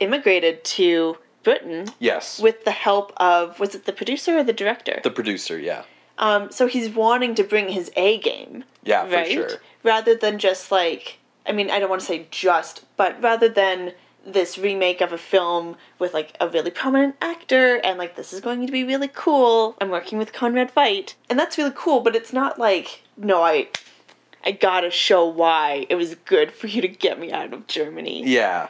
immigrated 0.00 0.64
to 0.64 1.16
Britain 1.44 1.86
Yes. 2.00 2.40
with 2.40 2.64
the 2.64 2.72
help 2.72 3.12
of 3.18 3.58
was 3.60 3.74
it 3.76 3.84
the 3.86 3.92
producer 3.92 4.36
or 4.38 4.42
the 4.44 4.52
director? 4.52 5.00
the 5.02 5.10
producer, 5.10 5.56
yeah. 5.58 5.84
Um, 6.18 6.50
so 6.50 6.66
he's 6.66 6.88
wanting 6.90 7.34
to 7.36 7.44
bring 7.44 7.68
his 7.70 7.90
A 7.96 8.18
game 8.18 8.64
Yeah, 8.82 9.06
for 9.08 9.24
sure. 9.24 9.50
Rather 9.82 10.14
than 10.16 10.38
just 10.38 10.70
like, 10.70 11.18
I 11.46 11.52
mean, 11.52 11.70
I 11.70 11.78
don't 11.80 11.88
want 11.88 12.00
to 12.02 12.06
say 12.06 12.26
just, 12.30 12.84
but 12.96 13.20
rather 13.22 13.48
than 13.48 13.92
this 14.24 14.56
remake 14.56 15.00
of 15.00 15.12
a 15.12 15.18
film 15.18 15.76
with 15.98 16.14
like 16.14 16.36
a 16.40 16.48
really 16.48 16.70
prominent 16.70 17.16
actor 17.20 17.76
and 17.84 17.98
like 17.98 18.16
this 18.16 18.32
is 18.32 18.40
going 18.40 18.66
to 18.66 18.72
be 18.72 18.84
really 18.84 19.10
cool. 19.12 19.76
I'm 19.80 19.90
working 19.90 20.18
with 20.18 20.32
Conrad 20.32 20.74
Veidt, 20.74 21.14
and 21.28 21.38
that's 21.38 21.58
really 21.58 21.72
cool, 21.74 22.00
but 22.00 22.14
it's 22.14 22.32
not 22.32 22.58
like 22.58 23.02
no, 23.16 23.42
I, 23.42 23.68
I 24.44 24.52
gotta 24.52 24.90
show 24.90 25.26
why 25.26 25.86
it 25.88 25.96
was 25.96 26.14
good 26.14 26.52
for 26.52 26.66
you 26.66 26.80
to 26.82 26.88
get 26.88 27.18
me 27.18 27.32
out 27.32 27.52
of 27.52 27.66
Germany. 27.66 28.22
Yeah. 28.24 28.68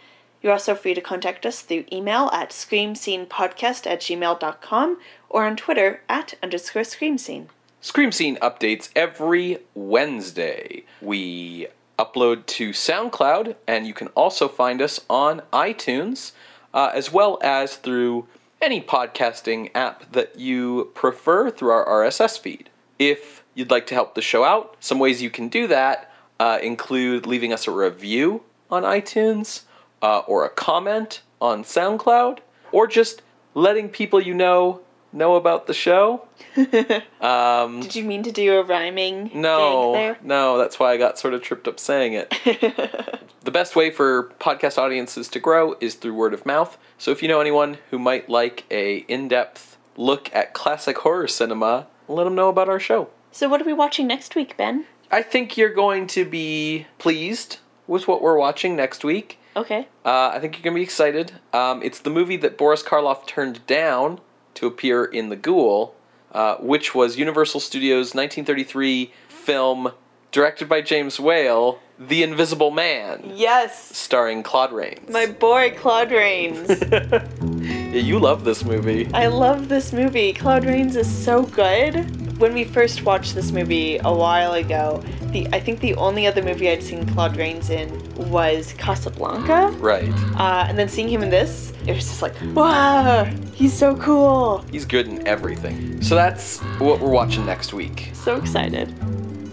You're 0.42 0.52
also 0.52 0.74
free 0.74 0.94
to 0.94 1.00
contact 1.00 1.46
us 1.46 1.62
through 1.62 1.86
email 1.90 2.28
at 2.32 2.50
screamscenepodcast 2.50 3.86
at 3.86 4.00
gmail.com 4.00 4.98
or 5.30 5.44
on 5.44 5.56
Twitter 5.56 6.02
at 6.08 6.34
underscore 6.42 6.82
screamscene. 6.82 7.46
Scream 7.80 8.12
Scene 8.12 8.36
updates 8.36 8.88
every 8.96 9.58
Wednesday. 9.74 10.84
We 11.02 11.68
upload 11.98 12.46
to 12.46 12.70
SoundCloud, 12.70 13.56
and 13.66 13.86
you 13.86 13.92
can 13.92 14.08
also 14.08 14.48
find 14.48 14.80
us 14.80 15.00
on 15.10 15.42
iTunes, 15.52 16.32
uh, 16.72 16.90
as 16.94 17.12
well 17.12 17.38
as 17.42 17.76
through 17.76 18.26
any 18.62 18.80
podcasting 18.80 19.70
app 19.74 20.10
that 20.12 20.38
you 20.38 20.92
prefer 20.94 21.50
through 21.50 21.70
our 21.70 21.86
RSS 21.86 22.38
feed. 22.38 22.70
If 22.98 23.44
you'd 23.54 23.70
like 23.70 23.86
to 23.88 23.94
help 23.94 24.14
the 24.14 24.22
show 24.22 24.44
out, 24.44 24.76
some 24.80 24.98
ways 24.98 25.20
you 25.20 25.30
can 25.30 25.48
do 25.48 25.66
that 25.66 26.10
uh, 26.40 26.58
include 26.62 27.26
leaving 27.26 27.52
us 27.52 27.66
a 27.66 27.70
review 27.70 28.42
on 28.70 28.82
iTunes, 28.82 29.62
uh, 30.02 30.20
or 30.20 30.44
a 30.44 30.50
comment 30.50 31.22
on 31.40 31.64
SoundCloud, 31.64 32.38
or 32.72 32.86
just 32.86 33.22
letting 33.54 33.88
people 33.88 34.20
you 34.20 34.34
know 34.34 34.80
know 35.12 35.36
about 35.36 35.66
the 35.66 35.74
show. 35.74 36.26
Um, 37.20 37.80
Did 37.80 37.94
you 37.96 38.04
mean 38.04 38.22
to 38.24 38.32
do 38.32 38.58
a 38.58 38.62
rhyming 38.62 39.30
no, 39.32 40.14
no, 40.22 40.58
that's 40.58 40.78
why 40.78 40.92
I 40.92 40.98
got 40.98 41.18
sort 41.18 41.32
of 41.32 41.40
tripped 41.40 41.66
up 41.66 41.80
saying 41.80 42.12
it. 42.12 42.34
The 43.44 43.50
best 43.50 43.76
way 43.76 43.90
for 43.90 44.32
podcast 44.40 44.78
audiences 44.78 45.28
to 45.28 45.38
grow 45.38 45.76
is 45.78 45.94
through 45.96 46.14
word 46.14 46.32
of 46.32 46.46
mouth. 46.46 46.78
So 46.96 47.10
if 47.10 47.22
you 47.22 47.28
know 47.28 47.42
anyone 47.42 47.76
who 47.90 47.98
might 47.98 48.30
like 48.30 48.64
a 48.70 48.98
in-depth 49.06 49.76
look 49.98 50.34
at 50.34 50.54
classic 50.54 50.96
horror 50.98 51.28
cinema, 51.28 51.86
let 52.08 52.24
them 52.24 52.34
know 52.34 52.48
about 52.48 52.70
our 52.70 52.80
show. 52.80 53.10
so 53.32 53.48
what 53.48 53.60
are 53.60 53.66
we 53.66 53.74
watching 53.74 54.06
next 54.06 54.34
week, 54.34 54.56
Ben? 54.56 54.86
I 55.10 55.22
think 55.22 55.56
you're 55.56 55.72
going 55.72 56.06
to 56.08 56.24
be 56.24 56.86
pleased 56.98 57.58
with 57.86 58.08
what 58.08 58.22
we're 58.22 58.36
watching 58.38 58.74
next 58.76 59.04
week. 59.04 59.38
Okay. 59.56 59.86
Uh, 60.04 60.30
I 60.34 60.40
think 60.40 60.56
you're 60.56 60.62
going 60.64 60.74
to 60.74 60.78
be 60.80 60.82
excited. 60.82 61.32
Um, 61.52 61.82
it's 61.82 62.00
the 62.00 62.10
movie 62.10 62.36
that 62.38 62.58
Boris 62.58 62.82
Karloff 62.82 63.26
turned 63.26 63.64
down 63.66 64.20
to 64.54 64.66
appear 64.66 65.04
in 65.04 65.28
The 65.28 65.36
Ghoul, 65.36 65.94
uh, 66.32 66.56
which 66.56 66.94
was 66.94 67.16
Universal 67.18 67.60
Studios' 67.60 68.14
1933 68.14 69.12
film 69.28 69.92
directed 70.32 70.68
by 70.68 70.80
James 70.80 71.20
Whale, 71.20 71.78
The 71.98 72.24
Invisible 72.24 72.72
Man, 72.72 73.32
Yes. 73.36 73.96
starring 73.96 74.42
Claude 74.42 74.72
Rains. 74.72 75.08
My 75.08 75.26
boy 75.26 75.72
Claude 75.76 76.10
Rains. 76.10 76.68
yeah, 76.90 78.00
you 78.00 78.18
love 78.18 78.42
this 78.44 78.64
movie. 78.64 79.08
I 79.14 79.28
love 79.28 79.68
this 79.68 79.92
movie. 79.92 80.32
Claude 80.32 80.64
Rains 80.64 80.96
is 80.96 81.08
so 81.08 81.44
good. 81.44 81.94
When 82.38 82.52
we 82.52 82.64
first 82.64 83.02
watched 83.02 83.34
this 83.34 83.52
movie 83.52 83.98
a 83.98 84.12
while 84.12 84.54
ago, 84.54 85.02
the 85.26 85.46
I 85.52 85.60
think 85.60 85.80
the 85.80 85.94
only 85.94 86.26
other 86.26 86.42
movie 86.42 86.68
I'd 86.68 86.82
seen 86.82 87.06
Claude 87.06 87.36
Rains 87.36 87.70
in 87.70 87.90
was 88.30 88.72
Casablanca. 88.74 89.68
Right. 89.78 90.12
Uh, 90.36 90.66
and 90.68 90.78
then 90.78 90.88
seeing 90.88 91.08
him 91.08 91.22
in 91.22 91.30
this, 91.30 91.72
it 91.86 91.94
was 91.94 92.04
just 92.04 92.22
like, 92.22 92.34
wow, 92.54 93.24
he's 93.54 93.72
so 93.72 93.96
cool. 93.96 94.64
He's 94.70 94.84
good 94.84 95.06
in 95.06 95.26
everything. 95.26 96.02
So 96.02 96.14
that's 96.14 96.60
what 96.78 97.00
we're 97.00 97.10
watching 97.10 97.46
next 97.46 97.72
week. 97.72 98.10
So 98.14 98.36
excited. 98.36 98.94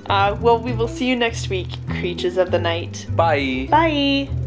Uh, 0.09 0.35
well, 0.41 0.59
we 0.59 0.73
will 0.73 0.87
see 0.87 1.07
you 1.07 1.15
next 1.15 1.49
week, 1.49 1.69
creatures 1.87 2.37
of 2.37 2.51
the 2.51 2.59
night. 2.59 3.05
Bye. 3.15 3.67
Bye. 3.69 4.40